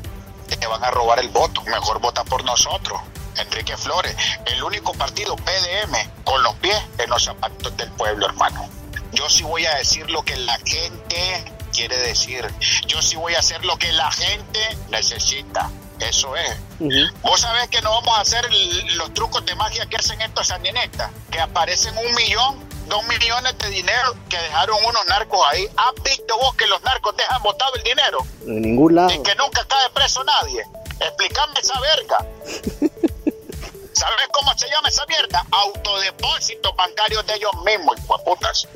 te 0.56 0.66
van 0.66 0.84
a 0.84 0.90
robar 0.90 1.18
el 1.18 1.28
voto. 1.28 1.62
Mejor 1.62 2.00
vota 2.00 2.24
por 2.24 2.44
nosotros. 2.44 3.00
Enrique 3.36 3.76
Flores, 3.76 4.14
el 4.46 4.62
único 4.62 4.92
partido 4.92 5.36
PDM 5.36 6.22
con 6.24 6.42
los 6.42 6.54
pies 6.56 6.80
en 6.98 7.10
los 7.10 7.24
zapatos 7.24 7.76
del 7.76 7.90
pueblo, 7.92 8.26
hermano. 8.26 8.68
Yo 9.12 9.28
sí 9.28 9.42
voy 9.42 9.66
a 9.66 9.74
decir 9.76 10.10
lo 10.10 10.22
que 10.22 10.36
la 10.36 10.58
gente 10.64 11.52
quiere 11.72 11.96
decir. 11.98 12.46
Yo 12.86 13.00
sí 13.02 13.16
voy 13.16 13.34
a 13.34 13.38
hacer 13.38 13.64
lo 13.64 13.76
que 13.78 13.92
la 13.92 14.10
gente 14.10 14.78
necesita. 14.90 15.70
Eso 16.08 16.36
es. 16.36 16.56
Uh 16.80 16.88
-huh. 16.88 17.12
Vos 17.22 17.40
sabés 17.40 17.68
que 17.68 17.80
no 17.80 17.90
vamos 17.90 18.18
a 18.18 18.20
hacer 18.22 18.44
los 18.96 19.14
trucos 19.14 19.44
de 19.46 19.54
magia 19.54 19.86
que 19.86 19.96
hacen 19.96 20.20
estos 20.20 20.48
sandinistas, 20.48 21.10
que 21.30 21.40
aparecen 21.40 21.96
un 21.96 22.14
millón, 22.14 22.68
dos 22.88 23.04
millones 23.06 23.56
de 23.58 23.68
dinero 23.70 24.16
que 24.28 24.36
dejaron 24.36 24.78
unos 24.84 25.04
narcos 25.06 25.40
ahí. 25.50 25.66
¿Has 25.76 26.02
visto 26.02 26.36
vos 26.38 26.54
que 26.56 26.66
los 26.66 26.82
narcos 26.82 27.16
dejan 27.16 27.42
botado 27.42 27.74
el 27.76 27.82
dinero? 27.84 28.18
En 28.46 28.62
ningún 28.62 28.94
lado. 28.96 29.10
Y 29.12 29.22
que 29.22 29.34
nunca 29.36 29.64
cae 29.66 29.90
preso 29.90 30.24
nadie. 30.24 30.66
Explícame 31.00 31.60
esa 31.60 31.80
verga. 31.80 32.26
¿Sabes 33.92 34.28
cómo 34.32 34.56
se 34.56 34.68
llama 34.68 34.88
esa 34.88 35.06
mierda? 35.06 35.46
Autodepósitos 35.50 36.74
bancarios 36.74 37.26
de 37.26 37.34
ellos 37.34 37.52
mismos, 37.64 37.96
putas 38.24 38.66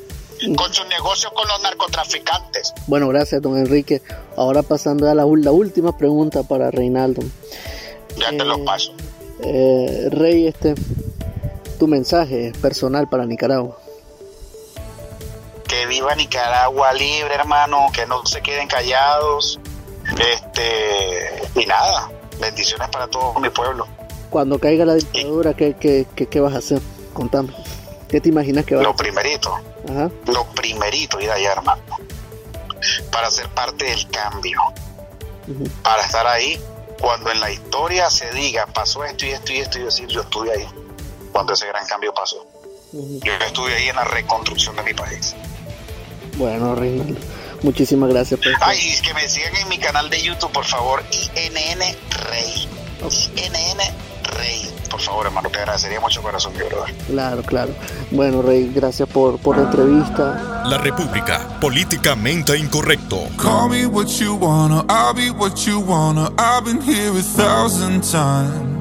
con 0.56 0.72
sus 0.72 0.86
negocios 0.88 1.32
con 1.32 1.46
los 1.48 1.62
narcotraficantes. 1.62 2.74
Bueno, 2.86 3.08
gracias, 3.08 3.42
don 3.42 3.56
Enrique. 3.56 4.02
Ahora 4.36 4.62
pasando 4.62 5.08
a 5.10 5.14
la, 5.14 5.24
la 5.24 5.52
última 5.52 5.96
pregunta 5.96 6.42
para 6.42 6.70
Reinaldo. 6.70 7.22
Ya 8.16 8.30
eh, 8.30 8.36
te 8.36 8.44
lo 8.44 8.64
paso. 8.64 8.92
Eh, 9.40 10.08
Rey, 10.10 10.46
este, 10.46 10.74
tu 11.78 11.86
mensaje 11.86 12.52
personal 12.60 13.08
para 13.08 13.26
Nicaragua. 13.26 13.78
Que 15.68 15.86
viva 15.86 16.14
Nicaragua 16.14 16.92
libre, 16.92 17.34
hermano, 17.34 17.86
que 17.92 18.06
no 18.06 18.24
se 18.24 18.40
queden 18.40 18.68
callados. 18.68 19.58
Este, 20.12 21.60
y 21.60 21.66
nada, 21.66 22.10
bendiciones 22.40 22.88
para 22.90 23.08
todo 23.08 23.38
mi 23.40 23.50
pueblo. 23.50 23.86
Cuando 24.30 24.58
caiga 24.58 24.84
la 24.84 24.94
dictadura, 24.94 25.54
¿qué, 25.54 25.74
qué, 25.74 26.06
qué, 26.14 26.26
qué 26.26 26.40
vas 26.40 26.54
a 26.54 26.58
hacer? 26.58 26.80
Contame. 27.12 27.52
¿Qué 28.08 28.20
te 28.20 28.28
imaginas 28.28 28.64
que 28.64 28.76
va 28.76 28.82
Lo 28.82 28.94
primerito, 28.94 29.54
Ajá. 29.88 30.10
lo 30.26 30.46
primerito 30.54 31.20
ir 31.20 31.30
allá, 31.30 31.52
hermano, 31.52 31.82
para 33.10 33.30
ser 33.30 33.48
parte 33.50 33.84
del 33.84 34.08
cambio, 34.10 34.60
para 35.82 36.04
estar 36.04 36.26
ahí 36.26 36.60
cuando 37.00 37.30
en 37.30 37.40
la 37.40 37.50
historia 37.50 38.08
se 38.10 38.30
diga 38.32 38.66
pasó 38.66 39.04
esto 39.04 39.26
y 39.26 39.30
esto 39.30 39.52
y 39.52 39.58
esto 39.58 39.78
y 39.78 39.82
decir 39.82 40.08
yo 40.08 40.22
estuve 40.22 40.52
ahí 40.52 40.66
cuando 41.32 41.52
ese 41.52 41.66
gran 41.66 41.86
cambio 41.86 42.14
pasó. 42.14 42.46
Yo 42.92 43.32
estuve 43.46 43.74
ahí 43.74 43.88
en 43.88 43.96
la 43.96 44.04
reconstrucción 44.04 44.74
de 44.76 44.82
mi 44.82 44.94
país. 44.94 45.34
Bueno, 46.36 46.74
Reinaldo, 46.74 47.20
muchísimas 47.62 48.08
gracias 48.08 48.40
por 48.40 48.52
Ay, 48.60 48.78
y 48.78 49.02
que 49.02 49.12
me 49.14 49.28
sigan 49.28 49.54
en 49.56 49.68
mi 49.68 49.78
canal 49.78 50.08
de 50.08 50.22
YouTube, 50.22 50.52
por 50.52 50.64
favor, 50.64 51.02
INN 51.34 51.80
Rey. 52.30 52.68
INN 53.36 53.78
Rey. 54.26 54.72
Por 54.90 55.00
favor, 55.00 55.26
hermano, 55.26 55.50
te 55.50 55.58
agradecería 55.58 56.00
mucho 56.00 56.22
corazón, 56.22 56.52
mi 56.52 56.60
brother. 56.60 56.94
Claro, 57.06 57.42
claro. 57.42 57.72
Bueno, 58.10 58.42
Rey, 58.42 58.72
gracias 58.74 59.08
por, 59.08 59.38
por 59.38 59.56
la 59.56 59.64
entrevista. 59.64 60.64
La 60.66 60.78
República, 60.78 61.58
políticamente 61.60 62.56
incorrecto. 62.56 63.28
Call 63.36 63.70
me 63.70 63.86
what 63.86 64.06
you 64.06 64.34
wanna, 64.36 64.84
I'll 64.88 65.14
be 65.14 65.30
what 65.30 65.56
you 65.66 65.80
wanna. 65.80 66.30
I've 66.38 66.64
been 66.64 66.80
here 66.80 67.10
a 67.10 67.22
thousand 67.22 68.02
times. 68.02 68.76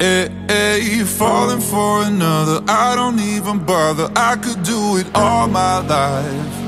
Hey, 0.00 0.30
hey, 0.48 1.04
falling 1.04 1.60
for 1.60 2.04
another, 2.04 2.62
I 2.68 2.94
don't 2.94 3.18
even 3.18 3.58
bother. 3.58 4.08
I 4.14 4.36
could 4.36 4.62
do 4.62 4.96
it 4.96 5.06
all 5.14 5.48
my 5.48 5.78
life. 5.80 6.67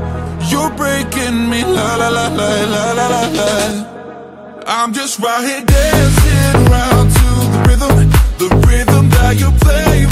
You're 0.51 0.69
breaking 0.71 1.49
me 1.49 1.63
la 1.63 1.95
la 1.95 2.09
la 2.09 2.27
la 2.27 2.49
la 2.73 2.91
la 2.91 3.07
la 3.07 3.23
la. 3.39 4.63
I'm 4.67 4.91
just 4.91 5.17
right 5.19 5.43
here 5.47 5.63
dancing 5.63 6.67
around 6.67 7.07
to 7.19 7.27
the 7.53 7.59
rhythm, 7.67 8.09
the 8.37 8.49
rhythm 8.67 9.09
that 9.11 9.39
you 9.39 9.49
play 9.63 10.10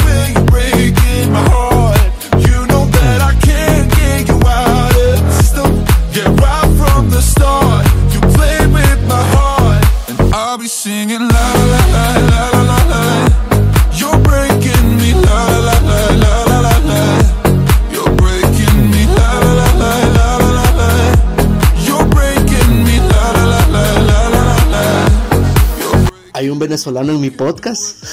venezolano 26.79 27.11
en 27.11 27.19
mi 27.19 27.29
podcast. 27.29 28.05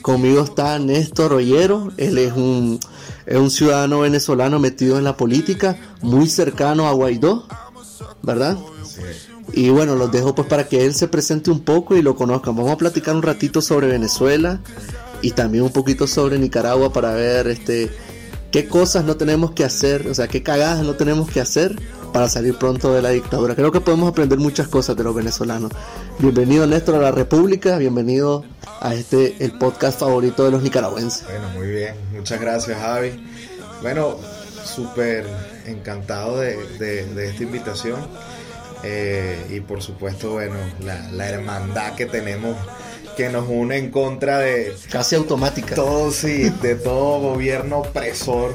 Conmigo 0.00 0.42
está 0.42 0.78
Néstor 0.78 1.34
Ollero. 1.34 1.92
Él 1.98 2.16
es 2.16 2.32
un, 2.32 2.80
es 3.26 3.36
un 3.36 3.50
ciudadano 3.50 4.00
venezolano 4.00 4.58
metido 4.58 4.96
en 4.96 5.04
la 5.04 5.18
política, 5.18 5.76
muy 6.00 6.26
cercano 6.26 6.88
a 6.88 6.92
Guaidó, 6.92 7.46
¿verdad? 8.22 8.56
Y 9.52 9.68
bueno, 9.68 9.94
los 9.94 10.10
dejo 10.10 10.34
pues 10.34 10.48
para 10.48 10.66
que 10.66 10.86
él 10.86 10.94
se 10.94 11.06
presente 11.06 11.50
un 11.50 11.60
poco 11.60 11.94
y 11.94 12.00
lo 12.00 12.16
conozcan. 12.16 12.56
Vamos 12.56 12.72
a 12.72 12.78
platicar 12.78 13.14
un 13.14 13.22
ratito 13.22 13.60
sobre 13.60 13.88
Venezuela 13.88 14.60
y 15.20 15.32
también 15.32 15.64
un 15.64 15.72
poquito 15.72 16.06
sobre 16.06 16.38
Nicaragua 16.38 16.94
para 16.94 17.12
ver 17.12 17.46
este 17.48 17.90
qué 18.52 18.68
cosas 18.68 19.04
no 19.04 19.16
tenemos 19.16 19.50
que 19.50 19.64
hacer, 19.64 20.08
o 20.08 20.14
sea, 20.14 20.28
qué 20.28 20.42
cagadas 20.42 20.82
no 20.82 20.94
tenemos 20.94 21.30
que 21.30 21.42
hacer 21.42 21.78
para 22.12 22.28
salir 22.28 22.56
pronto 22.56 22.92
de 22.92 23.02
la 23.02 23.10
dictadura. 23.10 23.54
Creo 23.54 23.72
que 23.72 23.80
podemos 23.80 24.08
aprender 24.08 24.38
muchas 24.38 24.68
cosas 24.68 24.96
de 24.96 25.04
los 25.04 25.14
venezolanos. 25.14 25.70
Bienvenido 26.18 26.66
Néstor 26.66 26.96
a 26.96 26.98
la 26.98 27.10
República, 27.12 27.78
bienvenido 27.78 28.44
a 28.80 28.94
este 28.94 29.36
el 29.44 29.52
podcast 29.58 29.98
favorito 30.00 30.44
de 30.44 30.50
los 30.50 30.62
nicaragüenses. 30.62 31.24
Bueno, 31.24 31.48
muy 31.56 31.68
bien. 31.68 31.94
Muchas 32.14 32.40
gracias, 32.40 32.78
Javi. 32.78 33.24
Bueno, 33.80 34.16
súper 34.64 35.26
encantado 35.66 36.38
de, 36.38 36.56
de- 36.78 37.06
de 37.06 37.28
esta 37.30 37.42
invitación. 37.42 37.98
Eh, 38.84 39.46
y 39.50 39.60
por 39.60 39.80
supuesto, 39.82 40.32
bueno, 40.32 40.56
la, 40.80 41.10
la 41.12 41.28
hermandad 41.28 41.94
que 41.94 42.06
tenemos 42.06 42.56
que 43.16 43.28
nos 43.28 43.46
une 43.48 43.76
en 43.78 43.90
contra 43.90 44.38
de 44.38 44.74
Casi 44.90 45.14
automática. 45.16 45.74
todo, 45.74 46.10
sí, 46.10 46.50
de 46.62 46.74
todo 46.74 47.20
gobierno 47.20 47.78
opresor. 47.80 48.54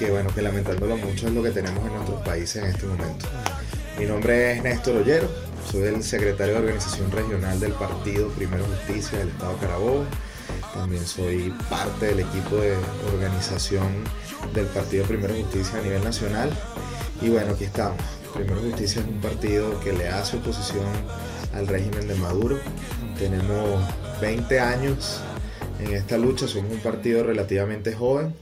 Que 0.00 0.10
bueno, 0.10 0.34
que 0.34 0.40
lamentándolo 0.40 0.96
mucho 0.96 1.28
es 1.28 1.34
lo 1.34 1.42
que 1.42 1.50
tenemos 1.50 1.86
en 1.86 1.92
nuestros 1.92 2.22
países 2.22 2.62
en 2.62 2.70
este 2.70 2.86
momento. 2.86 3.26
Mi 3.98 4.06
nombre 4.06 4.52
es 4.52 4.62
Néstor 4.62 4.96
Ollero, 4.96 5.28
soy 5.70 5.82
el 5.82 6.02
secretario 6.02 6.54
de 6.54 6.60
organización 6.60 7.12
regional 7.12 7.60
del 7.60 7.72
partido 7.72 8.30
Primero 8.30 8.64
Justicia 8.64 9.18
del 9.18 9.28
Estado 9.28 9.58
Carabobo. 9.58 10.06
También 10.72 11.04
soy 11.04 11.54
parte 11.68 12.06
del 12.06 12.20
equipo 12.20 12.56
de 12.56 12.76
organización 13.12 13.88
del 14.54 14.64
partido 14.68 15.04
Primero 15.04 15.34
Justicia 15.34 15.78
a 15.78 15.82
nivel 15.82 16.02
nacional. 16.02 16.50
Y 17.20 17.28
bueno, 17.28 17.52
aquí 17.52 17.64
estamos. 17.64 18.00
Primero 18.32 18.62
Justicia 18.62 19.02
es 19.02 19.06
un 19.06 19.20
partido 19.20 19.78
que 19.80 19.92
le 19.92 20.08
hace 20.08 20.38
oposición 20.38 20.86
al 21.54 21.66
régimen 21.66 22.08
de 22.08 22.14
Maduro. 22.14 22.58
Tenemos 23.18 23.84
20 24.22 24.60
años 24.60 25.20
en 25.78 25.92
esta 25.92 26.16
lucha, 26.16 26.48
somos 26.48 26.72
un 26.72 26.80
partido 26.80 27.22
relativamente 27.22 27.92
joven 27.92 28.34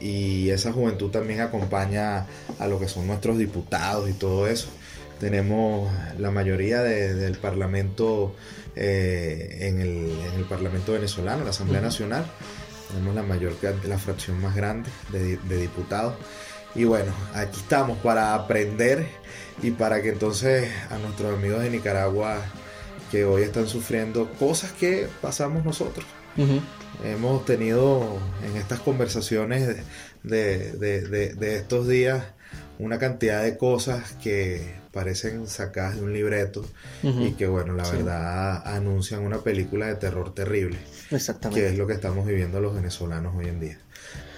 y 0.00 0.50
esa 0.50 0.72
juventud 0.72 1.10
también 1.10 1.40
acompaña 1.40 2.26
a 2.58 2.66
lo 2.68 2.78
que 2.78 2.88
son 2.88 3.06
nuestros 3.06 3.38
diputados 3.38 4.08
y 4.08 4.12
todo 4.12 4.46
eso. 4.46 4.68
Tenemos 5.20 5.90
la 6.18 6.30
mayoría 6.30 6.82
de- 6.82 7.14
del 7.14 7.36
Parlamento 7.38 8.34
eh, 8.76 9.58
en, 9.62 9.80
el, 9.80 9.88
en 10.32 10.34
el 10.38 10.44
Parlamento 10.44 10.92
venezolano, 10.92 11.42
la 11.44 11.50
Asamblea 11.50 11.80
Nacional. 11.80 12.24
Tenemos 12.88 13.14
la 13.14 13.22
mayor, 13.22 13.54
la 13.84 13.98
fracción 13.98 14.40
más 14.40 14.54
grande 14.54 14.88
de, 15.10 15.22
di- 15.22 15.38
de 15.48 15.56
diputados. 15.56 16.14
Y 16.76 16.84
bueno, 16.84 17.12
aquí 17.34 17.58
estamos 17.58 17.98
para 17.98 18.34
aprender 18.34 19.08
y 19.62 19.72
para 19.72 20.00
que 20.00 20.10
entonces 20.10 20.70
a 20.90 20.98
nuestros 20.98 21.34
amigos 21.36 21.62
de 21.62 21.70
Nicaragua 21.70 22.40
que 23.10 23.24
hoy 23.24 23.42
están 23.42 23.66
sufriendo 23.66 24.30
cosas 24.38 24.70
que 24.72 25.08
pasamos 25.20 25.64
nosotros. 25.64 26.06
Hemos 27.04 27.44
tenido 27.44 28.18
en 28.44 28.56
estas 28.56 28.80
conversaciones 28.80 29.68
de, 30.24 30.72
de- 30.72 31.02
de- 31.02 31.34
de 31.34 31.56
estos 31.56 31.86
días 31.88 32.24
una 32.80 32.98
cantidad 32.98 33.42
de 33.42 33.56
cosas 33.56 34.12
que 34.22 34.74
parecen 34.92 35.46
sacadas 35.46 35.96
de 35.96 36.02
un 36.02 36.12
libreto 36.12 36.64
y 37.02 37.32
que 37.32 37.46
bueno, 37.46 37.74
la 37.74 37.84
Sí. 37.84 37.96
verdad 37.96 38.66
anuncian 38.66 39.24
una 39.24 39.38
película 39.38 39.86
de 39.86 39.94
terror 39.96 40.34
terrible, 40.34 40.78
que 41.08 41.16
Exactamente. 41.16 41.66
es 41.68 41.76
lo 41.78 41.86
que 41.86 41.92
estamos 41.92 42.26
viviendo 42.26 42.60
los 42.60 42.74
venezolanos 42.74 43.34
hoy 43.36 43.46
en 43.46 43.60
día. 43.60 43.78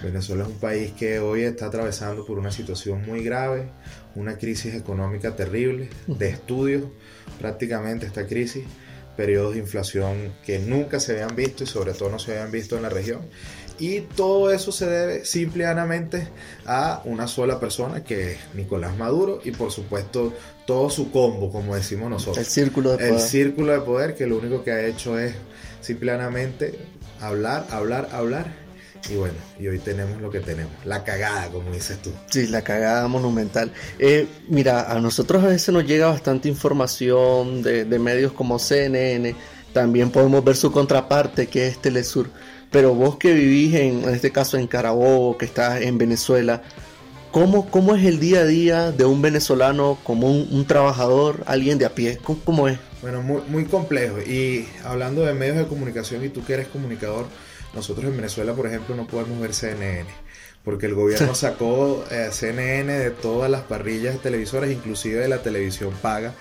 Venezuela 0.03 0.43
es 0.43 0.49
un 0.49 0.59
país 0.59 0.91
que 0.91 1.19
hoy 1.19 1.43
está 1.43 1.67
atravesando 1.67 2.25
por 2.25 2.37
una 2.37 2.51
situación 2.51 3.03
muy 3.05 3.23
grave, 3.23 3.69
una 4.15 4.37
crisis 4.37 4.73
económica 4.75 5.35
terrible, 5.35 5.89
de 6.07 6.29
estudios 6.29 6.83
prácticamente 7.39 8.05
esta 8.05 8.25
crisis, 8.27 8.65
periodos 9.15 9.53
de 9.53 9.59
inflación 9.59 10.33
que 10.45 10.59
nunca 10.59 10.99
se 10.99 11.13
habían 11.13 11.35
visto 11.35 11.63
y 11.63 11.67
sobre 11.67 11.93
todo 11.93 12.09
no 12.09 12.19
se 12.19 12.31
habían 12.31 12.51
visto 12.51 12.75
en 12.75 12.83
la 12.83 12.89
región. 12.89 13.21
Y 13.79 14.01
todo 14.01 14.51
eso 14.51 14.71
se 14.71 14.85
debe 14.85 15.25
simple 15.25 15.63
y 15.63 15.65
llanamente 15.65 16.27
a 16.65 17.01
una 17.05 17.27
sola 17.27 17.59
persona 17.59 18.03
que 18.03 18.33
es 18.33 18.37
Nicolás 18.53 18.95
Maduro 18.95 19.41
y 19.43 19.51
por 19.51 19.71
supuesto 19.71 20.33
todo 20.67 20.89
su 20.89 21.11
combo, 21.11 21.51
como 21.51 21.75
decimos 21.75 22.09
nosotros 22.09 22.37
El 22.37 22.45
círculo 22.45 22.95
de 22.95 23.03
el 23.03 23.13
poder. 23.13 23.27
círculo 23.27 23.73
de 23.73 23.81
poder 23.81 24.15
que 24.15 24.27
lo 24.27 24.37
único 24.37 24.63
que 24.63 24.71
ha 24.71 24.85
hecho 24.85 25.17
es 25.17 25.33
simplemente 25.81 26.77
hablar, 27.19 27.65
hablar, 27.71 28.09
hablar. 28.11 28.60
Y 29.09 29.15
bueno, 29.15 29.35
y 29.59 29.67
hoy 29.67 29.79
tenemos 29.79 30.21
lo 30.21 30.29
que 30.29 30.39
tenemos, 30.39 30.73
la 30.85 31.03
cagada, 31.03 31.49
como 31.49 31.71
dices 31.71 32.01
tú. 32.01 32.11
Sí, 32.29 32.47
la 32.47 32.61
cagada 32.61 33.07
monumental. 33.07 33.71
Eh, 33.99 34.27
mira, 34.47 34.91
a 34.91 34.99
nosotros 34.99 35.43
a 35.43 35.47
veces 35.47 35.73
nos 35.73 35.85
llega 35.85 36.07
bastante 36.07 36.47
información 36.47 37.63
de, 37.63 37.85
de 37.85 37.99
medios 37.99 38.31
como 38.31 38.59
CNN. 38.59 39.35
También 39.73 40.11
podemos 40.11 40.43
ver 40.43 40.55
su 40.55 40.71
contraparte, 40.71 41.47
que 41.47 41.67
es 41.67 41.81
Telesur. 41.81 42.29
Pero 42.69 42.93
vos 42.93 43.17
que 43.17 43.33
vivís, 43.33 43.73
en, 43.75 44.03
en 44.03 44.09
este 44.09 44.31
caso 44.31 44.57
en 44.57 44.67
Carabobo, 44.67 45.37
que 45.37 45.45
estás 45.45 45.81
en 45.81 45.97
Venezuela, 45.97 46.61
¿Cómo, 47.31 47.71
¿Cómo 47.71 47.95
es 47.95 48.03
el 48.03 48.19
día 48.19 48.41
a 48.41 48.45
día 48.45 48.91
de 48.91 49.05
un 49.05 49.21
venezolano 49.21 49.97
como 50.03 50.29
un, 50.29 50.65
trabajador, 50.65 51.43
alguien 51.45 51.77
de 51.77 51.85
a 51.85 51.95
pie? 51.95 52.19
¿Cómo, 52.43 52.67
es? 52.67 52.77
Bueno, 53.01 53.21
muy, 53.21 53.41
muy 53.47 53.63
complejo. 53.63 54.19
Y 54.19 54.67
hablando 54.83 55.21
de 55.21 55.33
medios 55.33 55.55
de 55.55 55.65
comunicación 55.65 56.25
y 56.25 56.29
tú 56.29 56.43
que 56.43 56.55
eres 56.55 56.67
comunicador, 56.67 57.27
nosotros 57.73 58.05
en 58.05 58.17
Venezuela, 58.17 58.53
por 58.53 58.67
ejemplo, 58.67 58.95
no 58.95 59.07
podemos 59.07 59.39
ver 59.39 59.53
CNN 59.53 60.09
porque 60.63 60.85
el 60.85 60.93
gobierno 60.93 61.33
sacó 61.35 62.03
eh, 62.11 62.29
CNN 62.31 62.91
de 62.91 63.11
todas 63.11 63.49
las 63.49 63.61
parrillas 63.61 64.19
televisoras, 64.21 64.69
inclusive 64.69 65.19
de 65.19 65.27
la 65.27 65.41
televisión 65.41 65.93
paga, 66.01 66.33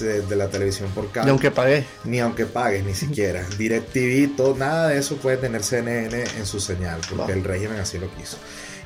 de, 0.00 0.36
la 0.36 0.48
televisión 0.48 0.90
por 0.90 1.10
cable. 1.10 1.26
Ni 1.26 1.30
aunque 1.30 1.50
pagues. 1.50 1.84
Ni 2.04 2.20
aunque 2.20 2.46
pagues, 2.46 2.84
ni 2.84 2.94
siquiera. 2.94 3.44
DirecTV, 3.58 4.36
todo, 4.36 4.54
nada 4.56 4.88
de 4.88 4.98
eso 4.98 5.16
puede 5.16 5.38
tener 5.38 5.62
CNN 5.62 6.24
en 6.38 6.46
su 6.46 6.60
señal, 6.60 7.00
porque 7.08 7.32
el 7.32 7.44
régimen 7.44 7.78
así 7.78 7.98
lo 7.98 8.12
quiso. 8.14 8.36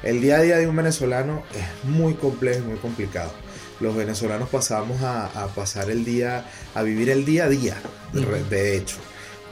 El 0.03 0.21
día 0.21 0.39
a 0.39 0.43
día 0.43 0.57
de 0.57 0.67
un 0.67 0.75
venezolano 0.75 1.45
es 1.55 1.89
muy 1.89 2.15
complejo 2.15 2.61
y 2.61 2.69
muy 2.71 2.79
complicado. 2.79 3.33
Los 3.81 3.97
venezolanos 3.97 4.49
pasamos 4.49 5.03
a, 5.03 5.49
pasar 5.57 5.91
el 5.91 6.05
día, 6.05 6.45
a 6.75 6.83
vivir 6.83 7.11
el 7.11 7.25
día 7.25 7.45
a 7.45 7.49
día, 7.49 7.77
de, 8.13 8.77
hecho. 8.77 8.97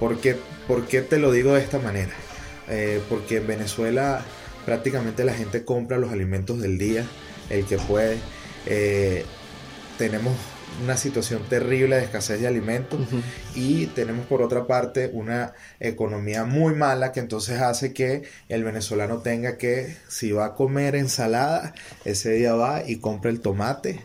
¿Por 0.01 0.19
qué, 0.19 1.03
te 1.03 1.19
lo 1.19 1.31
digo 1.31 1.53
de 1.53 1.61
esta 1.61 1.79
manera? 1.79 2.15
Eh, 2.71 3.03
porque 3.11 3.37
en 3.37 3.47
Venezuela 3.47 4.25
prácticamente 4.65 5.25
la 5.25 5.35
gente 5.35 5.65
compra 5.65 5.99
los 5.99 6.11
alimentos 6.11 6.59
del 6.61 6.79
día, 6.79 7.05
el 7.51 7.67
que 7.67 7.77
puede. 7.77 8.17
Eh, 8.65 9.27
tenemos 9.99 10.35
una 10.83 10.97
situación 10.97 11.43
terrible 11.51 11.97
de 11.97 12.05
escasez 12.05 12.41
de 12.41 12.47
alimentos 12.47 13.01
y 13.55 13.87
tenemos 13.89 14.27
por 14.27 14.41
otra 14.41 14.67
parte 14.67 15.11
una 15.13 15.53
economía 15.81 16.45
muy 16.45 16.75
mala 16.75 17.13
que 17.13 17.21
entonces 17.21 17.61
hace 17.61 17.93
que 17.93 18.23
el 18.49 18.65
venezolano 18.65 19.19
tenga 19.19 19.59
que, 19.59 19.97
si 20.09 20.33
va 20.33 20.47
a 20.47 20.55
comer 20.55 20.97
ensalada, 20.97 21.75
ese 22.07 22.31
día 22.31 22.55
va 22.55 22.83
y 22.87 22.97
compra 22.97 23.31
el 23.31 23.41
tomate, 23.41 24.01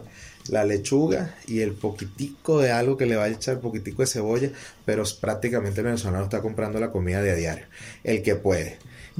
la 0.49 0.63
lechuga 0.63 1.35
y 1.47 1.61
el 1.61 1.73
poquitico 1.73 2.59
de 2.59 2.71
algo 2.71 2.97
que 2.97 3.05
le 3.05 3.15
va 3.15 3.25
a 3.25 3.29
echar, 3.29 3.59
poquitico 3.59 4.01
de 4.01 4.07
cebolla, 4.07 4.49
pero 4.85 5.03
prácticamente 5.19 5.81
el 5.81 5.85
venezolano 5.85 6.23
está 6.23 6.41
comprando 6.41 6.79
la 6.79 6.91
comida 6.91 7.21
de 7.21 7.31
a 7.31 7.35
diario, 7.35 7.65
el 8.03 8.21
que 8.21 8.35
puede. 8.35 8.77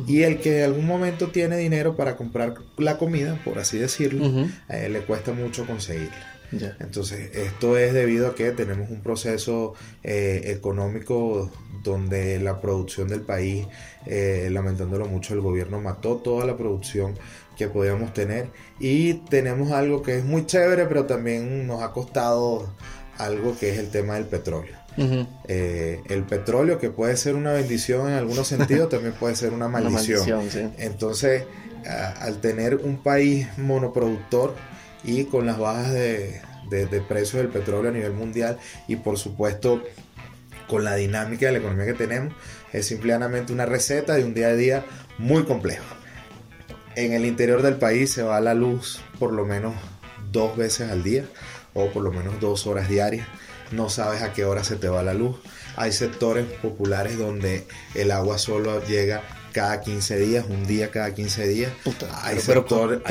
Y 0.07 0.23
el 0.23 0.39
que 0.39 0.59
en 0.59 0.65
algún 0.65 0.86
momento 0.86 1.30
tiene 1.30 1.57
dinero 1.57 1.95
para 1.95 2.17
comprar 2.17 2.55
la 2.78 2.97
comida, 2.97 3.39
por 3.45 3.59
así 3.59 3.78
decirlo, 3.78 4.47
eh, 4.69 4.89
le 4.89 5.01
cuesta 5.01 5.32
mucho 5.32 5.65
conseguirla. 5.65 6.36
Entonces, 6.80 7.36
esto 7.36 7.78
es 7.78 7.93
debido 7.93 8.28
a 8.28 8.36
que 8.36 8.51
tenemos 8.51 8.89
un 8.89 9.01
proceso 9.01 9.73
eh, 10.03 10.43
económico 10.45 11.51
donde 11.84 12.39
la 12.39 12.61
producción 12.61 13.07
del 13.07 13.21
país, 13.21 13.67
eh, 14.05 14.49
lamentándolo 14.51 15.05
mucho, 15.05 15.34
el 15.34 15.41
gobierno 15.41 15.82
mató 15.82 16.17
toda 16.17 16.45
la 16.45 16.57
producción 16.57 17.15
que 17.55 17.67
podíamos 17.67 18.13
tener 18.13 18.49
y 18.79 19.15
tenemos 19.15 19.71
algo 19.71 20.01
que 20.01 20.17
es 20.17 20.25
muy 20.25 20.45
chévere, 20.45 20.85
pero 20.85 21.05
también 21.05 21.67
nos 21.67 21.81
ha 21.81 21.91
costado 21.91 22.69
algo 23.17 23.57
que 23.57 23.71
es 23.71 23.77
el 23.77 23.89
tema 23.89 24.15
del 24.15 24.25
petróleo. 24.25 24.75
Eh, 25.47 26.01
el 26.07 26.23
petróleo, 26.23 26.79
que 26.79 26.89
puede 26.89 27.17
ser 27.17 27.35
una 27.35 27.51
bendición 27.51 28.07
en 28.09 28.15
algunos 28.15 28.47
sentidos, 28.47 28.89
también 28.91 29.13
puede 29.13 29.35
ser 29.35 29.53
una 29.53 29.67
maldición. 29.67 30.49
Entonces, 30.77 31.43
al 32.19 32.39
tener 32.41 32.75
un 32.75 32.97
país 32.97 33.47
monoproductor, 33.57 34.55
y 35.05 35.25
con 35.25 35.45
las 35.45 35.57
bajas 35.57 35.93
de, 35.93 36.41
de, 36.69 37.01
precios 37.01 37.41
del 37.41 37.49
petróleo 37.49 37.91
a 37.91 37.93
nivel 37.93 38.13
mundial 38.13 38.57
y 38.87 38.95
por 38.95 39.17
supuesto 39.17 39.83
con 40.67 40.83
la 40.83 40.95
dinámica 40.95 41.45
de 41.45 41.51
la 41.53 41.57
economía 41.59 41.85
que 41.85 41.93
tenemos, 41.93 42.33
es 42.73 42.87
simplemente 42.87 43.53
una 43.53 43.67
receta 43.67 44.15
de 44.15 44.23
un 44.23 44.33
día 44.33 44.47
a 44.47 44.55
día 44.55 44.85
muy 45.19 45.43
complejo. 45.43 45.85
En 46.95 47.11
el 47.11 47.25
interior 47.25 47.61
del 47.61 47.75
país 47.75 48.11
se 48.11 48.23
va 48.23 48.39
la 48.39 48.53
luz 48.53 49.01
por 49.19 49.33
lo 49.33 49.45
menos 49.45 49.75
dos 50.31 50.55
veces 50.55 50.89
al 50.89 51.03
día 51.03 51.25
o 51.73 51.89
por 51.91 52.03
lo 52.03 52.11
menos 52.11 52.39
dos 52.39 52.67
horas 52.67 52.87
diarias. 52.87 53.27
No 53.71 53.89
sabes 53.89 54.21
a 54.21 54.31
qué 54.31 54.45
hora 54.45 54.63
se 54.63 54.77
te 54.77 54.87
va 54.87 55.03
la 55.03 55.13
luz. 55.13 55.37
Hay 55.75 55.91
sectores 55.91 56.45
populares 56.45 57.17
donde 57.17 57.67
el 57.95 58.11
agua 58.11 58.37
solo 58.37 58.81
llega 58.85 59.23
cada 59.51 59.81
15 59.81 60.19
días, 60.19 60.45
un 60.49 60.65
día 60.67 60.91
cada 60.91 61.13
15 61.13 61.47
días. 61.47 61.71
hay, 62.23 62.39
sectores 62.39 63.01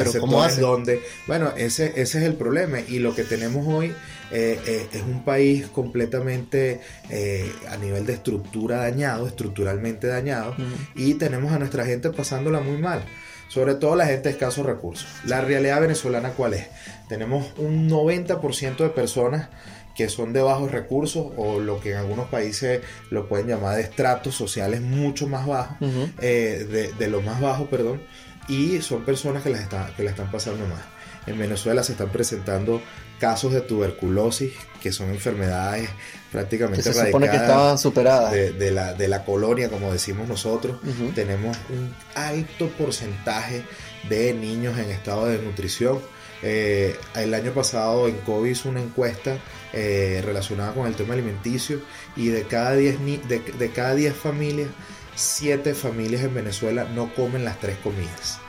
donde, 0.61 1.03
bueno, 1.27 1.53
ese, 1.57 1.93
ese 1.97 2.19
es 2.19 2.25
el 2.25 2.35
problema 2.35 2.81
y 2.81 2.99
lo 2.99 3.15
que 3.15 3.25
tenemos 3.25 3.67
hoy 3.67 3.95
eh, 4.31 4.61
eh, 4.67 4.89
es 4.93 5.03
un 5.03 5.25
país 5.25 5.67
completamente 5.67 6.81
eh, 7.09 7.51
a 7.69 7.77
nivel 7.77 8.05
de 8.07 8.15
estructura 8.15 8.79
dañado, 8.79 9.27
estructuralmente 9.27 10.07
dañado 10.07 10.55
y 10.95 11.15
tenemos 11.15 11.53
a 11.53 11.59
nuestra 11.59 11.85
gente 11.87 12.11
pasándola 12.11 12.61
muy 12.61 12.77
mal 12.77 13.05
sobre 13.49 13.75
todo 13.75 13.97
la 13.97 14.07
gente 14.07 14.25
de 14.25 14.31
escasos 14.31 14.67
recursos. 14.67 15.07
La 15.25 15.41
realidad 15.41 15.81
venezolana 15.81 16.31
cuál 16.31 16.55
es? 16.55 16.67
Tenemos 17.09 17.53
un 17.59 17.89
90% 17.89 18.77
de 18.77 18.89
personas 18.89 19.49
que 19.95 20.09
son 20.09 20.33
de 20.33 20.43
bajos 20.43 20.73
recursos 20.73 21.29
o 21.37 21.61
lo 21.61 21.81
que 21.81 21.93
en 21.93 21.99
algunos 21.99 22.29
países 22.29 22.83
lo 23.11 23.29
pueden 23.29 23.47
llamar 23.47 23.77
de 23.77 23.83
estratos 23.83 24.35
sociales 24.35 24.81
mucho 24.81 25.29
más 25.29 25.47
bajos, 25.47 25.77
eh, 26.21 26.67
de, 26.69 26.93
de, 26.93 27.09
lo 27.09 27.23
más 27.23 27.41
bajo, 27.41 27.67
perdón, 27.67 28.03
y 28.49 28.81
son 28.83 29.05
personas 29.05 29.43
que, 29.43 29.51
las 29.51 29.61
está, 29.61 29.93
que 29.97 30.05
están 30.05 30.31
pasando 30.31 30.67
más. 30.67 30.83
En 31.27 31.39
Venezuela 31.39 31.83
se 31.83 31.93
están 31.93 32.11
presentando 32.11 32.83
casos 33.25 33.53
de 33.55 33.63
tuberculosis, 33.63 34.53
que 34.83 34.93
son 34.93 35.09
enfermedades 35.09 35.89
prácticamente 36.31 36.83
que 36.83 36.93
se 36.93 37.07
supone 37.07 37.31
que 37.31 37.37
estaban 37.37 37.79
superadas. 37.79 38.33
De, 38.33 38.71
la, 38.71 38.93
de 38.93 39.09
la 39.09 39.25
colonia, 39.25 39.71
como 39.71 39.91
decimos 39.91 40.29
nosotros. 40.29 40.79
Tenemos 41.15 41.57
un 41.71 41.95
alto 42.15 42.69
porcentaje 42.69 43.65
de 44.11 44.35
niños 44.35 44.79
en 44.79 44.91
estado 44.91 45.27
de 45.27 45.39
nutrición 45.39 46.01
eh, 46.47 46.95
el 47.15 47.33
año 47.33 47.53
pasado 47.53 48.07
en 48.07 48.19
COVID 48.19 48.51
hizo 48.51 48.69
una 48.69 48.83
encuesta 48.83 49.39
eh, 49.73 50.21
relacionada 50.23 50.75
con 50.75 50.87
el 50.87 50.95
tema 50.95 51.15
alimenticio 51.15 51.81
y 52.17 52.29
de 52.29 52.43
cada 52.43 52.77
10 52.77 52.99
de, 53.27 53.71
cada 53.75 53.95
10 53.95 54.15
familias, 54.15 54.69
7 55.15 55.73
familias 55.73 56.23
en 56.23 56.35
Venezuela 56.35 56.85
no 56.85 57.15
comen 57.15 57.47
las 57.47 57.59
tres 57.61 57.79
comidas. 57.79 58.41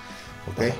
¿ok? 0.47 0.75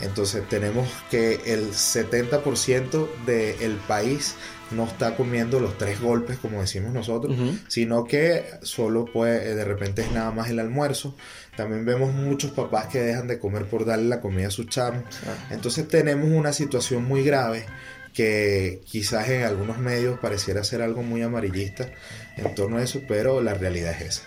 Entonces 0.00 0.48
tenemos 0.48 0.88
que 1.10 1.40
el 1.46 1.72
70% 1.72 3.08
del 3.26 3.76
país 3.86 4.34
no 4.70 4.84
está 4.84 5.16
comiendo 5.16 5.58
los 5.58 5.76
tres 5.78 6.00
golpes 6.00 6.38
como 6.38 6.60
decimos 6.60 6.92
nosotros, 6.92 7.36
sino 7.68 8.04
que 8.04 8.44
solo 8.62 9.04
puede, 9.04 9.54
de 9.54 9.64
repente 9.64 10.02
es 10.02 10.12
nada 10.12 10.30
más 10.30 10.48
el 10.48 10.58
almuerzo. 10.58 11.14
También 11.56 11.84
vemos 11.84 12.14
muchos 12.14 12.52
papás 12.52 12.86
que 12.86 13.00
dejan 13.00 13.26
de 13.26 13.38
comer 13.38 13.66
por 13.66 13.84
darle 13.84 14.08
la 14.08 14.20
comida 14.20 14.48
a 14.48 14.50
sus 14.50 14.68
chamos. 14.68 15.04
Entonces 15.50 15.88
tenemos 15.88 16.30
una 16.30 16.52
situación 16.52 17.04
muy 17.04 17.22
grave 17.22 17.66
que 18.14 18.80
quizás 18.86 19.28
en 19.28 19.44
algunos 19.44 19.78
medios 19.78 20.18
pareciera 20.18 20.64
ser 20.64 20.82
algo 20.82 21.02
muy 21.02 21.22
amarillista 21.22 21.90
en 22.36 22.54
torno 22.54 22.78
a 22.78 22.82
eso, 22.82 23.00
pero 23.06 23.40
la 23.40 23.54
realidad 23.54 23.94
es 24.00 24.18
esa. 24.18 24.22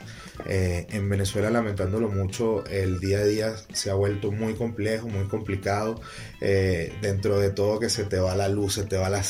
Eh, 0.45 0.87
en 0.89 1.09
Venezuela, 1.09 1.49
lamentándolo 1.49 2.09
mucho, 2.09 2.65
el 2.65 2.99
día 2.99 3.19
a 3.19 3.25
día 3.25 3.55
se 3.71 3.91
ha 3.91 3.93
vuelto 3.93 4.31
muy 4.31 4.55
complejo, 4.55 5.07
muy 5.07 5.27
complicado. 5.27 6.01
Eh, 6.41 6.93
dentro 7.01 7.39
de 7.39 7.51
todo 7.51 7.79
que 7.79 7.89
se 7.89 8.03
te 8.03 8.19
va 8.19 8.35
la 8.35 8.49
luz, 8.49 8.73
se 8.73 8.83
te 8.83 8.97
va 8.97 9.09
la, 9.09 9.23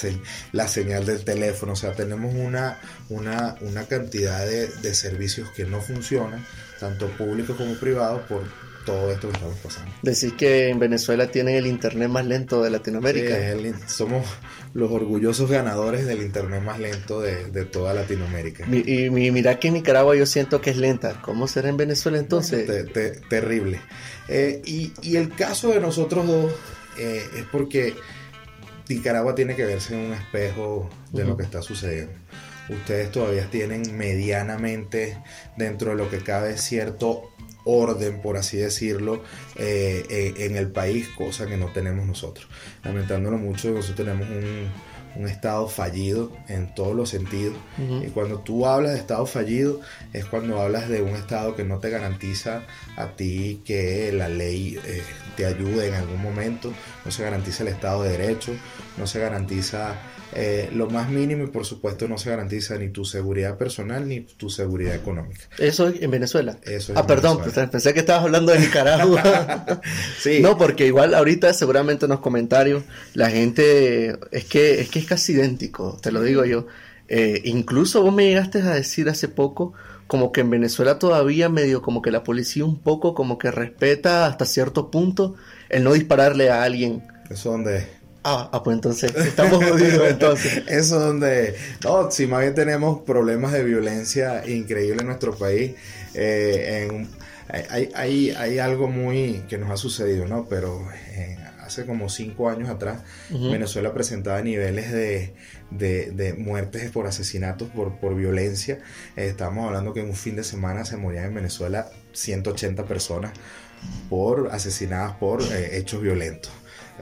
la 0.51 0.67
señal 0.67 1.05
del 1.05 1.23
teléfono. 1.23 1.73
O 1.73 1.75
sea, 1.75 1.93
tenemos 1.93 2.33
una, 2.33 2.79
una, 3.09 3.55
una 3.61 3.85
cantidad 3.85 4.45
de, 4.45 4.67
de 4.67 4.93
servicios 4.93 5.49
que 5.51 5.65
no 5.65 5.81
funcionan, 5.81 6.45
tanto 6.79 7.07
públicos 7.09 7.57
como 7.57 7.75
privados, 7.75 8.21
por 8.23 8.43
todo 8.85 9.11
esto 9.11 9.27
que 9.27 9.33
estamos 9.35 9.57
pasando. 9.57 9.91
Decís 10.01 10.33
que 10.33 10.69
en 10.69 10.79
Venezuela 10.79 11.27
tienen 11.27 11.55
el 11.55 11.67
internet 11.67 12.09
más 12.09 12.25
lento 12.25 12.63
de 12.63 12.69
Latinoamérica. 12.69 13.35
somos 13.87 14.25
los 14.73 14.91
orgullosos 14.91 15.49
ganadores 15.49 16.05
del 16.05 16.21
internet 16.21 16.61
más 16.63 16.79
lento 16.79 17.21
de, 17.21 17.65
toda 17.65 17.93
Latinoamérica. 17.93 18.65
Y, 18.67 19.09
mira 19.09 19.59
que 19.59 19.69
en 19.69 19.75
Nicaragua 19.75 20.15
yo 20.15 20.25
siento 20.25 20.61
que 20.61 20.71
es 20.71 20.77
lenta. 20.77 21.21
¿Cómo 21.21 21.47
será 21.47 21.69
en 21.69 21.77
Venezuela 21.77 22.17
entonces? 22.17 22.69
terrible. 23.29 23.81
Eh, 24.27 24.61
y, 24.65 25.15
el 25.15 25.33
caso 25.35 25.69
de 25.69 25.79
nosotros 25.79 26.25
dos 26.27 26.51
eh, 26.97 27.23
es 27.37 27.45
porque 27.51 27.93
Nicaragua 28.89 29.35
tiene 29.35 29.55
que 29.55 29.65
verse 29.65 29.93
en 29.93 30.11
un 30.11 30.13
espejo 30.13 30.89
de 31.11 31.25
lo 31.25 31.37
que 31.37 31.43
está 31.43 31.61
sucediendo. 31.61 32.13
Ustedes 32.69 33.11
todavía 33.11 33.49
tienen 33.49 33.97
medianamente 33.97 35.21
dentro 35.57 35.91
de 35.91 35.97
lo 35.97 36.09
que 36.09 36.19
cabe 36.19 36.57
cierto 36.57 37.32
orden, 37.65 38.21
por 38.21 38.37
así 38.37 38.57
decirlo, 38.57 39.23
eh, 39.55 40.05
eh, 40.09 40.33
en 40.37 40.55
el 40.55 40.71
país, 40.71 41.07
cosa 41.09 41.45
que 41.47 41.57
no 41.57 41.67
tenemos 41.67 42.05
nosotros. 42.05 42.47
Lamentándolo 42.83 43.37
mucho, 43.37 43.71
nosotros 43.71 43.95
tenemos 43.95 44.27
un, 44.29 44.69
estado 45.27 45.67
fallido 45.67 46.31
en 46.47 46.73
todos 46.73 46.95
los 46.95 47.09
sentidos. 47.09 47.55
Y 47.77 48.07
cuando 48.07 48.39
tú 48.39 48.65
hablas 48.65 48.93
de 48.93 48.97
estado 48.97 49.27
fallido, 49.27 49.79
es 50.11 50.25
cuando 50.25 50.59
hablas 50.59 50.89
de 50.89 51.03
un 51.03 51.09
estado 51.09 51.55
que 51.55 51.63
no 51.63 51.77
te 51.77 51.91
garantiza 51.91 52.63
a 52.97 53.09
ti 53.09 53.61
que 53.63 54.11
la 54.11 54.27
ley 54.27 54.79
eh, 54.83 55.03
te 55.37 55.45
ayude 55.45 55.89
en 55.89 55.93
algún 55.93 56.19
momento, 56.19 56.73
no 57.05 57.11
se 57.11 57.21
garantiza 57.21 57.61
el 57.61 57.69
estado 57.69 58.01
de 58.01 58.17
derecho, 58.17 58.53
no 58.97 59.05
se 59.05 59.19
garantiza 59.19 59.95
eh, 60.35 60.69
lo 60.73 60.89
más 60.89 61.09
mínimo 61.09 61.43
y 61.43 61.47
por 61.47 61.65
supuesto 61.65 62.07
no 62.07 62.17
se 62.17 62.29
garantiza 62.29 62.77
ni 62.77 62.89
tu 62.89 63.05
seguridad 63.05 63.57
personal 63.57 64.07
ni 64.07 64.21
tu 64.21 64.49
seguridad 64.49 64.95
económica. 64.95 65.41
Eso 65.57 65.87
en 65.87 66.11
Venezuela. 66.11 66.57
Eso 66.63 66.93
es 66.93 66.97
ah, 66.97 67.05
perdón, 67.05 67.39
Venezuela. 67.39 67.69
pensé 67.69 67.93
que 67.93 67.99
estabas 67.99 68.23
hablando 68.23 68.51
de 68.51 68.59
Nicaragua. 68.59 69.23
Sí. 70.19 70.39
No, 70.41 70.57
porque 70.57 70.87
igual 70.87 71.13
ahorita 71.13 71.53
seguramente 71.53 72.05
en 72.05 72.11
los 72.11 72.19
comentarios 72.19 72.83
la 73.13 73.29
gente 73.29 74.17
es 74.31 74.45
que 74.45 74.79
es 74.81 74.89
que 74.89 74.99
es 74.99 75.05
casi 75.05 75.33
idéntico, 75.33 75.97
te 76.01 76.11
lo 76.11 76.21
digo 76.21 76.45
yo. 76.45 76.67
Eh, 77.07 77.41
incluso 77.45 78.01
vos 78.01 78.13
me 78.13 78.25
llegaste 78.25 78.59
a 78.59 78.73
decir 78.73 79.09
hace 79.09 79.27
poco 79.27 79.73
como 80.07 80.31
que 80.31 80.41
en 80.41 80.49
Venezuela 80.49 80.99
todavía 80.99 81.49
medio 81.49 81.81
como 81.81 82.01
que 82.01 82.11
la 82.11 82.23
policía 82.23 82.65
un 82.65 82.79
poco 82.79 83.13
como 83.13 83.37
que 83.37 83.51
respeta 83.51 84.25
hasta 84.25 84.45
cierto 84.45 84.91
punto 84.91 85.35
el 85.69 85.83
no 85.83 85.93
dispararle 85.93 86.49
a 86.49 86.63
alguien. 86.63 87.03
Eso 87.29 87.51
donde 87.51 87.87
Ah, 88.25 88.49
ah, 88.53 88.63
pues 88.63 88.75
entonces 88.75 89.13
estamos 89.15 89.63
jodidos 89.63 90.07
entonces. 90.09 90.63
Eso 90.67 90.99
donde, 90.99 91.55
no, 91.83 92.09
si 92.11 92.25
más 92.27 92.41
bien 92.41 92.55
tenemos 92.55 93.01
problemas 93.01 93.51
de 93.51 93.63
violencia 93.63 94.47
increíble 94.47 95.01
en 95.01 95.07
nuestro 95.07 95.35
país, 95.35 95.73
eh, 96.13 96.87
en- 96.89 97.09
hay, 97.69 97.89
hay, 97.93 98.29
hay 98.31 98.57
algo 98.59 98.87
muy 98.87 99.43
que 99.49 99.57
nos 99.57 99.69
ha 99.69 99.77
sucedido, 99.77 100.25
¿no? 100.25 100.47
Pero 100.49 100.81
eh, 101.11 101.37
hace 101.59 101.85
como 101.85 102.09
cinco 102.09 102.49
años 102.49 102.69
atrás. 102.69 103.01
Venezuela 103.51 103.93
presentaba 103.93 104.41
niveles 104.41 104.91
de, 104.91 105.33
de, 105.69 106.11
de 106.11 106.33
muertes 106.33 106.89
por 106.91 107.05
asesinatos, 107.05 107.69
por, 107.69 107.99
por 107.99 108.15
violencia. 108.15 108.79
Eh, 109.17 109.27
estamos 109.27 109.67
hablando 109.67 109.93
que 109.93 109.99
en 109.99 110.07
un 110.07 110.15
fin 110.15 110.35
de 110.37 110.43
semana 110.45 110.85
se 110.85 110.95
morían 110.97 111.25
en 111.25 111.35
Venezuela 111.35 111.89
180 112.13 112.85
personas 112.85 113.33
por 114.09 114.49
asesinadas 114.51 115.15
por 115.17 115.41
eh, 115.43 115.77
hechos 115.77 116.01
violentos. 116.01 116.51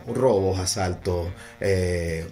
Robos, 0.07 0.59
asaltos, 0.59 1.27
eh, 1.59 2.25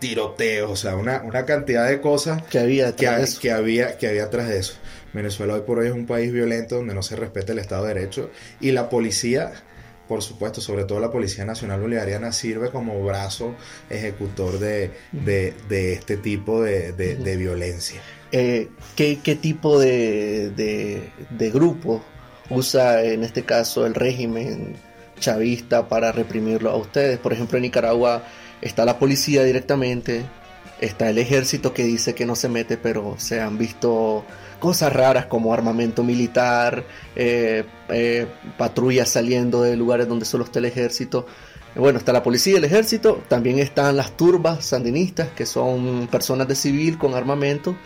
tiroteos, 0.00 0.70
o 0.70 0.76
sea, 0.76 0.96
una, 0.96 1.22
una 1.22 1.44
cantidad 1.44 1.88
de 1.88 2.00
cosas 2.00 2.42
Que 2.44 2.58
había 2.58 2.94
que, 2.94 3.06
ha- 3.08 3.24
había, 3.56 3.96
que 3.98 4.08
había 4.08 4.24
atrás 4.24 4.48
de 4.48 4.58
eso. 4.58 4.74
Venezuela 5.12 5.54
hoy 5.54 5.60
por 5.62 5.78
hoy 5.78 5.86
es 5.88 5.92
un 5.92 6.06
país 6.06 6.32
violento 6.32 6.76
donde 6.76 6.94
no 6.94 7.02
se 7.02 7.16
respeta 7.16 7.52
el 7.52 7.58
Estado 7.60 7.84
de 7.86 7.94
Derecho 7.94 8.30
y 8.60 8.72
la 8.72 8.90
policía, 8.90 9.52
por 10.08 10.22
supuesto, 10.22 10.60
sobre 10.60 10.84
todo 10.84 10.98
la 11.00 11.10
Policía 11.12 11.44
Nacional 11.44 11.80
Bolivariana, 11.80 12.32
sirve 12.32 12.70
como 12.70 13.02
brazo 13.04 13.54
ejecutor 13.88 14.58
de, 14.58 14.90
de- 15.12 15.54
de 15.68 15.92
este 15.92 16.16
tipo 16.16 16.62
de, 16.62 16.92
de- 16.92 17.14
de 17.16 17.36
violencia. 17.36 18.00
Eh, 18.32 18.68
¿qué, 18.96 19.20
qué 19.22 19.36
tipo 19.36 19.78
de, 19.78 20.50
de, 20.50 21.08
de 21.30 21.50
grupo 21.50 22.02
usa 22.50 23.02
en 23.04 23.22
este 23.22 23.44
caso 23.44 23.86
el 23.86 23.94
régimen 23.94 24.74
chavista 25.18 25.88
para 25.88 26.12
reprimirlo 26.12 26.70
a 26.70 26.76
ustedes? 26.76 27.18
Por 27.18 27.32
ejemplo, 27.32 27.58
en 27.58 27.62
Nicaragua 27.62 28.24
está 28.60 28.84
la 28.84 28.98
policía 28.98 29.44
directamente, 29.44 30.24
está 30.80 31.10
el 31.10 31.18
ejército 31.18 31.72
que 31.72 31.84
dice 31.84 32.14
que 32.14 32.26
no 32.26 32.36
se 32.36 32.48
mete, 32.48 32.76
pero 32.76 33.14
se 33.18 33.40
han 33.40 33.58
visto 33.58 34.24
cosas 34.58 34.92
raras 34.92 35.26
como 35.26 35.52
armamento 35.52 36.02
militar, 36.02 36.84
eh, 37.16 37.64
eh, 37.88 38.26
patrullas 38.56 39.08
saliendo 39.08 39.62
de 39.62 39.76
lugares 39.76 40.08
donde 40.08 40.24
solo 40.24 40.44
está 40.44 40.58
el 40.58 40.64
ejército. 40.66 41.26
Bueno, 41.74 41.98
está 41.98 42.12
la 42.12 42.22
policía 42.22 42.54
y 42.54 42.56
el 42.56 42.64
ejército, 42.64 43.22
también 43.28 43.58
están 43.58 43.96
las 43.96 44.16
turbas 44.16 44.64
sandinistas, 44.64 45.28
que 45.30 45.44
son 45.44 46.06
personas 46.06 46.46
de 46.46 46.54
civil 46.54 46.98
con 46.98 47.14
armamento, 47.14 47.76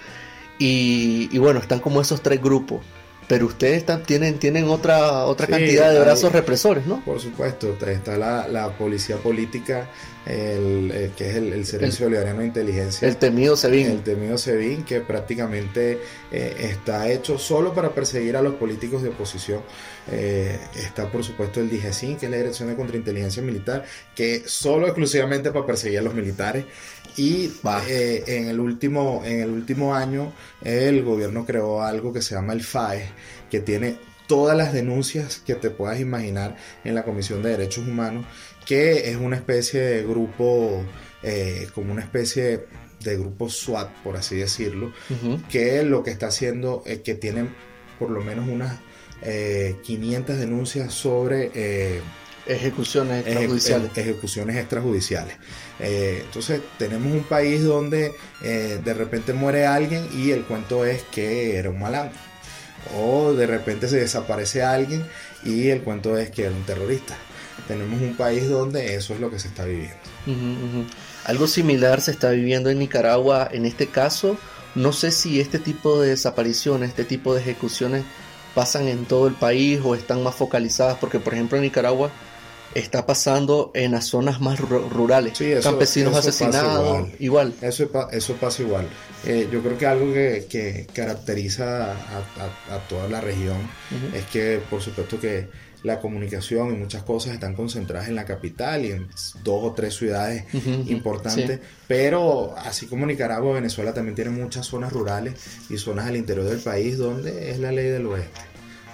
y, 0.58 1.28
y 1.32 1.38
bueno, 1.38 1.58
están 1.60 1.80
como 1.80 2.00
esos 2.00 2.22
tres 2.22 2.42
grupos. 2.42 2.82
Pero 3.28 3.46
ustedes 3.46 3.76
están- 3.78 4.02
tienen, 4.04 4.38
tienen 4.38 4.64
otra, 4.68 5.24
otra 5.26 5.46
Sí, 5.46 5.52
cantidad 5.52 5.90
de 5.90 5.98
hay- 5.98 6.02
brazos 6.04 6.32
represores, 6.32 6.86
¿no? 6.86 7.04
Por 7.04 7.20
supuesto, 7.20 7.76
está 7.86 8.16
la, 8.16 8.48
la 8.48 8.70
policía 8.70 9.16
política, 9.18 9.90
el, 10.24 10.90
el- 10.90 11.10
que 11.12 11.28
es 11.30 11.36
el, 11.36 11.52
el 11.52 11.66
Servicio 11.66 12.06
Bolivariano 12.06 12.40
de 12.40 12.46
Inteligencia. 12.46 13.06
El 13.06 13.16
temido 13.16 13.54
SEBIN. 13.56 13.86
El 13.86 14.02
temido 14.02 14.38
SEBIN, 14.38 14.82
que 14.84 15.00
prácticamente 15.02 15.98
eh, 16.32 16.56
está 16.72 17.10
hecho 17.10 17.38
solo 17.38 17.74
para 17.74 17.90
perseguir 17.94 18.34
a 18.36 18.42
los 18.42 18.54
políticos 18.54 19.02
de 19.02 19.10
oposición. 19.10 19.60
Eh, 20.10 20.58
está, 20.76 21.10
por 21.10 21.22
supuesto, 21.22 21.60
el 21.60 21.68
DIGESIN, 21.68 22.16
que 22.16 22.26
es 22.26 22.30
la 22.32 22.38
Dirección 22.38 22.68
de 22.70 22.76
Contrainteligencia 22.76 23.42
Militar, 23.42 23.84
que 24.14 24.42
solo 24.46 24.86
exclusivamente 24.86 25.50
para 25.52 25.66
perseguir 25.66 25.98
a 25.98 26.02
los 26.02 26.14
militares. 26.14 26.64
Y 27.16 27.50
eh, 27.88 28.24
en, 28.26 28.48
el 28.48 28.60
último, 28.60 29.22
en 29.24 29.40
el 29.40 29.50
último 29.50 29.94
año, 29.94 30.32
el 30.62 31.02
gobierno 31.02 31.44
creó 31.44 31.82
algo 31.82 32.12
que 32.12 32.22
se 32.22 32.34
llama 32.34 32.52
el 32.52 32.62
FAE, 32.62 33.08
que 33.50 33.60
tiene 33.60 33.96
todas 34.26 34.56
las 34.56 34.72
denuncias 34.72 35.42
que 35.44 35.54
te 35.54 35.70
puedas 35.70 35.98
imaginar 35.98 36.56
en 36.84 36.94
la 36.94 37.04
Comisión 37.04 37.42
de 37.42 37.50
Derechos 37.50 37.88
Humanos, 37.88 38.26
que 38.66 39.10
es 39.10 39.16
una 39.16 39.36
especie 39.36 39.80
de 39.80 40.02
grupo, 40.04 40.84
eh, 41.22 41.68
como 41.74 41.92
una 41.92 42.02
especie 42.02 42.66
de 43.00 43.16
grupo 43.16 43.48
SWAT, 43.48 43.88
por 44.04 44.16
así 44.16 44.36
decirlo, 44.36 44.92
que 45.50 45.82
lo 45.82 46.02
que 46.02 46.10
está 46.10 46.26
haciendo 46.26 46.82
es 46.84 47.00
que 47.00 47.14
tienen 47.14 47.48
por 47.98 48.10
lo 48.10 48.20
menos 48.20 48.48
unas 48.48 48.78
eh, 49.22 49.76
500 49.82 50.38
denuncias 50.38 50.94
sobre 50.94 51.50
eh, 51.54 52.00
Ejecuciones 52.48 53.24
eje- 53.24 53.28
extrajudiciales. 53.30 53.90
eje- 53.92 54.00
ejecuciones 54.00 54.56
extrajudiciales. 54.56 55.36
Eh, 55.80 56.22
entonces 56.24 56.60
tenemos 56.78 57.12
un 57.12 57.24
país 57.24 57.62
donde 57.62 58.12
eh, 58.42 58.80
de 58.84 58.94
repente 58.94 59.32
muere 59.32 59.66
alguien 59.66 60.08
y 60.14 60.30
el 60.30 60.44
cuento 60.44 60.84
es 60.84 61.02
que 61.04 61.56
era 61.56 61.70
un 61.70 61.78
malandro. 61.78 62.18
O 62.96 63.32
de 63.34 63.46
repente 63.46 63.88
se 63.88 63.98
desaparece 63.98 64.62
alguien 64.62 65.04
y 65.44 65.68
el 65.68 65.82
cuento 65.82 66.16
es 66.16 66.30
que 66.30 66.42
era 66.44 66.52
un 66.52 66.64
terrorista. 66.64 67.16
Tenemos 67.66 68.00
un 68.00 68.16
país 68.16 68.48
donde 68.48 68.94
eso 68.94 69.12
es 69.14 69.20
lo 69.20 69.30
que 69.30 69.38
se 69.38 69.48
está 69.48 69.64
viviendo. 69.64 69.96
Algo 71.24 71.46
similar 71.46 72.00
se 72.00 72.12
está 72.12 72.30
viviendo 72.30 72.70
en 72.70 72.78
Nicaragua 72.78 73.48
en 73.52 73.66
este 73.66 73.88
caso. 73.88 74.38
No 74.74 74.92
sé 74.92 75.10
si 75.10 75.40
este 75.40 75.58
tipo 75.58 76.00
de 76.00 76.10
desapariciones, 76.10 76.90
este 76.90 77.04
tipo 77.04 77.34
de 77.34 77.40
ejecuciones 77.40 78.04
pasan 78.54 78.88
en 78.88 79.04
todo 79.04 79.26
el 79.28 79.34
país 79.34 79.80
o 79.84 79.94
están 79.94 80.22
más 80.22 80.34
focalizadas, 80.34 80.96
porque 80.98 81.18
por 81.18 81.34
ejemplo 81.34 81.58
en 81.58 81.64
Nicaragua 81.64 82.10
está 82.78 83.06
pasando 83.06 83.70
en 83.74 83.92
las 83.92 84.06
zonas 84.06 84.40
más 84.40 84.58
ru- 84.60 84.88
rurales. 84.88 85.36
Sí, 85.38 85.46
eso- 85.52 85.70
Campesinos 85.70 86.12
eso 86.12 86.26
pasa 86.44 86.48
asesinados, 86.48 86.86
igual. 86.88 87.12
igual. 87.18 87.54
Eso, 87.62 87.90
eso 88.12 88.34
pasa 88.34 88.62
igual. 88.62 88.86
Eh, 89.26 89.48
yo 89.52 89.60
creo 89.62 89.76
que 89.78 89.86
algo 89.86 90.12
que, 90.12 90.46
que 90.48 90.86
caracteriza 90.92 91.92
a, 91.92 91.92
a- 91.92 92.76
a 92.76 92.78
toda 92.88 93.08
la 93.08 93.20
región 93.20 93.56
es 94.14 94.24
que, 94.26 94.60
por 94.70 94.80
supuesto, 94.80 95.18
que 95.20 95.48
la 95.84 96.00
comunicación 96.00 96.74
y 96.74 96.76
muchas 96.76 97.04
cosas 97.04 97.34
están 97.34 97.54
concentradas 97.54 98.08
en 98.08 98.16
la 98.16 98.24
capital 98.24 98.84
y 98.84 98.90
en 98.90 99.06
dos 99.44 99.62
o 99.62 99.72
tres 99.74 99.94
ciudades 99.94 100.44
importantes. 100.86 101.60
Pero, 101.86 102.54
así 102.58 102.86
como 102.86 103.06
Nicaragua, 103.06 103.54
Venezuela 103.54 103.94
también 103.94 104.14
tiene 104.14 104.30
muchas 104.30 104.66
zonas 104.66 104.92
rurales 104.92 105.34
y 105.70 105.78
zonas 105.78 106.06
al 106.06 106.16
interior 106.16 106.46
del 106.46 106.58
país 106.58 106.98
donde 106.98 107.50
es 107.50 107.58
la 107.60 107.70
ley 107.72 107.86
del 107.86 108.06
oeste. 108.06 108.40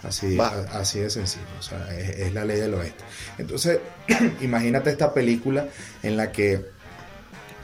Así, 0.07 0.37
a- 0.39 0.79
así 0.81 1.01
de 1.01 1.09
sencillo, 1.11 1.45
o 1.59 1.63
sea, 1.63 1.97
es, 1.99 2.11
es 2.21 2.33
la 2.35 2.45
ley 2.45 2.61
del 2.61 2.75
oeste. 2.75 3.03
Entonces, 3.39 3.79
imagínate 4.43 4.91
esta 4.91 5.15
película 5.15 5.69
en 6.03 6.17
la 6.17 6.31
que 6.33 6.65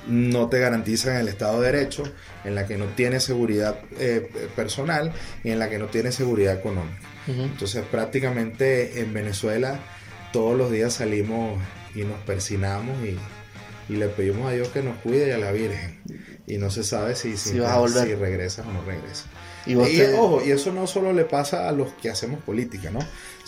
no 0.09 0.49
te 0.49 0.59
garantizan 0.59 1.17
el 1.17 1.29
Estado 1.29 1.61
de 1.61 1.71
Derecho, 1.73 2.03
en 2.45 2.55
la 2.55 2.67
que 2.67 2.79
no 2.79 2.87
tienes 2.87 3.23
seguridad 3.25 3.79
eh, 3.99 4.31
personal 4.57 5.13
y 5.45 5.51
en 5.51 5.59
la 5.59 5.69
que 5.69 5.79
no 5.79 5.87
tienes 5.87 6.15
seguridad 6.15 6.55
económica. 6.55 6.99
Entonces 7.29 7.85
prácticamente 7.91 9.01
en 9.01 9.13
Venezuela 9.13 9.79
todos 10.33 10.57
los 10.57 10.71
días 10.73 10.95
salimos 10.95 11.61
y 11.95 12.03
nos 12.05 12.19
persinamos 12.23 12.97
y, 13.05 13.19
y 13.93 13.97
le 13.97 14.09
pedimos 14.09 14.49
a 14.49 14.53
Dios 14.53 14.69
que 14.69 14.83
nos 14.83 14.97
cuide 14.99 15.29
y 15.29 15.31
a 15.33 15.39
la 15.39 15.53
Virgen. 15.53 16.01
Y 16.47 16.57
no 16.57 16.71
se 16.71 16.83
sabe 16.83 17.15
si, 17.15 17.37
si, 17.37 17.51
Si 17.51 17.59
vas 17.61 17.73
a 17.73 17.79
volver. 17.79 18.07
si 18.09 18.15
regresas 18.15 18.67
o 18.67 18.73
no 18.73 18.83
regresas. 18.85 19.27
Y 19.67 19.75
vos 19.75 19.89
Y, 19.91 19.97
te- 19.99 20.15
ojo, 20.15 20.43
y 20.45 20.51
eso 20.51 20.73
no 20.73 20.87
solo 20.87 21.13
le 21.13 21.25
pasa 21.25 21.69
a 21.69 21.73
los 21.73 21.89
que 21.95 22.11
hacemos 22.11 22.41
política, 22.43 22.91
¿no? 22.91 23.01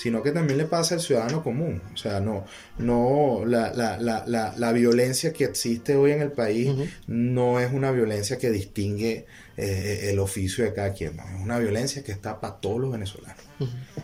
Sino 0.02 0.20
que 0.22 0.32
también 0.32 0.58
le 0.58 0.64
pasa 0.64 0.96
al 0.96 1.00
ciudadano 1.00 1.42
común. 1.44 1.80
O 1.94 1.96
sea, 1.96 2.18
no, 2.20 2.44
no, 2.78 3.44
la, 3.46 3.72
la, 3.72 3.98
la, 3.98 4.24
la, 4.26 4.52
la 4.56 4.72
violencia 4.72 5.32
que 5.32 5.44
existe 5.44 5.94
hoy 5.94 6.10
en 6.10 6.22
el 6.22 6.32
país 6.32 6.70
no 7.06 7.60
es 7.60 7.72
una 7.72 7.92
violencia 7.92 8.36
que 8.38 8.50
distingue 8.50 9.26
eh, 9.56 10.08
el 10.10 10.18
oficio 10.18 10.64
de 10.64 10.72
cada 10.72 10.92
quien, 10.92 11.16
¿no? 11.16 11.22
Es 11.22 11.40
una 11.40 11.58
violencia 11.60 12.02
que 12.02 12.10
está 12.10 12.40
para 12.40 12.56
todos 12.56 12.80
los 12.80 12.90
venezolanos. 12.90 13.36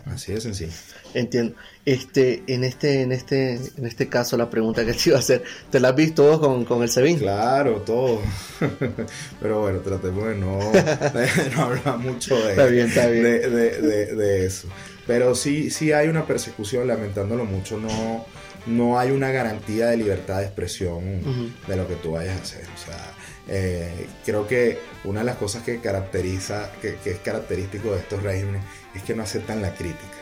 Así 0.05 0.31
de 0.31 0.39
sencillo. 0.39 0.71
Entiendo. 1.13 1.55
Este, 1.85 2.43
en 2.47 2.63
este, 2.63 3.01
en 3.01 3.11
este, 3.11 3.55
en 3.55 3.85
este 3.85 4.07
caso 4.07 4.37
la 4.37 4.49
pregunta 4.49 4.85
que 4.85 4.93
te 4.93 5.09
iba 5.09 5.17
a 5.17 5.19
hacer, 5.19 5.43
¿te 5.69 5.79
la 5.81 5.89
has 5.89 5.95
visto 5.95 6.23
vos 6.23 6.39
con, 6.39 6.63
con 6.63 6.81
el 6.81 6.89
SEBIN? 6.89 7.17
Claro, 7.19 7.81
todo. 7.81 8.21
Pero 9.41 9.61
bueno, 9.61 9.79
tratemos 9.79 10.27
de 10.29 10.35
no, 10.35 10.59
de 10.71 11.27
no 11.55 11.61
hablar 11.63 11.97
mucho 11.97 12.35
de, 12.41 12.51
Está 12.51 12.65
bien, 12.67 12.87
está 12.87 13.07
bien. 13.07 13.23
de, 13.23 13.49
de- 13.49 13.81
de- 13.81 14.15
de 14.15 14.45
eso. 14.45 14.67
Pero 15.09 15.33
sí, 15.33 15.71
sí 15.71 15.91
hay 15.91 16.07
una 16.07 16.25
persecución, 16.27 16.87
lamentándolo 16.87 17.43
mucho, 17.43 17.77
no, 17.79 18.27
no 18.67 18.99
hay 18.99 19.09
una 19.09 19.31
garantía 19.31 19.87
de 19.87 19.97
libertad 19.97 20.37
de 20.37 20.45
expresión 20.45 21.21
Ujú. 21.21 21.49
de 21.67 21.75
lo 21.75 21.87
que 21.87 21.95
tú 21.95 22.11
vayas 22.11 22.37
a 22.37 22.41
hacer. 22.43 22.61
O 22.65 22.77
sea, 22.85 23.11
eh, 23.47 24.05
creo 24.23 24.45
que 24.47 24.77
una 25.05 25.21
de 25.21 25.25
las 25.25 25.37
cosas 25.37 25.63
que 25.63 25.79
caracteriza, 25.79 26.69
que, 26.79 26.97
que 27.03 27.09
es 27.09 27.17
característico 27.21 27.91
de 27.91 28.01
estos 28.01 28.21
regímenes, 28.21 28.61
es 28.93 29.01
que 29.01 29.15
no 29.15 29.23
aceptan 29.23 29.63
la 29.63 29.73
crítica. 29.73 30.19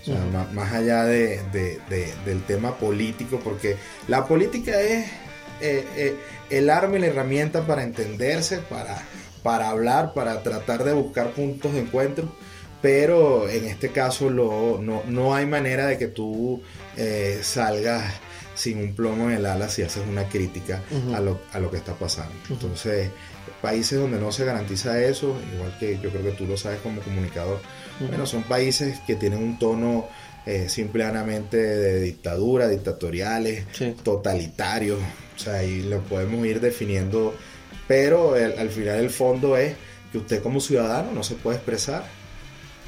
O 0.00 0.04
sea, 0.06 0.14
Ujú. 0.14 0.28
ma- 0.32 0.48
más, 0.54 0.72
allá 0.72 1.04
de, 1.04 1.42
de- 1.52 1.78
de- 1.90 2.14
del 2.24 2.42
tema 2.44 2.78
político, 2.78 3.38
porque 3.44 3.76
la 4.08 4.24
política 4.26 4.80
es, 4.80 5.08
eh, 5.60 5.84
eh, 5.94 6.16
el 6.48 6.70
arma 6.70 6.96
y 6.96 7.00
la 7.00 7.08
herramienta 7.08 7.66
para 7.66 7.82
entenderse, 7.82 8.60
para, 8.60 9.02
para 9.42 9.68
hablar, 9.68 10.14
para 10.14 10.42
tratar 10.42 10.84
de 10.84 10.94
buscar 10.94 11.32
puntos 11.32 11.74
de 11.74 11.80
encuentro, 11.80 12.34
pero 12.82 13.48
en 13.48 13.64
este 13.66 13.90
caso 13.90 14.28
lo, 14.28 14.78
no, 14.82 15.02
no 15.06 15.34
hay 15.34 15.46
manera 15.46 15.86
de 15.86 15.96
que 15.96 16.08
tú 16.08 16.60
eh, 16.96 17.38
salgas 17.42 18.12
sin 18.54 18.78
un 18.78 18.94
plomo 18.94 19.30
en 19.30 19.36
el 19.36 19.46
ala 19.46 19.68
si 19.68 19.82
haces 19.82 20.02
una 20.06 20.28
crítica 20.28 20.82
a, 21.14 21.20
lo, 21.20 21.40
a, 21.52 21.58
lo, 21.58 21.70
que 21.70 21.78
está 21.78 21.94
pasando. 21.94 22.34
Entonces, 22.50 23.08
países 23.62 23.98
donde 23.98 24.18
no 24.18 24.30
se 24.32 24.44
garantiza 24.44 25.00
eso, 25.02 25.36
igual 25.54 25.76
que 25.78 25.98
yo 26.00 26.10
creo 26.10 26.22
que 26.22 26.32
tú 26.32 26.44
lo 26.44 26.56
sabes 26.56 26.80
como 26.80 27.00
comunicador, 27.00 27.60
bueno, 28.00 28.26
son 28.26 28.42
países 28.42 28.98
que 29.06 29.14
tienen 29.14 29.42
un 29.42 29.58
tono 29.58 30.08
eh, 30.44 30.68
simplemente 30.68 31.56
de 31.56 32.00
dictadura, 32.00 32.68
dictatoriales, 32.68 33.64
totalitarios, 34.02 34.98
o 35.36 35.38
sea, 35.38 35.54
ahí 35.54 35.82
lo 35.82 36.00
podemos 36.00 36.44
ir 36.44 36.60
definiendo, 36.60 37.34
pero 37.86 38.34
al 38.34 38.70
final 38.70 38.98
el 38.98 39.10
fondo 39.10 39.56
es 39.56 39.74
que 40.10 40.18
usted 40.18 40.42
como 40.42 40.60
ciudadano 40.60 41.12
no 41.12 41.22
se 41.22 41.36
puede 41.36 41.56
expresar, 41.56 42.04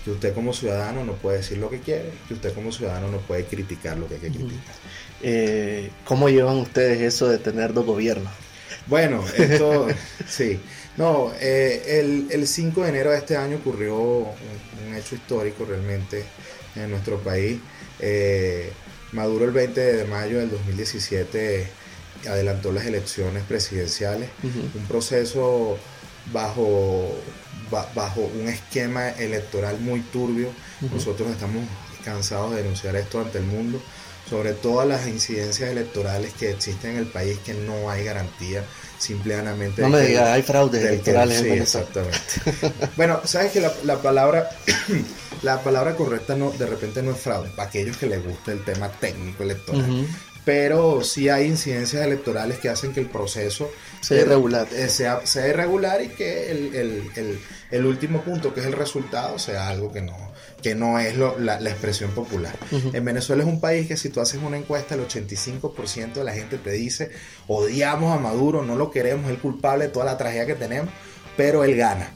que 0.04 0.10
usted 0.10 0.34
como 0.34 0.52
ciudadano 0.52 1.04
no 1.04 1.14
puede 1.14 1.38
decir 1.38 1.58
lo 1.58 1.70
que 1.70 1.80
quiere, 1.80 2.10
que 2.28 2.34
usted 2.34 2.52
como 2.52 2.70
ciudadano 2.70 3.08
no 3.10 3.18
puede 3.18 3.44
criticar 3.44 3.96
lo 3.96 4.06
que 4.06 4.14
hay 4.14 4.20
que 4.20 4.30
criticar. 4.30 4.74
Eh, 5.22 5.90
¿Cómo 6.04 6.28
llevan 6.28 6.58
ustedes 6.58 7.00
eso 7.00 7.28
de 7.28 7.38
tener 7.38 7.72
dos 7.72 7.86
gobiernos? 7.86 8.32
Bueno, 8.86 9.24
esto 9.36 9.86
sí. 10.28 10.60
No, 10.96 11.32
eh, 11.40 12.26
el, 12.30 12.46
5 12.46 12.82
de 12.82 12.88
enero 12.88 13.10
de 13.10 13.18
este 13.18 13.36
año 13.36 13.56
ocurrió 13.56 13.96
un, 13.96 14.94
hecho 14.94 15.16
histórico 15.16 15.64
realmente 15.64 16.24
en 16.76 16.90
nuestro 16.90 17.18
país. 17.18 17.58
Eh, 17.98 18.70
Maduro 19.12 19.44
el 19.44 19.52
20 19.52 19.80
de 19.80 20.04
mayo 20.04 20.38
del 20.38 20.50
2017 20.50 21.66
adelantó 22.28 22.72
las 22.72 22.84
elecciones 22.86 23.42
presidenciales, 23.44 24.28
un 24.42 24.86
proceso 24.86 25.78
bajo, 26.32 27.14
bajo 27.70 28.20
un 28.20 28.48
esquema 28.48 29.10
electoral 29.10 29.78
muy 29.80 30.00
turbio. 30.00 30.50
Nosotros 30.80 31.30
estamos 31.30 31.64
cansados 32.04 32.52
de 32.52 32.62
denunciar 32.62 32.96
esto 32.96 33.20
ante 33.20 33.38
el 33.38 33.44
mundo 33.44 33.80
sobre 34.28 34.52
todas 34.52 34.88
las 34.88 35.06
incidencias 35.06 35.70
electorales 35.70 36.32
que 36.32 36.50
existen 36.50 36.92
en 36.92 36.96
el 36.98 37.06
país, 37.06 37.38
que 37.44 37.54
no 37.54 37.90
hay 37.90 38.04
garantía 38.04 38.64
simplemente... 38.98 39.82
No 39.82 39.90
me 39.90 40.00
digas, 40.00 40.28
hay 40.28 40.42
fraudes 40.42 40.82
electorales. 40.82 41.40
sí, 41.40 41.48
exactamente. 41.48 42.18
bueno, 42.96 43.20
sabes 43.24 43.52
que 43.52 43.60
la, 43.60 43.98
palabra, 43.98 44.48
la 45.42 45.62
palabra 45.62 45.94
correcta 45.94 46.34
no, 46.36 46.50
de 46.52 46.66
repente 46.66 47.02
no 47.02 47.12
es 47.12 47.20
fraude, 47.20 47.50
para 47.50 47.68
aquellos 47.68 47.96
que 47.96 48.06
les 48.06 48.24
gusta 48.24 48.52
el 48.52 48.64
tema 48.64 48.88
técnico 48.88 49.42
electoral. 49.42 50.06
Pero 50.44 51.02
sí 51.02 51.28
hay 51.28 51.46
incidencias 51.46 52.04
electorales 52.04 52.58
que 52.58 52.68
hacen 52.68 52.92
que 52.92 53.00
el 53.00 53.06
proceso 53.06 53.70
sea 54.00 54.20
irregular. 54.20 54.68
Eh, 54.72 54.88
sea, 54.88 55.24
sea 55.24 55.48
irregular 55.48 56.02
y 56.02 56.08
que 56.08 56.50
el, 56.50 56.74
el, 56.74 57.40
el, 57.70 57.86
último 57.86 58.22
punto, 58.22 58.52
que 58.52 58.60
es 58.60 58.66
el 58.66 58.74
resultado, 58.74 59.38
sea 59.38 59.68
algo 59.68 59.90
que 59.90 60.02
no, 60.02 60.14
que 60.62 60.74
no 60.74 60.98
es 60.98 61.16
la, 61.16 61.58
expresión 61.60 62.10
popular. 62.12 62.56
En 62.70 63.04
Venezuela 63.04 63.42
es 63.42 63.48
un 63.48 63.60
país 63.60 63.88
que 63.88 63.96
si 63.96 64.10
tú 64.10 64.20
haces 64.20 64.40
una 64.42 64.58
encuesta, 64.58 64.94
el 64.94 65.06
85% 65.06 66.12
de 66.14 66.24
la 66.24 66.32
gente 66.32 66.58
te 66.58 66.72
dice, 66.72 67.10
odiamos 67.46 68.16
a 68.16 68.20
Maduro, 68.20 68.62
no 68.62 68.76
lo 68.76 68.90
queremos, 68.90 69.26
es 69.26 69.32
el 69.32 69.38
culpable 69.38 69.86
de 69.86 69.90
toda 69.90 70.04
la 70.04 70.18
tragedia 70.18 70.46
que 70.46 70.54
tenemos, 70.54 70.90
pero 71.36 71.64
él 71.64 71.76
gana. 71.76 72.12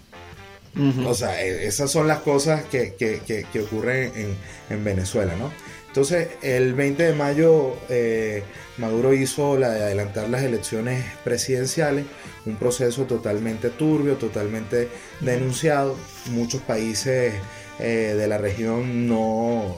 O 1.07 1.15
sea, 1.15 1.43
e, 1.43 1.67
esas 1.67 1.91
son 1.91 2.07
las 2.07 2.21
cosas 2.21 2.65
que, 2.65 3.47
ocurren 3.61 4.37
en, 4.71 4.85
Venezuela, 4.85 5.35
¿no? 5.37 5.53
Entonces, 5.99 6.29
el 6.43 6.75
20 6.75 7.03
de 7.03 7.13
mayo, 7.13 7.75
eh, 7.89 8.45
Maduro 8.77 9.13
hizo 9.13 9.59
la 9.59 9.71
de 9.71 9.83
adelantar 9.83 10.29
las 10.29 10.45
elecciones 10.45 11.05
presidenciales, 11.25 12.05
un 12.47 12.55
proceso 12.55 13.03
totalmente 13.03 13.69
turbio, 13.71 14.15
totalmente 14.15 14.89
denunciado. 15.19 15.97
Muchos 16.31 16.63
países 16.63 17.35
eh, 17.81 18.15
de 18.17 18.29
la 18.29 18.39
región 18.39 19.09
no, 19.09 19.75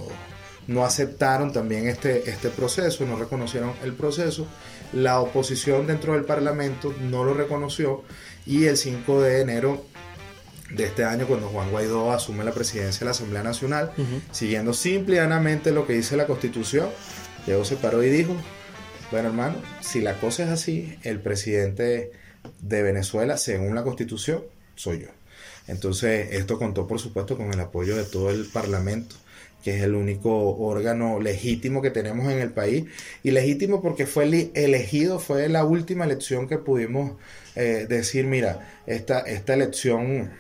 no 0.67 0.85
aceptaron 0.85 1.55
también 1.55 1.89
este, 1.89 2.29
este 2.29 2.51
proceso, 2.51 3.07
no 3.07 3.17
reconocieron 3.17 3.73
el 3.83 3.95
proceso. 3.95 4.47
La 4.93 5.21
oposición 5.21 5.87
dentro 5.87 6.13
del 6.13 6.27
Parlamento 6.27 6.95
no 7.01 7.25
lo 7.25 7.33
reconoció 7.33 8.05
y 8.45 8.67
el 8.67 8.77
5 8.77 9.23
de 9.23 9.41
enero 9.41 9.87
de 10.71 10.85
este 10.85 11.05
año, 11.05 11.27
cuando 11.27 11.49
Juan 11.49 11.71
Guaidó 11.71 12.13
asume 12.13 12.45
la 12.45 12.53
presidencia 12.53 13.01
de 13.01 13.05
la 13.07 13.11
Asamblea 13.11 13.43
Nacional, 13.43 13.93
siguiendo 14.31 14.73
simplemente 14.73 15.73
lo 15.73 15.87
que 15.87 15.95
dice 15.95 16.17
la 16.17 16.27
Constitución, 16.27 16.89
llegó, 17.47 17.65
se 17.65 17.77
paró 17.77 18.03
y 18.03 18.11
dijo, 18.11 18.35
bueno 19.11 19.29
hermano, 19.29 19.57
si 19.81 20.01
la 20.01 20.19
cosa 20.21 20.45
es 20.45 20.51
así, 20.51 20.97
el 21.03 21.21
presidente 21.21 22.13
de 22.61 22.83
Venezuela, 22.83 23.37
según 23.37 23.75
la 23.75 23.83
Constitución, 23.83 24.43
soy 24.75 25.01
yo. 25.01 25.09
Entonces, 25.67 26.33
esto 26.33 26.59
contó, 26.59 26.87
por 26.87 26.99
supuesto, 26.99 27.37
con 27.37 27.53
el 27.53 27.61
apoyo 27.61 27.97
de 27.97 28.05
todo 28.05 28.31
el 28.31 28.47
Parlamento, 28.47 29.17
que 29.63 29.77
es 29.77 29.83
el 29.83 29.95
único 29.95 30.57
órgano 30.57 31.21
legítimo 31.21 31.83
que 31.83 31.91
tenemos 31.91 32.33
en 32.33 32.41
el 32.41 32.51
país. 32.51 32.87
Y 33.23 33.31
legítimo 33.31 33.83
porque 33.83 34.07
fue 34.07 34.51
elegido, 34.55 35.19
fue 35.19 35.49
la 35.49 35.65
última 35.65 36.05
elección 36.05 36.49
que 36.49 36.59
pudimos 36.59 37.13
eh, 37.55 37.87
decir, 37.89 38.27
mira, 38.27 38.83
esta, 38.87 39.21
esta 39.21 39.55
elección 39.55 40.33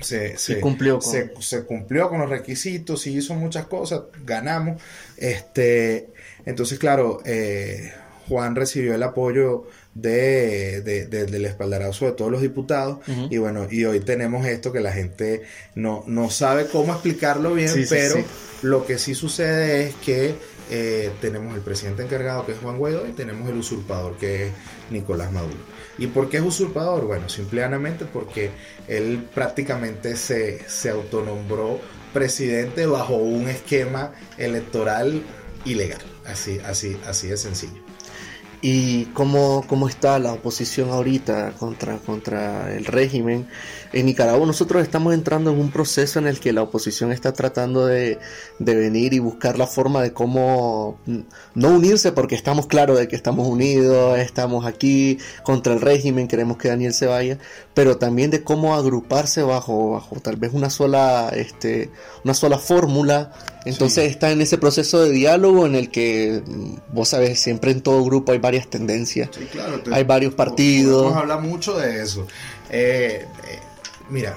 se, 0.00 0.60
cumplió 0.60 0.98
con... 0.98 1.42
Se, 1.42 1.64
cumplió 1.64 2.08
con 2.08 2.20
los 2.20 2.30
requisitos, 2.30 3.06
y 3.06 3.16
hizo 3.16 3.34
muchas 3.34 3.66
cosas, 3.66 4.02
ganamos. 4.24 4.80
Este, 5.16 6.08
entonces, 6.44 6.78
claro, 6.78 7.20
eh, 7.24 7.92
Juan 8.28 8.54
recibió 8.54 8.94
el 8.94 9.02
apoyo 9.02 9.66
de, 9.94 10.80
del 10.82 11.44
espaldarazo 11.44 12.06
de 12.06 12.12
todos 12.12 12.30
los 12.30 12.40
diputados. 12.40 12.98
Y 13.28 13.38
bueno, 13.38 13.66
y 13.70 13.84
hoy 13.84 14.00
tenemos 14.00 14.46
esto 14.46 14.72
que 14.72 14.80
la 14.80 14.92
gente 14.92 15.42
no, 15.74 16.04
no 16.06 16.30
sabe 16.30 16.66
cómo 16.66 16.92
explicarlo 16.92 17.54
bien, 17.54 17.72
pero 17.88 18.16
lo 18.62 18.86
que 18.86 18.98
sí 18.98 19.14
sucede 19.14 19.88
es 19.88 19.94
que 19.96 20.34
eh, 20.70 21.10
tenemos 21.20 21.54
el 21.56 21.62
presidente 21.62 22.04
encargado 22.04 22.46
que 22.46 22.52
es 22.52 22.58
Juan 22.58 22.78
Guaidó 22.78 23.06
y 23.08 23.12
tenemos 23.12 23.48
el 23.48 23.56
usurpador 23.56 24.16
que 24.16 24.46
es 24.46 24.52
Nicolás 24.90 25.32
Maduro. 25.32 25.58
¿Y 25.98 26.06
por 26.06 26.28
qué 26.28 26.38
es 26.38 26.42
usurpador? 26.42 27.06
Bueno, 27.06 27.28
simplemente 27.28 28.04
porque 28.04 28.50
él 28.88 29.28
prácticamente 29.34 30.16
se, 30.16 30.68
se 30.68 30.90
autonombró 30.90 31.80
presidente 32.12 32.86
bajo 32.86 33.16
un 33.16 33.48
esquema 33.48 34.12
electoral 34.38 35.22
ilegal. 35.64 36.00
Así, 36.24 36.58
así, 36.64 36.98
así 37.06 37.28
de 37.28 37.36
sencillo. 37.36 37.89
¿Y 38.62 39.06
cómo, 39.06 39.64
cómo 39.66 39.88
está 39.88 40.18
la 40.18 40.34
oposición 40.34 40.90
ahorita 40.90 41.52
contra, 41.58 41.96
contra 41.96 42.74
el 42.74 42.84
régimen? 42.84 43.46
En 43.92 44.06
Nicaragua 44.06 44.46
nosotros 44.46 44.82
estamos 44.82 45.14
entrando 45.14 45.50
en 45.50 45.58
un 45.58 45.70
proceso 45.70 46.18
en 46.18 46.26
el 46.28 46.38
que 46.38 46.52
la 46.52 46.62
oposición 46.62 47.10
está 47.10 47.32
tratando 47.32 47.86
de, 47.86 48.18
venir 48.58 49.14
y 49.14 49.18
buscar 49.18 49.58
la 49.58 49.66
forma 49.66 50.02
de 50.02 50.12
cómo 50.12 50.98
no 51.54 51.68
unirse 51.70 52.12
porque 52.12 52.34
estamos 52.34 52.66
claros 52.66 52.98
de 52.98 53.08
que 53.08 53.16
estamos 53.16 53.48
unidos, 53.48 54.18
estamos 54.18 54.66
aquí 54.66 55.18
contra 55.42 55.72
el 55.72 55.80
régimen, 55.80 56.28
queremos 56.28 56.56
que 56.58 56.68
Daniel 56.68 56.92
se 56.92 57.06
vaya, 57.06 57.38
pero 57.74 57.96
también 57.96 58.30
de 58.30 58.44
cómo 58.44 58.74
agruparse 58.74 59.42
bajo, 59.42 59.92
bajo 59.92 60.16
tal 60.20 60.36
vez 60.36 60.52
una 60.52 60.70
sola, 60.70 61.30
este, 61.34 61.90
una 62.24 62.34
sola 62.34 62.58
fórmula. 62.58 63.32
Entonces 63.64 64.10
está 64.10 64.30
en 64.30 64.40
ese 64.40 64.56
proceso 64.56 65.02
de 65.02 65.10
diálogo 65.10 65.66
en 65.66 65.74
el 65.74 65.90
que, 65.90 66.42
vos 66.92 67.08
sabes, 67.08 67.40
siempre 67.40 67.72
en 67.72 67.82
todo 67.82 68.02
grupo 68.04 68.32
hay 68.32 68.38
varias 68.50 68.68
tendencias, 68.68 69.30
hay 69.92 70.02
varios 70.02 70.34
partidos. 70.34 71.04
Vamos 71.04 71.18
a 71.18 71.20
hablar 71.20 71.40
mucho 71.40 71.78
de 71.78 72.02
eso. 72.02 72.26
Eh, 72.68 73.24
eh, 73.46 73.58
mira, 74.08 74.36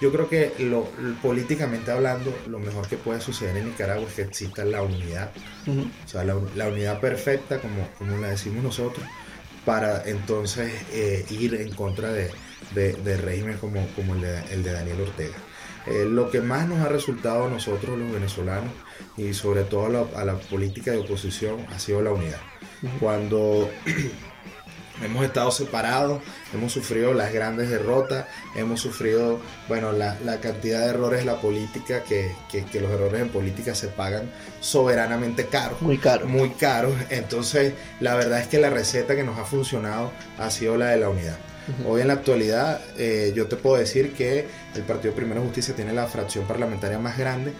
yo 0.00 0.12
creo 0.12 0.28
que 0.28 0.52
lo, 0.60 0.84
políticamente 1.20 1.90
hablando, 1.90 2.32
lo 2.46 2.60
mejor 2.60 2.86
que 2.86 2.96
puede 2.96 3.20
suceder 3.20 3.56
en 3.56 3.64
Nicaragua 3.64 4.06
es 4.08 4.14
que 4.14 4.22
exista 4.22 4.64
la 4.64 4.82
unidad, 4.82 5.32
o 5.66 6.08
sea, 6.08 6.22
la, 6.22 6.36
unidad 6.36 7.00
perfecta, 7.00 7.58
como, 7.58 7.88
como 7.98 8.16
la 8.18 8.28
decimos 8.28 8.62
nosotros, 8.62 9.04
para 9.64 10.08
entonces 10.08 10.72
eh, 10.92 11.26
ir 11.30 11.56
en 11.56 11.74
contra 11.74 12.12
de, 12.12 12.30
de, 12.76 13.16
régimen 13.16 13.56
como, 13.58 13.84
como 13.96 14.14
el, 14.14 14.20
de, 14.20 14.38
el 14.52 14.62
de 14.62 14.72
Daniel 14.72 15.00
Ortega. 15.00 15.36
lo 16.06 16.30
que 16.30 16.40
más 16.40 16.68
nos 16.68 16.78
ha 16.78 16.88
resultado 16.88 17.46
a 17.46 17.50
nosotros 17.50 17.98
los 17.98 18.12
venezolanos 18.12 18.70
y 19.16 19.34
sobre 19.34 19.64
todo 19.64 20.08
a 20.14 20.24
la 20.24 20.38
política 20.38 20.92
de 20.92 20.98
oposición 20.98 21.66
ha 21.72 21.78
sido 21.80 22.02
la 22.02 22.12
unidad 22.12 22.40
cuando 23.00 23.70
hemos 25.02 25.24
estado 25.24 25.50
separados, 25.50 26.22
hemos 26.54 26.72
sufrido 26.72 27.12
las 27.12 27.32
grandes 27.32 27.68
derrotas, 27.68 28.26
hemos 28.54 28.80
sufrido, 28.80 29.40
bueno, 29.68 29.92
la, 29.92 30.16
cantidad 30.40 30.80
de 30.80 30.86
errores 30.86 31.20
de 31.20 31.26
la 31.26 31.40
política, 31.40 32.02
que, 32.02 32.34
los 32.74 32.90
errores 32.90 33.20
en 33.20 33.28
política 33.28 33.74
se 33.74 33.88
pagan 33.88 34.30
soberanamente 34.60 35.46
caros. 35.46 35.80
Muy 35.82 35.98
caros. 35.98 36.28
Muy 36.28 36.50
caros. 36.50 36.94
Entonces, 37.10 37.74
la 38.00 38.14
verdad 38.14 38.40
es 38.40 38.48
que 38.48 38.58
la 38.58 38.70
receta 38.70 39.16
que 39.16 39.24
nos 39.24 39.38
ha 39.38 39.44
funcionado 39.44 40.12
ha 40.38 40.50
sido 40.50 40.76
la 40.76 40.86
de 40.88 40.98
la 40.98 41.08
unidad. 41.08 41.38
Hoy 41.84 42.00
en 42.00 42.06
la 42.06 42.14
actualidad 42.14 42.80
eh, 42.96 43.32
yo 43.34 43.48
te 43.48 43.56
puedo 43.56 43.76
decir 43.76 44.12
que 44.12 44.46
el 44.76 44.82
Partido 44.82 45.12
Primero 45.14 45.42
Justicia 45.42 45.74
tiene 45.74 45.92
la 45.92 46.06
fracción 46.06 46.46
parlamentaria 46.46 46.96
más 47.00 47.18
grande, 47.18 47.52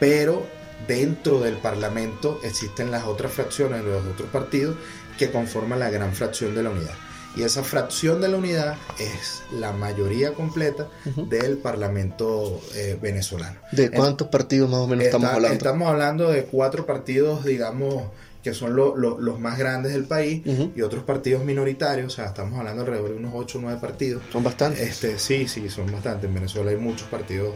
pero 0.00 0.48
dentro 0.86 1.40
del 1.40 1.56
Parlamento 1.56 2.40
existen 2.42 2.90
las 2.90 3.04
otras 3.04 3.32
fracciones 3.32 3.84
de 3.84 3.90
los 3.90 4.06
otros 4.06 4.28
partidos 4.30 4.76
que 5.18 5.30
conforman 5.30 5.78
la 5.78 5.90
gran 5.90 6.12
fracción 6.12 6.54
de 6.54 6.62
la 6.62 6.70
unidad. 6.70 6.94
Y 7.34 7.44
esa 7.44 7.62
fracción 7.62 8.20
de 8.20 8.28
la 8.28 8.36
unidad 8.36 8.76
es 8.98 9.42
la 9.52 9.72
mayoría 9.72 10.34
completa 10.34 10.88
del 11.30 11.56
Parlamento 11.56 12.60
eh, 12.74 12.98
venezolano. 13.00 13.58
¿De 13.72 13.90
cuántos 13.90 14.28
partidos 14.28 14.68
más 14.68 14.80
o 14.80 14.86
menos 14.86 15.06
estamos 15.06 15.30
hablando? 15.30 15.56
Estamos 15.56 15.88
hablando 15.88 16.30
de 16.30 16.44
cuatro 16.44 16.84
partidos, 16.84 17.44
digamos, 17.44 18.04
que 18.42 18.52
son 18.52 18.76
los 18.76 19.40
más 19.40 19.56
grandes 19.56 19.92
del 19.92 20.04
país, 20.04 20.42
y 20.74 20.82
otros 20.82 21.04
partidos 21.04 21.44
minoritarios, 21.44 22.12
o 22.12 22.16
sea, 22.16 22.26
estamos 22.26 22.58
hablando 22.58 22.82
alrededor 22.82 23.10
de 23.10 23.16
unos 23.16 23.32
8 23.34 23.58
o 23.58 23.60
9 23.62 23.78
partidos. 23.80 24.22
Son 24.30 24.42
bastantes. 24.42 24.80
Este, 24.80 25.18
sí, 25.18 25.46
sí, 25.48 25.70
son 25.70 25.90
bastantes. 25.90 26.28
En 26.28 26.34
Venezuela 26.34 26.70
hay 26.70 26.76
muchos 26.76 27.08
partidos 27.08 27.54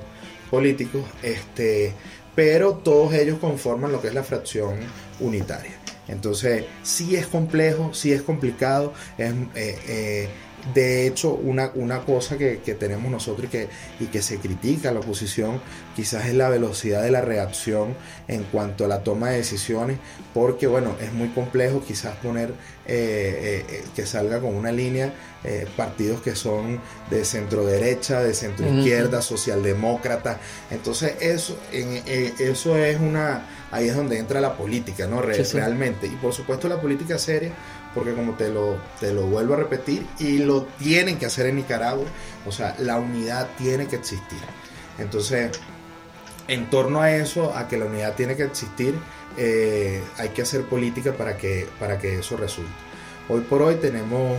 políticos, 0.51 1.03
este, 1.22 1.93
pero 2.37 2.74
todos 2.74 3.12
ellos 3.14 3.39
conforman 3.41 3.91
lo 3.91 4.01
que 4.01 4.09
es 4.09 4.14
la 4.14 4.22
fracción 4.22 4.76
unitaria. 5.18 5.72
Entonces, 6.07 6.64
sí 6.84 7.16
es 7.16 7.26
complejo, 7.26 7.93
sí 7.93 8.12
es 8.12 8.22
complicado, 8.22 8.93
es, 9.18 9.32
eh, 9.57 9.78
eh, 9.89 10.28
de 10.75 11.07
hecho, 11.07 11.35
una, 11.35 11.71
una 11.75 12.01
cosa 12.05 12.37
que, 12.37 12.57
tenemos 12.79 13.11
nosotros 13.11 13.47
y 13.47 13.49
que, 13.49 13.69
y 14.01 14.07
que 14.07 14.23
se 14.23 14.39
critica 14.39 14.91
a 14.91 14.93
la 14.93 15.01
oposición 15.01 15.61
quizás 15.95 16.27
es 16.27 16.35
la 16.35 16.49
velocidad 16.49 17.03
de 17.03 17.11
la 17.11 17.23
reacción 17.23 17.95
en 18.29 18.45
cuanto 18.45 18.85
a 18.85 18.89
la 18.89 19.03
toma 19.03 19.31
de 19.31 19.39
decisiones, 19.39 19.99
porque 20.35 20.67
bueno, 20.67 20.95
es 21.01 21.12
muy 21.12 21.29
complejo 21.29 21.83
quizás 21.87 22.17
poner 22.17 22.51
eh, 22.87 23.64
eh, 23.69 23.85
que 23.97 24.07
salga 24.07 24.41
con 24.41 24.55
una 24.55 24.71
línea 24.71 25.12
eh, 25.43 25.67
partidos 25.77 26.21
que 26.21 26.37
son 26.37 26.81
de 27.11 27.25
centro 27.25 27.64
derecha, 27.64 28.23
de 28.23 28.35
centro 28.35 28.69
izquierda, 28.69 29.23
socialdemócrata. 29.23 30.39
Entonces 30.71 31.14
eso, 31.21 31.59
en, 31.73 32.03
eso 32.39 32.77
es 32.77 33.01
una, 33.01 33.47
ahí 33.71 33.89
es 33.89 33.97
donde 33.97 34.19
entra 34.19 34.41
la 34.41 34.57
política, 34.57 35.07
¿no? 35.07 35.23
Realmente. 35.23 36.07
Y 36.07 36.17
por 36.17 36.33
supuesto 36.33 36.69
la 36.69 36.81
política 36.81 37.19
seria 37.19 37.53
porque 37.97 38.13
como 38.13 38.35
te 38.35 38.51
lo, 38.51 38.77
te 39.01 39.13
lo 39.15 39.23
vuelvo 39.23 39.55
a 39.55 39.57
repetir, 39.57 40.07
y 40.19 40.39
lo 40.39 40.65
tienen 40.79 41.19
que 41.19 41.25
hacer 41.25 41.47
en 41.47 41.57
Nicaragua, 41.57 42.05
o 42.47 42.53
sea, 42.53 42.77
la 42.79 42.99
unidad 42.99 43.49
tiene 43.57 43.87
que 43.87 43.97
existir. 43.97 44.39
Entonces, 44.99 45.51
en 46.47 46.69
torno 46.69 47.01
a 47.01 47.11
eso, 47.11 47.57
a 47.57 47.69
que 47.69 47.79
la 47.79 47.87
unidad 47.87 48.15
tiene 48.15 48.37
que 48.37 48.45
existir, 48.45 48.95
eh, 49.39 50.03
hay 50.19 50.29
que 50.29 50.43
hacer 50.43 50.65
política 50.67 51.15
para 51.15 51.39
que, 51.39 51.67
para 51.81 51.99
que 51.99 52.19
eso 52.19 52.37
resulte. 52.37 52.71
Hoy 53.31 53.41
por 53.41 53.63
hoy 53.63 53.77
tenemos, 53.77 54.39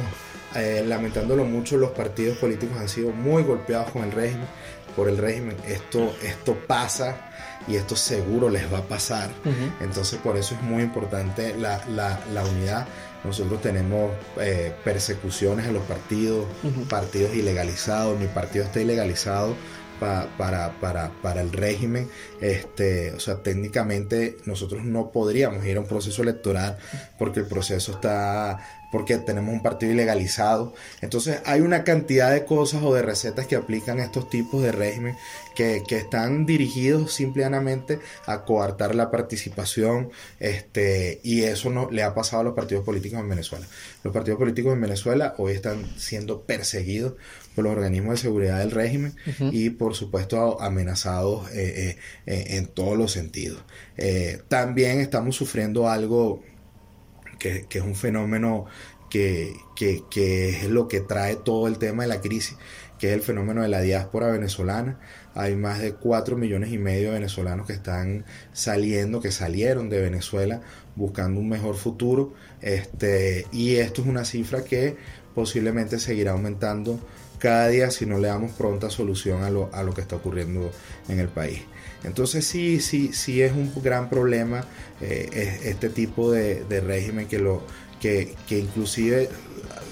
eh, 0.56 0.84
lamentándolo 0.88 1.44
mucho, 1.44 1.78
los 1.78 1.92
partidos 1.92 2.38
políticos 2.38 2.78
han 2.80 2.88
sido 2.88 3.12
muy 3.12 3.42
golpeados 3.42 3.90
con 3.90 4.04
el 4.04 4.12
régimen, 4.12 4.48
por 4.96 5.10
el 5.10 5.18
régimen. 5.18 5.58
Esto, 5.68 6.16
esto 6.22 6.56
pasa 6.68 7.32
y 7.68 7.76
esto 7.76 7.96
seguro 7.96 8.50
les 8.50 8.72
va 8.72 8.80
a 8.80 8.84
pasar. 8.84 9.30
Entonces 9.82 10.20
por 10.20 10.38
eso 10.38 10.56
es 10.56 10.62
muy 10.62 10.84
importante 10.84 11.56
la, 11.58 11.82
la 11.88 12.44
unidad. 12.46 12.88
Nosotros 13.24 13.62
tenemos 13.62 14.12
eh, 14.40 14.74
persecuciones 14.84 15.68
en 15.68 15.74
los 15.74 15.84
partidos, 15.84 16.46
partidos 16.90 17.36
ilegalizados, 17.36 18.20
mi 18.20 18.28
partido 18.28 18.66
está 18.66 18.80
ilegalizado 18.80 19.56
para, 20.00 20.72
para, 20.80 21.12
para, 21.22 21.42
el 21.42 21.52
régimen. 21.52 22.10
Este, 22.42 23.14
o 23.14 23.20
sea, 23.20 23.38
técnicamente 23.42 24.38
nosotros 24.46 24.84
no 24.84 25.12
podríamos 25.12 25.66
ir 25.66 25.78
a 25.78 25.80
un 25.80 25.88
proceso 25.88 26.22
electoral 26.22 26.78
porque 27.18 27.42
el 27.42 27.48
proceso 27.48 27.94
está 27.94 28.77
porque 28.92 29.18
tenemos 29.18 29.54
un 29.54 29.62
partido 29.62 29.92
ilegalizado. 29.92 30.74
Entonces 31.02 31.42
hay 31.46 31.62
una 31.62 31.84
cantidad 31.84 32.32
de 32.32 32.46
cosas 32.46 32.84
o 32.84 32.94
de 32.94 33.02
recetas 33.02 33.48
que 33.48 33.56
aplican 33.56 34.00
estos 34.00 34.30
tipos 34.30 34.64
de 34.64 34.72
régimen 34.72 35.16
que, 35.56 35.84
están 35.90 36.46
dirigidos 36.46 37.14
simplemente 37.14 38.00
a 38.28 38.44
coartar 38.46 38.94
la 38.94 39.10
participación 39.10 40.12
este, 40.40 41.20
y 41.24 41.44
eso 41.44 41.72
no 41.72 41.90
le 41.90 42.04
ha 42.04 42.14
pasado 42.14 42.42
a 42.42 42.44
los 42.44 42.54
partidos 42.54 42.86
políticos 42.86 43.20
en 43.20 43.30
Venezuela. 43.30 43.66
Los 44.04 44.14
partidos 44.14 44.38
políticos 44.38 44.74
en 44.74 44.82
Venezuela 44.82 45.34
hoy 45.38 45.54
están 45.54 45.86
siendo 45.98 46.44
perseguidos 46.44 47.14
por 47.56 47.64
los 47.64 47.74
organismos 47.74 48.12
de 48.12 48.18
seguridad 48.18 48.60
del 48.60 48.70
régimen 48.70 49.16
y 49.52 49.72
por 49.72 49.96
supuesto 49.96 50.62
amenazados 50.62 51.50
eh, 51.52 51.98
eh, 52.28 52.46
en 52.50 52.68
todos 52.68 52.96
los 52.98 53.12
sentidos. 53.12 53.60
Eh, 53.98 54.42
también 54.48 55.00
estamos 55.00 55.36
sufriendo 55.36 55.90
algo 55.90 56.44
que, 57.38 57.68
es 57.70 57.82
un 57.82 57.96
fenómeno 57.96 58.66
que, 59.10 59.54
es 59.80 60.70
lo 60.70 60.88
que 60.88 61.00
trae 61.02 61.36
todo 61.36 61.68
el 61.68 61.78
tema 61.78 62.04
de 62.04 62.10
la 62.10 62.22
crisis, 62.22 62.58
que 63.00 63.10
es 63.10 63.14
el 63.14 63.22
fenómeno 63.22 63.62
de 63.62 63.70
la 63.70 63.82
diáspora 63.82 64.28
venezolana. 64.28 65.00
Hay 65.34 65.56
más 65.56 65.80
de 65.80 65.94
4 65.94 66.36
millones 66.36 66.72
y 66.72 66.78
medio 66.78 67.10
de 67.10 67.16
venezolanos 67.16 67.68
que 67.68 67.74
están 67.74 68.26
saliendo, 68.54 69.22
que 69.22 69.32
salieron 69.32 69.90
de 69.90 70.02
Venezuela 70.02 70.62
buscando 70.96 71.40
un 71.40 71.50
mejor 71.50 71.76
futuro. 71.76 72.34
Este, 72.62 73.46
y 73.52 73.76
esto 73.76 74.02
es 74.02 74.08
una 74.08 74.26
cifra 74.26 74.64
que 74.64 74.98
posiblemente 75.36 76.00
seguirá 76.00 76.32
aumentando 76.32 77.00
cada 77.40 77.68
día 77.68 77.92
si 77.92 78.06
no 78.06 78.18
le 78.18 78.30
damos 78.30 78.52
pronta 78.52 78.90
solución 78.90 79.44
a 79.44 79.52
lo, 79.52 79.70
a 79.74 79.84
lo 79.84 79.94
que 79.94 80.02
está 80.02 80.16
ocurriendo 80.16 80.72
en 81.08 81.20
el 81.20 81.28
país. 81.28 81.62
Entonces 82.04 82.46
sí, 82.46 82.80
sí, 82.80 83.12
sí 83.14 83.42
es 83.42 83.52
un 83.52 83.72
gran 83.82 84.10
problema 84.10 84.66
eh, 85.02 85.60
este 85.64 85.90
tipo 85.90 86.32
de, 86.32 86.64
régimen 86.82 87.28
que, 87.28 87.40
lo, 87.40 87.64
que, 88.00 88.36
que 88.48 88.60
inclusive 88.60 89.30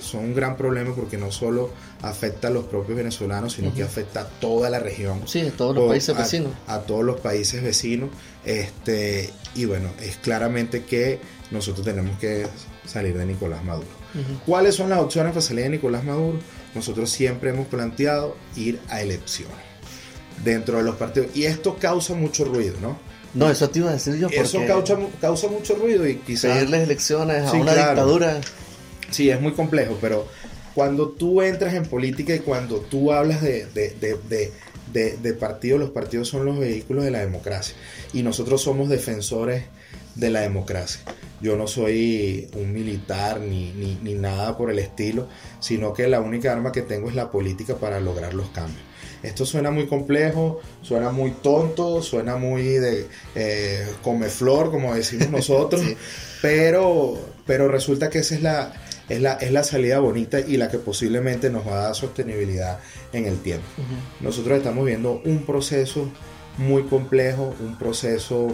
son 0.05 0.25
un 0.25 0.35
gran 0.35 0.55
problema 0.55 0.93
porque 0.95 1.17
no 1.17 1.31
solo 1.31 1.71
afecta 2.01 2.47
a 2.47 2.51
los 2.51 2.65
propios 2.65 2.97
venezolanos, 2.97 3.53
sino 3.53 3.73
que 3.73 3.83
afecta 3.83 4.21
a 4.21 4.25
toda 4.27 4.69
la 4.69 4.79
región. 4.79 5.21
Sí, 5.25 5.41
a 5.41 5.51
todos 5.51 5.75
los 5.75 5.89
países 5.89 6.15
vecinos. 6.15 6.51
A 6.67 6.79
todos 6.81 7.03
los 7.03 7.19
países 7.19 7.63
vecinos. 7.63 8.09
Este, 8.45 9.31
y 9.55 9.65
bueno, 9.65 9.89
es 10.01 10.17
claramente 10.17 10.85
que 10.85 11.19
nosotros 11.51 11.85
tenemos 11.85 12.17
que 12.19 12.47
salir 12.85 13.17
de 13.17 13.25
Nicolás 13.25 13.63
Maduro. 13.63 14.05
¿Cuáles 14.45 14.75
son 14.75 14.89
las 14.89 14.99
opciones 14.99 15.33
para 15.33 15.41
salir 15.41 15.65
de 15.65 15.71
Nicolás 15.71 16.05
Maduro? 16.05 16.39
Nosotros 16.73 17.09
siempre 17.09 17.49
hemos 17.49 17.67
planteado 17.67 18.37
ir 18.55 18.79
a 18.87 19.01
elecciones 19.01 19.74
dentro 20.43 20.77
de 20.77 20.83
los 20.83 20.95
partidos. 20.95 21.27
Y 21.35 21.45
esto 21.45 21.77
causa 21.77 22.13
mucho 22.13 22.45
ruido, 22.45 22.75
¿no? 22.81 22.97
No, 23.33 23.49
eso 23.49 23.69
te 23.69 23.79
iba 23.79 23.89
a 23.89 23.93
decir 23.93 24.15
yo. 24.15 24.29
Eso 24.29 24.65
causa, 24.65 24.97
causa 25.19 25.47
mucho 25.49 25.75
ruido 25.75 26.07
y 26.07 26.15
quizás... 26.15 26.53
Pedirles 26.53 26.83
elecciones 26.83 27.45
a 27.47 27.51
una 27.51 27.73
dictadura. 27.73 28.39
Sí, 29.11 29.29
es 29.29 29.39
muy 29.41 29.51
complejo, 29.51 29.97
pero 29.99 30.25
cuando 30.73 31.09
tú 31.09 31.41
entras 31.41 31.73
en 31.73 31.85
política 31.85 32.33
y 32.33 32.39
cuando 32.39 32.79
tú 32.79 33.11
hablas 33.11 33.41
de, 33.41 33.65
de, 33.73 35.33
partidos, 35.33 35.79
los 35.79 35.89
partidos 35.89 36.29
son 36.29 36.45
los 36.45 36.57
vehículos 36.57 37.03
de 37.03 37.11
la 37.11 37.19
democracia. 37.19 37.75
Y 38.13 38.23
nosotros 38.23 38.61
somos 38.61 38.87
defensores 38.87 39.65
de 40.15 40.29
la 40.29 40.41
democracia. 40.41 41.01
Yo 41.41 41.57
no 41.57 41.67
soy 41.67 42.49
un 42.55 42.71
militar 42.73 43.41
ni, 43.41 43.73
ni, 43.73 43.95
ni 44.01 44.13
nada 44.13 44.57
por 44.57 44.71
el 44.71 44.79
estilo, 44.79 45.27
sino 45.59 45.93
que 45.93 46.07
la 46.07 46.21
única 46.21 46.53
arma 46.53 46.71
que 46.71 46.81
tengo 46.81 47.09
es 47.09 47.15
la 47.15 47.31
política 47.31 47.75
para 47.75 47.99
lograr 47.99 48.33
los 48.33 48.47
cambios. 48.49 48.81
Esto 49.23 49.45
suena 49.45 49.71
muy 49.71 49.87
complejo, 49.87 50.61
suena 50.81 51.09
muy 51.09 51.31
tonto, 51.31 52.01
suena 52.01 52.35
muy 52.35 52.63
de 52.63 53.07
eh, 53.35 53.87
come 54.01 54.27
flor, 54.29 54.71
como 54.71 54.93
decimos 54.93 55.29
nosotros, 55.31 55.83
pero, 56.41 57.17
pero 57.45 57.67
resulta 57.67 58.09
que 58.09 58.19
esa 58.19 58.35
es 58.35 58.41
la, 58.41 58.73
es 59.09 59.21
la, 59.21 59.33
es 59.33 59.51
la 59.51 59.63
salida 59.63 59.99
bonita 59.99 60.39
y 60.39 60.57
la 60.57 60.69
que 60.69 60.77
posiblemente 60.77 61.49
nos 61.49 61.67
va 61.67 61.79
a 61.79 61.83
dar 61.83 61.95
sostenibilidad 61.95 62.79
en 63.13 63.25
el 63.25 63.39
tiempo. 63.39 63.65
Nosotros 64.21 64.57
estamos 64.57 64.85
viendo 64.85 65.21
un 65.25 65.45
proceso 65.45 66.09
muy 66.57 66.83
complejo, 66.83 67.53
un 67.59 67.77
proceso 67.77 68.47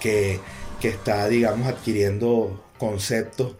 que, 0.00 0.40
que 0.80 0.88
está, 0.88 1.28
digamos, 1.28 1.68
adquiriendo 1.68 2.62
conceptos 2.78 3.52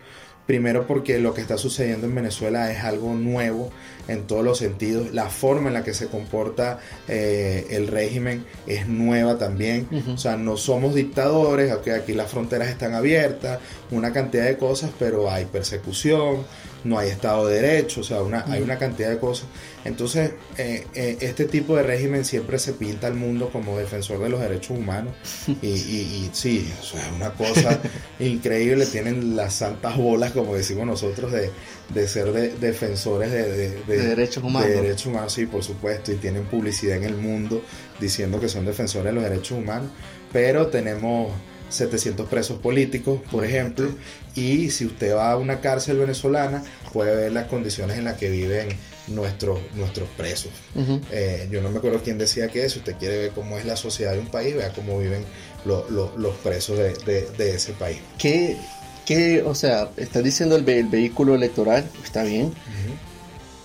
Primero 0.46 0.86
porque 0.86 1.18
lo 1.18 1.34
que 1.34 1.40
está 1.40 1.56
sucediendo 1.56 2.06
en 2.06 2.14
Venezuela 2.14 2.72
es 2.72 2.82
algo 2.82 3.14
nuevo 3.14 3.70
en 4.08 4.26
todos 4.26 4.44
los 4.44 4.58
sentidos. 4.58 5.12
La 5.12 5.28
forma 5.28 5.68
en 5.68 5.74
la 5.74 5.84
que 5.84 5.94
se 5.94 6.08
comporta 6.08 6.80
eh, 7.08 7.68
el 7.70 7.86
régimen 7.86 8.44
es 8.66 8.88
nueva 8.88 9.38
también. 9.38 9.86
O 10.08 10.18
sea, 10.18 10.36
no 10.36 10.56
somos 10.56 10.94
dictadores, 10.94 11.70
aquí 11.72 12.12
las 12.12 12.30
fronteras 12.30 12.68
están 12.68 12.94
abiertas, 12.94 13.60
una 13.90 14.12
cantidad 14.12 14.44
de 14.44 14.56
cosas, 14.56 14.90
pero 14.98 15.30
hay 15.30 15.44
persecución, 15.44 16.38
no 16.84 16.98
hay 16.98 17.10
Estado 17.10 17.46
de 17.46 17.60
Derecho, 17.60 18.00
o 18.00 18.04
sea, 18.04 18.22
una, 18.22 18.44
hay 18.48 18.62
una 18.62 18.78
cantidad 18.78 19.10
de 19.10 19.18
cosas. 19.18 19.46
Entonces, 19.84 20.32
eh, 20.58 20.86
eh, 20.94 21.16
este 21.20 21.44
tipo 21.46 21.76
de 21.76 21.82
régimen 21.82 22.24
siempre 22.24 22.58
se 22.58 22.72
pinta 22.72 23.08
al 23.08 23.14
mundo 23.14 23.50
como 23.50 23.78
defensor 23.78 24.20
de 24.20 24.28
los 24.28 24.40
derechos 24.40 24.78
humanos. 24.78 25.14
Y, 25.62 25.68
y, 25.68 26.30
sí, 26.32 26.72
o 26.80 26.98
es 26.98 27.04
una 27.14 27.30
cosa 27.30 27.80
increíble. 28.18 28.86
Tienen 28.86 29.36
las 29.36 29.54
santas 29.54 29.96
bolas, 29.96 30.32
como 30.32 30.54
decimos 30.54 30.86
nosotros, 30.86 31.32
de, 31.32 32.08
ser 32.08 32.32
defensores 32.58 33.30
de, 33.30 33.70
derechos 33.86 34.42
humanos. 34.42 34.68
De 34.68 34.82
derechos 34.82 35.06
humanos, 35.06 35.32
sí, 35.32 35.46
por 35.46 35.62
supuesto. 35.62 36.12
Y 36.12 36.16
tienen 36.16 36.44
publicidad 36.44 36.96
en 36.96 37.04
el 37.04 37.16
mundo 37.16 37.62
diciendo 38.00 38.40
que 38.40 38.48
son 38.48 38.64
defensores 38.64 39.06
de 39.06 39.12
los 39.12 39.22
derechos 39.22 39.58
humanos. 39.58 39.90
Pero 40.32 40.68
tenemos 40.68 41.32
700 41.72 42.28
presos 42.28 42.58
políticos, 42.58 43.20
por 43.30 43.44
ejemplo, 43.44 43.88
y 44.34 44.70
si 44.70 44.86
usted 44.86 45.14
va 45.14 45.32
a 45.32 45.36
una 45.36 45.60
cárcel 45.60 45.98
venezolana, 45.98 46.62
puede 46.92 47.16
ver 47.16 47.32
las 47.32 47.46
condiciones 47.48 47.98
en 47.98 48.04
las 48.04 48.16
que 48.16 48.30
viven 48.30 48.68
nuestros, 49.08 49.58
nuestros 49.74 50.08
presos. 50.10 50.50
Eh, 51.10 51.48
yo 51.50 51.60
no 51.60 51.70
me 51.70 51.78
acuerdo 51.78 52.00
quién 52.02 52.18
decía 52.18 52.48
que 52.48 52.68
si 52.68 52.78
usted 52.78 52.96
quiere 52.96 53.18
ver 53.18 53.30
cómo 53.32 53.58
es 53.58 53.64
la 53.64 53.76
sociedad 53.76 54.12
de 54.12 54.20
un 54.20 54.28
país, 54.28 54.54
vea 54.54 54.72
cómo 54.72 54.98
viven 54.98 55.24
los 55.64 56.36
presos 56.42 56.78
de, 56.78 57.54
ese 57.54 57.72
país. 57.72 57.98
¿Qué, 58.18 58.56
¿qué, 59.06 59.42
o 59.42 59.54
sea, 59.54 59.90
estás 59.96 60.22
diciendo 60.22 60.56
el, 60.56 60.64
vehículo 60.64 61.34
electoral, 61.34 61.88
está 62.04 62.22
bien. 62.22 62.52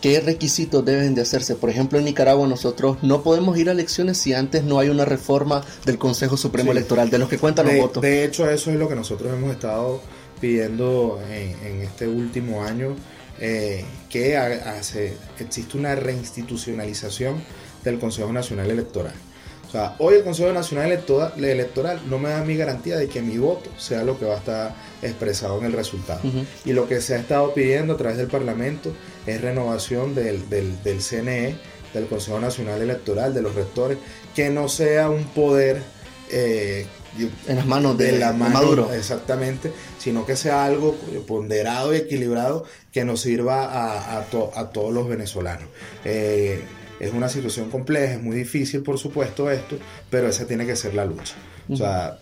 ¿Qué 0.01 0.19
requisitos 0.21 0.85
deben 0.85 1.15
de 1.15 1.21
hacerse? 1.21 1.55
Por 1.55 1.71
ejemplo, 1.71 1.97
en 1.97 2.05
Nicaragua 2.05 2.47
nosotros 2.47 2.97
no 3.01 3.23
podemos 3.23 3.57
ir 3.57 3.69
a 3.69 3.71
elecciones 3.71 4.19
si 4.19 4.33
antes 4.33 4.63
no 4.63 4.77
hay 4.77 4.89
una 4.89 5.05
reforma 5.05 5.63
del 5.85 5.97
Consejo 5.97 6.37
Supremo 6.37 6.71
Electoral, 6.71 7.09
de 7.09 7.17
los 7.17 7.29
que 7.29 7.39
cuentan 7.39 7.65
los 7.65 7.77
votos. 7.77 8.03
De 8.03 8.23
hecho, 8.23 8.47
eso 8.49 8.69
es 8.69 8.77
lo 8.77 8.87
que 8.87 8.95
nosotros 8.95 9.33
hemos 9.33 9.51
estado 9.51 10.01
pidiendo 10.39 11.19
en, 11.31 11.81
este 11.81 12.07
último 12.07 12.63
año, 12.63 12.95
eh, 13.39 13.85
que 14.09 14.37
hace, 14.37 15.15
existe 15.39 15.77
una 15.77 15.95
reinstitucionalización 15.95 17.41
del 17.83 17.97
Consejo 17.97 18.31
Nacional 18.31 18.69
Electoral. 18.69 19.13
O 19.67 19.71
sea, 19.71 19.95
hoy 19.99 20.15
el 20.15 20.23
Consejo 20.23 20.53
Nacional 20.53 20.91
Electoral 20.91 22.01
no 22.07 22.19
me 22.19 22.29
da 22.29 22.43
mi 22.45 22.55
garantía 22.55 22.97
de 22.97 23.07
que 23.09 23.21
mi 23.21 23.37
voto 23.37 23.69
sea 23.77 24.03
lo 24.03 24.17
que 24.17 24.25
va 24.25 24.35
a 24.35 24.37
estar 24.37 24.75
expresado 25.01 25.57
en 25.59 25.65
el 25.65 25.73
resultado. 25.73 26.21
Y 26.63 26.71
lo 26.71 26.87
que 26.87 27.01
se 27.01 27.15
ha 27.15 27.19
estado 27.19 27.53
pidiendo 27.53 27.93
a 27.93 27.97
través 27.97 28.17
del 28.17 28.27
Parlamento 28.27 28.93
es 29.27 29.41
renovación 29.41 30.15
del, 30.15 30.49
del, 30.49 31.01
CNE, 31.01 31.55
del 31.93 32.07
Consejo 32.07 32.39
Nacional 32.39 32.81
Electoral, 32.81 33.33
de 33.33 33.41
los 33.41 33.53
rectores, 33.53 33.97
que 34.33 34.49
no 34.49 34.69
sea 34.69 35.09
un 35.09 35.25
poder 35.25 35.81
eh, 36.31 36.87
en 37.47 37.55
las 37.55 37.65
manos 37.65 37.97
de, 37.97 38.13
la 38.13 38.33
Maduro. 38.33 38.93
Exactamente, 38.93 39.71
sino 39.99 40.25
que 40.25 40.35
sea 40.35 40.65
algo 40.65 40.95
ponderado 41.27 41.93
y 41.93 41.97
equilibrado 41.97 42.63
que 42.91 43.05
nos 43.05 43.21
sirva 43.21 43.65
a, 43.65 44.19
a, 44.19 44.69
todos 44.69 44.93
los 44.93 45.07
venezolanos. 45.07 45.67
Eh, 46.05 46.63
es 46.99 47.13
una 47.13 47.29
situación 47.29 47.69
compleja, 47.69 48.13
es 48.13 48.21
muy 48.21 48.35
difícil 48.35 48.81
por 48.81 48.97
supuesto 48.97 49.51
esto, 49.51 49.77
pero 50.09 50.27
esa 50.27 50.47
tiene 50.47 50.65
que 50.65 50.75
ser 50.75 50.93
la 50.93 51.05
lucha. 51.05 51.35
O 51.69 51.75
sea, 51.75 52.19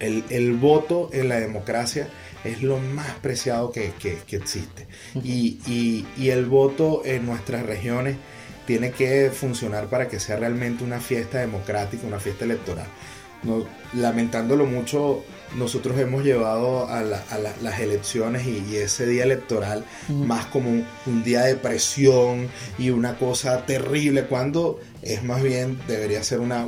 el, 0.00 0.52
voto 0.54 1.10
en 1.12 1.28
la 1.28 1.40
democracia 1.40 2.08
es 2.44 2.62
lo 2.62 2.78
más 2.78 3.10
preciado 3.22 3.72
que, 3.72 3.92
existe. 4.30 4.86
Y, 5.22 6.04
el 6.28 6.46
voto 6.46 7.02
en 7.04 7.26
nuestras 7.26 7.64
regiones 7.64 8.16
tiene 8.66 8.92
que 8.92 9.30
funcionar 9.30 9.86
para 9.86 10.08
que 10.08 10.18
sea 10.18 10.36
realmente 10.36 10.84
una 10.84 11.00
fiesta 11.00 11.38
democrática, 11.38 12.06
una 12.06 12.20
fiesta 12.20 12.44
electoral. 12.44 12.86
No, 13.44 13.64
lamentándolo 13.92 14.66
mucho, 14.66 15.24
nosotros 15.56 15.98
hemos 15.98 16.24
llevado 16.24 16.88
a, 16.88 17.02
las 17.02 17.80
elecciones 17.80 18.46
y, 18.46 18.76
ese 18.76 19.06
día 19.06 19.24
electoral 19.24 19.84
más 20.08 20.46
como 20.46 20.70
un, 20.70 21.24
día 21.24 21.42
de 21.42 21.56
presión 21.56 22.48
y 22.78 22.90
una 22.90 23.16
cosa 23.16 23.64
terrible, 23.64 24.24
cuando 24.24 24.80
es 25.02 25.22
más 25.22 25.42
bien 25.42 25.78
debería 25.86 26.22
ser 26.22 26.40
una, 26.40 26.66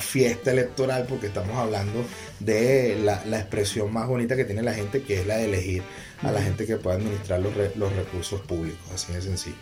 fiesta 0.00 0.50
electoral 0.50 1.06
porque 1.08 1.28
estamos 1.28 1.56
hablando 1.56 2.04
de 2.40 2.98
la, 3.02 3.38
expresión 3.38 3.92
más 3.92 4.08
bonita 4.08 4.36
que 4.36 4.44
tiene 4.44 4.62
la 4.62 4.74
gente, 4.74 5.02
que 5.02 5.20
es 5.20 5.26
la 5.26 5.36
de 5.36 5.44
elegir 5.44 5.82
a 6.22 6.32
la 6.32 6.42
gente 6.42 6.66
que 6.66 6.76
pueda 6.76 6.96
administrar 6.96 7.40
los, 7.40 7.52
los 7.76 7.94
recursos 7.94 8.40
públicos, 8.40 8.90
así 8.92 9.12
de 9.12 9.22
sencillo. 9.22 9.56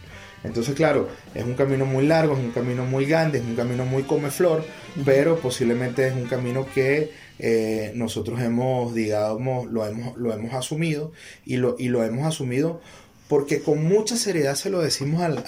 Entonces, 0.45 0.74
claro, 0.74 1.09
es 1.34 1.45
un 1.45 1.55
camino 1.55 1.86
muy 1.86 2.07
largo, 2.07 2.34
es 2.34 2.40
un 2.40 2.51
camino 2.51 2.84
muy 2.84 3.07
grande, 3.07 3.38
es 3.38 3.45
un 3.45 3.55
camino 3.55 3.84
muy 3.84 4.03
comeflor, 4.03 4.64
pero 5.05 5.38
posiblemente 5.38 6.07
es 6.07 6.14
un 6.14 6.26
camino 6.26 6.66
que 6.74 7.12
eh, 7.38 7.93
nosotros 7.95 8.40
hemos, 8.40 8.95
digamos, 8.95 9.70
lo 9.70 9.86
hemos, 9.86 10.16
lo 10.16 10.32
hemos 10.32 10.55
asumido 10.55 11.12
y 11.45 11.57
lo, 11.57 11.76
y 11.78 11.88
lo 11.88 12.05
hemos 12.05 12.26
asumido 12.26 12.80
porque 13.28 13.62
con 13.62 13.84
mucha 13.84 14.16
seriedad 14.16 14.57
se 14.57 14.68
lo 14.68 14.80
decimos 14.80 15.22
al, 15.22 15.43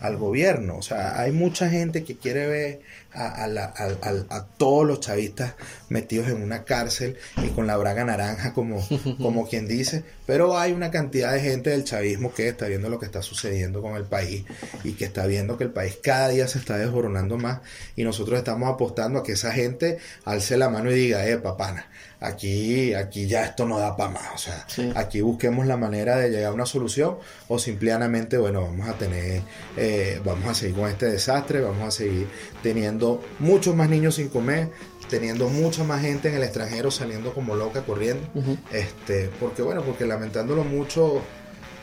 al 0.00 0.16
gobierno. 0.16 0.76
O 0.76 0.82
sea, 0.82 1.20
hay 1.20 1.30
mucha 1.30 1.68
gente 1.68 2.02
que 2.02 2.16
quiere 2.16 2.46
ver 2.46 2.80
a, 3.12 4.46
todos 4.56 4.86
los 4.86 5.00
chavistas 5.00 5.54
metidos 5.88 6.28
en 6.28 6.42
una 6.42 6.64
cárcel 6.64 7.16
y 7.44 7.48
con 7.48 7.66
la 7.66 7.76
braga 7.76 8.04
naranja, 8.04 8.52
como, 8.52 8.86
como 9.18 9.48
quien 9.48 9.66
dice, 9.66 10.04
pero 10.26 10.58
hay 10.58 10.72
una 10.72 10.90
cantidad 10.90 11.32
de 11.32 11.40
gente 11.40 11.70
del 11.70 11.84
chavismo 11.84 12.32
que 12.32 12.48
está 12.48 12.66
viendo 12.66 12.88
lo 12.88 12.98
que 12.98 13.06
está 13.06 13.22
sucediendo 13.22 13.82
con 13.82 13.96
el 13.96 14.04
país 14.04 14.44
y 14.84 14.92
que 14.92 15.04
está 15.04 15.26
viendo 15.26 15.58
que 15.58 15.64
el 15.64 15.70
país 15.70 15.98
cada 16.02 16.28
día 16.28 16.46
se 16.46 16.58
está 16.58 16.78
desboronando 16.78 17.36
más. 17.36 17.60
Y 17.96 18.04
nosotros 18.04 18.38
estamos 18.38 18.72
apostando 18.72 19.18
a 19.18 19.22
que 19.22 19.32
esa 19.32 19.52
gente 19.52 19.98
alce 20.24 20.56
la 20.56 20.70
mano 20.70 20.90
y 20.90 20.94
diga, 20.94 21.26
eh, 21.26 21.38
papana, 21.38 21.89
aquí, 22.20 22.94
aquí 22.94 23.26
ya 23.26 23.46
esto 23.46 23.66
no 23.66 23.78
da 23.78 23.96
para 23.96 24.10
más, 24.10 24.34
o 24.34 24.38
sea, 24.38 24.66
aquí 24.94 25.20
busquemos 25.22 25.66
la 25.66 25.76
manera 25.76 26.16
de 26.16 26.30
llegar 26.30 26.50
a 26.50 26.54
una 26.54 26.66
solución 26.66 27.16
o 27.48 27.58
simplemente, 27.58 28.36
bueno, 28.36 28.62
vamos 28.62 28.88
a 28.88 28.94
tener, 28.94 29.42
eh, 29.76 30.20
vamos 30.24 30.48
a 30.48 30.54
seguir 30.54 30.76
con 30.76 30.88
este 30.88 31.06
desastre, 31.06 31.60
vamos 31.60 31.88
a 31.88 31.90
seguir 31.90 32.28
teniendo 32.62 33.22
muchos 33.38 33.74
más 33.74 33.88
niños 33.88 34.16
sin 34.16 34.28
comer, 34.28 34.70
teniendo 35.08 35.48
mucha 35.48 35.82
más 35.82 36.02
gente 36.02 36.28
en 36.28 36.36
el 36.36 36.42
extranjero 36.42 36.90
saliendo 36.90 37.32
como 37.32 37.56
loca 37.56 37.82
corriendo, 37.82 38.28
este, 38.70 39.30
porque 39.40 39.62
bueno, 39.62 39.82
porque 39.82 40.06
lamentándolo 40.06 40.62
mucho, 40.62 41.22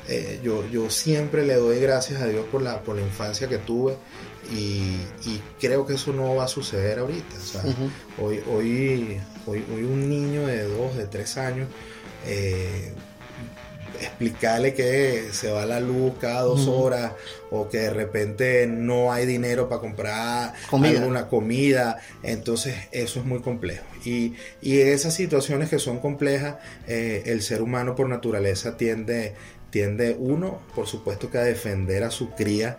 eh, 0.08 0.40
yo, 0.44 0.66
yo 0.70 0.90
siempre 0.90 1.46
le 1.46 1.56
doy 1.56 1.80
gracias 1.80 2.22
a 2.22 2.28
Dios 2.28 2.46
por 2.52 2.62
la, 2.62 2.82
por 2.84 2.96
la 2.96 3.02
infancia 3.02 3.50
que 3.50 3.58
tuve 3.58 3.98
y, 4.52 4.98
creo 5.60 5.86
que 5.86 5.96
eso 5.96 6.14
no 6.14 6.36
va 6.36 6.46
a 6.46 6.48
suceder 6.48 7.00
ahorita. 7.00 7.36
O 7.36 7.42
sea, 7.42 7.64
hoy, 8.22 8.42
hoy, 8.50 9.20
hoy, 9.48 9.66
hoy, 9.74 9.84
un 9.84 10.10
niño 10.10 10.46
de 10.46 10.64
dos, 10.64 10.96
de 10.96 11.08
tres 11.08 11.38
años, 11.38 11.68
eh, 12.26 12.92
explicarle 14.02 14.74
que 14.74 15.30
se 15.32 15.52
va 15.52 15.66
la 15.66 15.80
luz 15.80 16.14
cada 16.20 16.42
dos 16.42 16.68
horas 16.68 17.14
o 17.50 17.68
que 17.70 17.80
de 17.80 17.90
repente 17.90 18.68
no 18.68 19.12
hay 19.12 19.26
dinero 19.26 19.70
para 19.70 19.82
comprar 19.82 20.54
alguna 20.72 21.28
comida, 21.28 21.98
entonces 22.24 22.76
eso 22.92 23.20
es 23.20 23.26
muy 23.26 23.40
complejo. 23.40 23.86
Y, 24.06 24.36
y 24.62 24.80
esas 24.80 25.14
situaciones 25.14 25.70
que 25.70 25.80
son 25.80 26.00
complejas, 26.00 26.58
eh, 26.88 27.24
el 27.26 27.42
ser 27.42 27.62
humano 27.62 27.96
por 27.96 28.08
naturaleza 28.10 28.78
tiende, 28.78 29.34
tiende, 29.70 30.16
uno, 30.20 30.62
por 30.76 30.88
supuesto 30.88 31.30
que 31.30 31.38
a 31.38 31.44
defender 31.44 32.04
a 32.04 32.12
su 32.12 32.32
cría, 32.32 32.78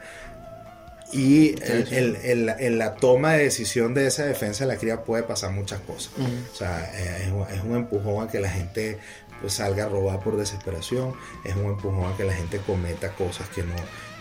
y 1.13 1.55
en 1.63 2.79
la 2.79 2.95
toma 2.97 3.33
de 3.33 3.45
decisión 3.45 3.95
de 3.95 4.07
esa 4.07 4.25
defensa 4.25 4.65
de 4.65 4.75
la 4.75 4.79
cría 4.79 5.05
puede 5.05 5.23
pasar 5.23 5.53
muchas 5.53 5.81
cosas. 5.81 6.13
O 6.53 6.55
sea, 6.55 6.85
es, 6.95 7.29
es, 7.57 7.65
un 7.65 7.77
empujón 7.77 8.27
a 8.27 8.31
que 8.31 8.41
la 8.41 8.51
gente 8.51 8.99
pues 9.41 9.55
salga 9.55 9.85
a 9.85 9.89
robar 9.89 10.21
por 10.21 10.37
desesperación, 10.37 11.15
es 11.45 11.55
un 11.55 11.67
empujón 11.67 12.13
a 12.13 12.17
que 12.17 12.25
la 12.25 12.35
gente 12.35 12.59
cometa 12.59 13.13
cosas 13.13 13.49
que 13.51 13.63
no, 13.63 13.75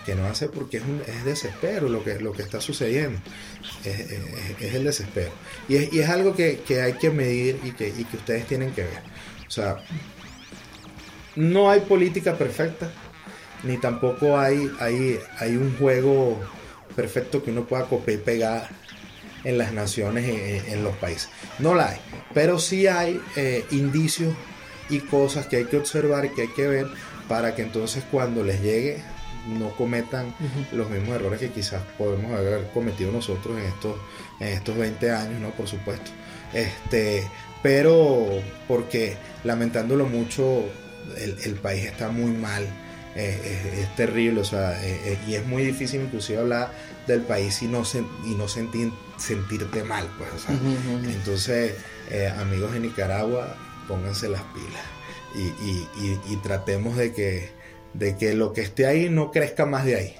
que 0.05 0.15
no 0.15 0.25
hace 0.25 0.47
porque 0.47 0.77
es, 0.77 0.83
un, 0.83 1.01
es 1.05 1.25
desespero 1.25 1.89
lo 1.89 2.03
que, 2.03 2.19
lo 2.19 2.31
que 2.31 2.41
está 2.41 2.61
sucediendo, 2.61 3.19
es, 3.83 4.73
el 4.73 4.83
desespero. 4.85 5.31
Y 5.67 5.75
es, 5.75 5.93
y 5.93 5.99
es 5.99 6.09
algo 6.09 6.35
que, 6.35 6.61
hay 6.81 6.93
que 6.93 7.09
medir 7.09 7.59
y 7.63 7.71
que, 7.71 7.89
y 7.89 8.05
que 8.05 8.17
ustedes 8.17 8.47
tienen 8.47 8.71
que 8.71 8.83
ver. 8.83 9.01
O 9.45 9.51
sea, 9.51 9.77
no 11.35 11.69
hay 11.69 11.81
política 11.81 12.37
perfecta, 12.37 12.89
ni 13.63 13.77
tampoco 13.77 14.37
hay, 14.37 14.71
hay, 14.79 15.19
hay 15.39 15.57
un 15.57 15.75
juego 15.77 16.39
perfecto 16.97 17.43
que 17.43 17.51
uno 17.51 17.65
pueda 17.65 17.85
copiar 17.85 18.19
y 18.19 18.21
pegar 18.21 18.69
en 19.43 19.57
las 19.57 19.71
naciones, 19.71 20.25
en, 20.67 20.83
los 20.83 20.95
países. 20.97 21.29
No 21.59 21.75
la 21.75 21.91
hay, 21.91 21.99
pero 22.33 22.59
sí 22.59 22.87
hay 22.87 23.21
eh, 23.35 23.63
indicios 23.71 24.33
y 24.89 24.99
cosas 24.99 25.45
que 25.45 25.57
hay 25.57 25.65
que 25.65 25.77
observar 25.77 26.25
y 26.25 26.29
que 26.29 26.41
hay 26.41 26.53
que 26.53 26.67
ver 26.67 26.87
para 27.29 27.55
que 27.55 27.61
entonces 27.61 28.03
cuando 28.09 28.43
les 28.43 28.61
llegue 28.61 28.97
no 29.47 29.69
cometan 29.75 30.35
los 30.73 30.89
mismos 30.89 31.15
errores 31.15 31.39
que 31.39 31.49
quizás 31.49 31.81
podemos 31.97 32.33
haber 32.33 32.67
cometido 32.73 33.11
nosotros 33.11 33.57
en 33.57 33.65
estos, 33.65 33.95
en 34.41 34.47
estos 34.47 34.75
20 34.75 35.11
años, 35.11 35.39
¿no? 35.39 35.51
Por 35.51 35.67
supuesto. 35.67 36.11
Este, 36.53 37.25
pero 37.61 38.41
porque 38.67 39.15
lamentándolo 39.43 40.05
mucho, 40.05 40.65
el, 41.17 41.55
país 41.55 41.85
está 41.85 42.09
muy 42.09 42.31
mal, 42.31 42.65
eh, 43.15 43.81
es, 43.81 43.95
terrible, 43.95 44.41
o 44.41 44.45
sea, 44.45 44.83
eh, 44.83 44.99
eh, 45.05 45.17
y 45.27 45.35
es 45.35 45.45
muy 45.45 45.63
difícil 45.63 46.01
inclusive 46.01 46.39
hablar 46.39 46.71
del 47.07 47.21
país 47.21 47.61
y 47.61 47.67
no, 47.67 47.83
y 48.25 48.35
no 48.35 48.47
sentir, 48.47 48.91
sentirte 49.17 49.83
mal, 49.83 50.07
pues, 50.17 50.29
o 50.33 50.39
sea, 50.39 50.55
entonces, 51.03 51.73
amigos 52.37 52.73
de 52.73 52.81
Nicaragua, 52.81 53.55
pónganse 53.87 54.29
las 54.29 54.43
pilas 54.53 54.97
y, 55.35 56.35
tratemos 56.37 56.97
de 56.97 57.13
que, 57.13 57.49
de 57.93 58.17
que 58.17 58.33
lo 58.33 58.53
que 58.53 58.61
esté 58.61 58.85
ahí 58.85 59.09
no 59.09 59.31
crezca 59.31 59.65
más 59.65 59.85
de 59.85 59.95
ahí, 59.95 60.15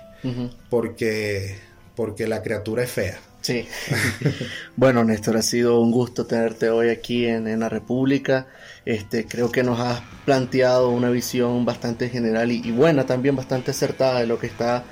porque, 0.70 1.58
porque 1.96 2.28
la 2.28 2.42
criatura 2.42 2.84
es 2.84 2.92
fea. 2.92 3.20
Sí. 3.42 3.66
bueno, 4.76 5.04
Néstor, 5.04 5.38
ha 5.38 5.42
sido 5.42 5.80
un 5.80 5.92
gusto 5.92 6.26
tenerte 6.26 6.70
hoy 6.70 6.90
aquí 6.90 7.28
en, 7.28 7.60
la 7.60 7.70
República. 7.70 8.48
Este, 8.84 9.26
creo 9.26 9.52
que 9.52 9.64
nos 9.64 9.80
has 9.80 10.02
planteado 10.26 10.90
una 10.90 11.10
visión 11.10 11.64
bastante 11.64 12.10
general 12.10 12.52
y, 12.52 12.62
y, 12.64 12.72
buena, 12.72 13.06
también 13.06 13.36
bastante 13.36 13.72
acertada 13.72 14.20
de 14.20 14.28
lo 14.28 14.40
que 14.40 14.48
está 14.48 14.84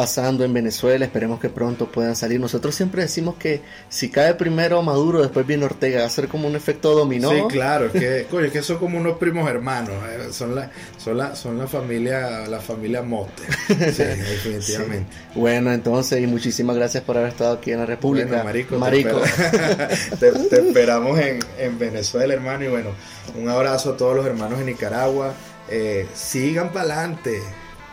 pasando 0.00 0.44
en 0.44 0.54
Venezuela. 0.54 1.04
Esperemos 1.04 1.40
que 1.40 1.50
pronto 1.50 1.84
puedan 1.92 2.16
salir. 2.16 2.40
Nosotros 2.40 2.74
siempre 2.74 3.02
decimos 3.02 3.34
que 3.38 3.60
si 3.90 4.08
cae 4.08 4.34
primero 4.34 4.80
Maduro, 4.80 5.20
después 5.20 5.46
viene 5.46 5.66
Ortega. 5.66 6.00
Va 6.00 6.06
a 6.06 6.10
ser 6.10 6.26
como 6.28 6.48
un 6.48 6.56
efecto 6.56 6.94
dominó. 6.94 7.28
Sí, 7.30 7.42
claro. 7.50 7.86
Es 7.86 7.92
que, 7.92 8.26
coño, 8.30 8.46
es 8.46 8.52
que 8.52 8.62
son 8.62 8.78
como 8.78 8.96
unos 8.98 9.18
primos 9.18 9.46
hermanos. 9.50 9.92
eh, 10.08 10.32
Son 10.32 10.54
la, 10.54 10.70
son 10.96 11.18
la, 11.18 11.36
son 11.36 11.58
la 11.58 11.66
familia, 11.66 12.46
la 12.48 12.60
familia 12.60 13.02
Mote. 13.02 13.42
Sí, 13.68 14.02
definitivamente. 14.04 15.06
Bueno, 15.34 15.70
entonces, 15.70 16.22
y 16.22 16.26
muchísimas 16.26 16.76
gracias 16.76 17.04
por 17.04 17.18
haber 17.18 17.28
estado 17.28 17.52
aquí 17.54 17.72
en 17.72 17.80
la 17.80 17.86
República. 17.86 18.28
Bueno, 18.28 18.44
marico, 18.44 18.78
Marico. 18.78 19.20
Te, 20.18 20.32
te- 20.32 20.38
te 20.48 20.60
esperamos 20.68 21.18
en, 21.20 21.40
en 21.58 21.78
Venezuela, 21.78 22.32
hermano. 22.32 22.64
Y 22.64 22.68
bueno, 22.68 22.90
un 23.38 23.50
abrazo 23.50 23.90
a 23.90 23.96
todos 23.98 24.16
los 24.16 24.24
hermanos 24.24 24.60
en 24.60 24.66
Nicaragua. 24.66 25.34
Eh, 25.68 26.06
sigan 26.14 26.72
para 26.72 26.94
adelante, 26.94 27.42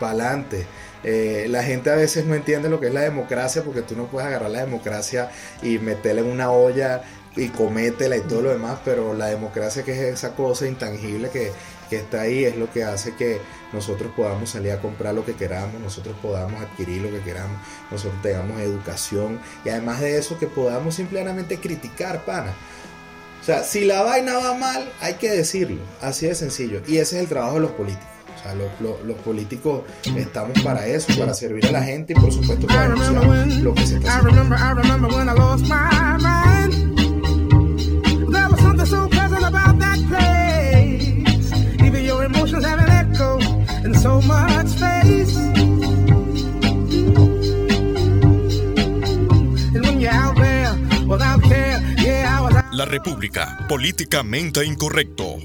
para 0.00 0.12
adelante. 0.12 0.64
La 1.02 1.62
gente 1.62 1.90
a 1.90 1.94
veces 1.94 2.24
no 2.24 2.34
entiende 2.34 2.68
lo 2.68 2.80
que 2.80 2.88
es 2.88 2.94
la 2.94 3.02
democracia 3.02 3.62
porque 3.62 3.82
tú 3.82 3.96
no 3.96 4.06
puedes 4.06 4.26
agarrar 4.28 4.50
la 4.50 4.60
democracia 4.60 5.30
y 5.62 5.78
meterla 5.78 6.22
en 6.22 6.26
una 6.26 6.50
olla 6.50 7.02
y 7.36 7.48
cométela 7.48 8.16
y 8.16 8.20
todo 8.22 8.42
lo 8.42 8.50
demás, 8.50 8.80
pero 8.84 9.14
la 9.14 9.26
democracia 9.26 9.84
que 9.84 9.92
es 9.92 10.14
esa 10.14 10.34
cosa 10.34 10.66
intangible 10.66 11.30
que, 11.30 11.52
que 11.88 11.96
está 11.96 12.22
ahí 12.22 12.44
es 12.44 12.56
lo 12.56 12.70
que 12.70 12.84
hace 12.84 13.14
que 13.14 13.40
nosotros 13.72 14.12
podamos 14.16 14.50
salir 14.50 14.72
a 14.72 14.80
comprar 14.80 15.14
lo 15.14 15.24
que 15.24 15.34
queramos, 15.34 15.80
nosotros 15.80 16.16
podamos 16.20 16.60
adquirir 16.60 17.02
lo 17.02 17.10
que 17.10 17.20
queramos, 17.20 17.58
nosotros 17.90 18.20
tengamos 18.22 18.60
educación 18.60 19.40
y 19.64 19.68
además 19.68 20.00
de 20.00 20.18
eso 20.18 20.38
que 20.38 20.46
podamos 20.46 20.94
simplemente 20.94 21.58
criticar, 21.58 22.24
pana. 22.24 22.54
O 23.40 23.44
sea, 23.44 23.62
si 23.62 23.84
la 23.84 24.02
vaina 24.02 24.36
va 24.36 24.54
mal, 24.54 24.92
hay 25.00 25.14
que 25.14 25.30
decirlo, 25.30 25.80
así 26.02 26.26
de 26.26 26.34
sencillo. 26.34 26.82
Y 26.86 26.98
ese 26.98 27.16
es 27.16 27.22
el 27.22 27.28
trabajo 27.28 27.54
de 27.54 27.60
los 27.60 27.70
políticos. 27.70 28.17
Sea, 28.48 28.54
los, 28.54 28.80
los- 28.80 29.04
los 29.04 29.16
políticos 29.18 29.82
estamos 30.16 30.58
para 30.62 30.86
eso, 30.86 31.12
para 31.18 31.34
servir 31.34 31.66
a 31.66 31.72
la 31.72 31.82
gente 31.82 32.14
y 32.14 32.16
por 32.16 32.32
supuesto 32.32 32.66
para 32.66 32.88
denunciar 32.88 33.28
when, 33.28 33.62
lo 33.64 33.74
que 33.74 33.86
se 33.86 33.96
está 33.96 34.08
I 34.08 34.10
haciendo. 34.10 34.30
remember, 34.30 34.58
I 34.58 34.72
remember 34.72 35.08
when 35.14 35.28
I 35.28 35.34
lost 35.34 35.64
my 35.68 36.16
mind. 36.18 36.72
There 38.32 38.48
was 38.48 38.60
something 38.60 38.86
so 38.86 39.06
pleasant 39.08 39.44
about 39.44 39.78
that 39.80 39.98
place. 40.08 41.52
Even 41.84 42.04
your 42.06 42.24
emotions 42.24 42.64
have 42.64 42.78
an 42.80 42.88
echo 42.90 43.38
in 43.84 43.94
so 43.94 44.20
much 44.22 44.68
space. 44.68 45.36
And 49.74 49.84
when 49.84 50.00
you're 50.00 50.10
out 50.10 50.36
there 50.36 50.74
without 51.06 51.42
care, 51.42 51.80
yeah, 51.98 52.38
I 52.38 52.40
was 52.42 52.54
out. 52.56 52.64
La 52.72 52.84
República, 52.86 53.58
políticamente 53.68 54.64
incorrecto. 54.64 55.36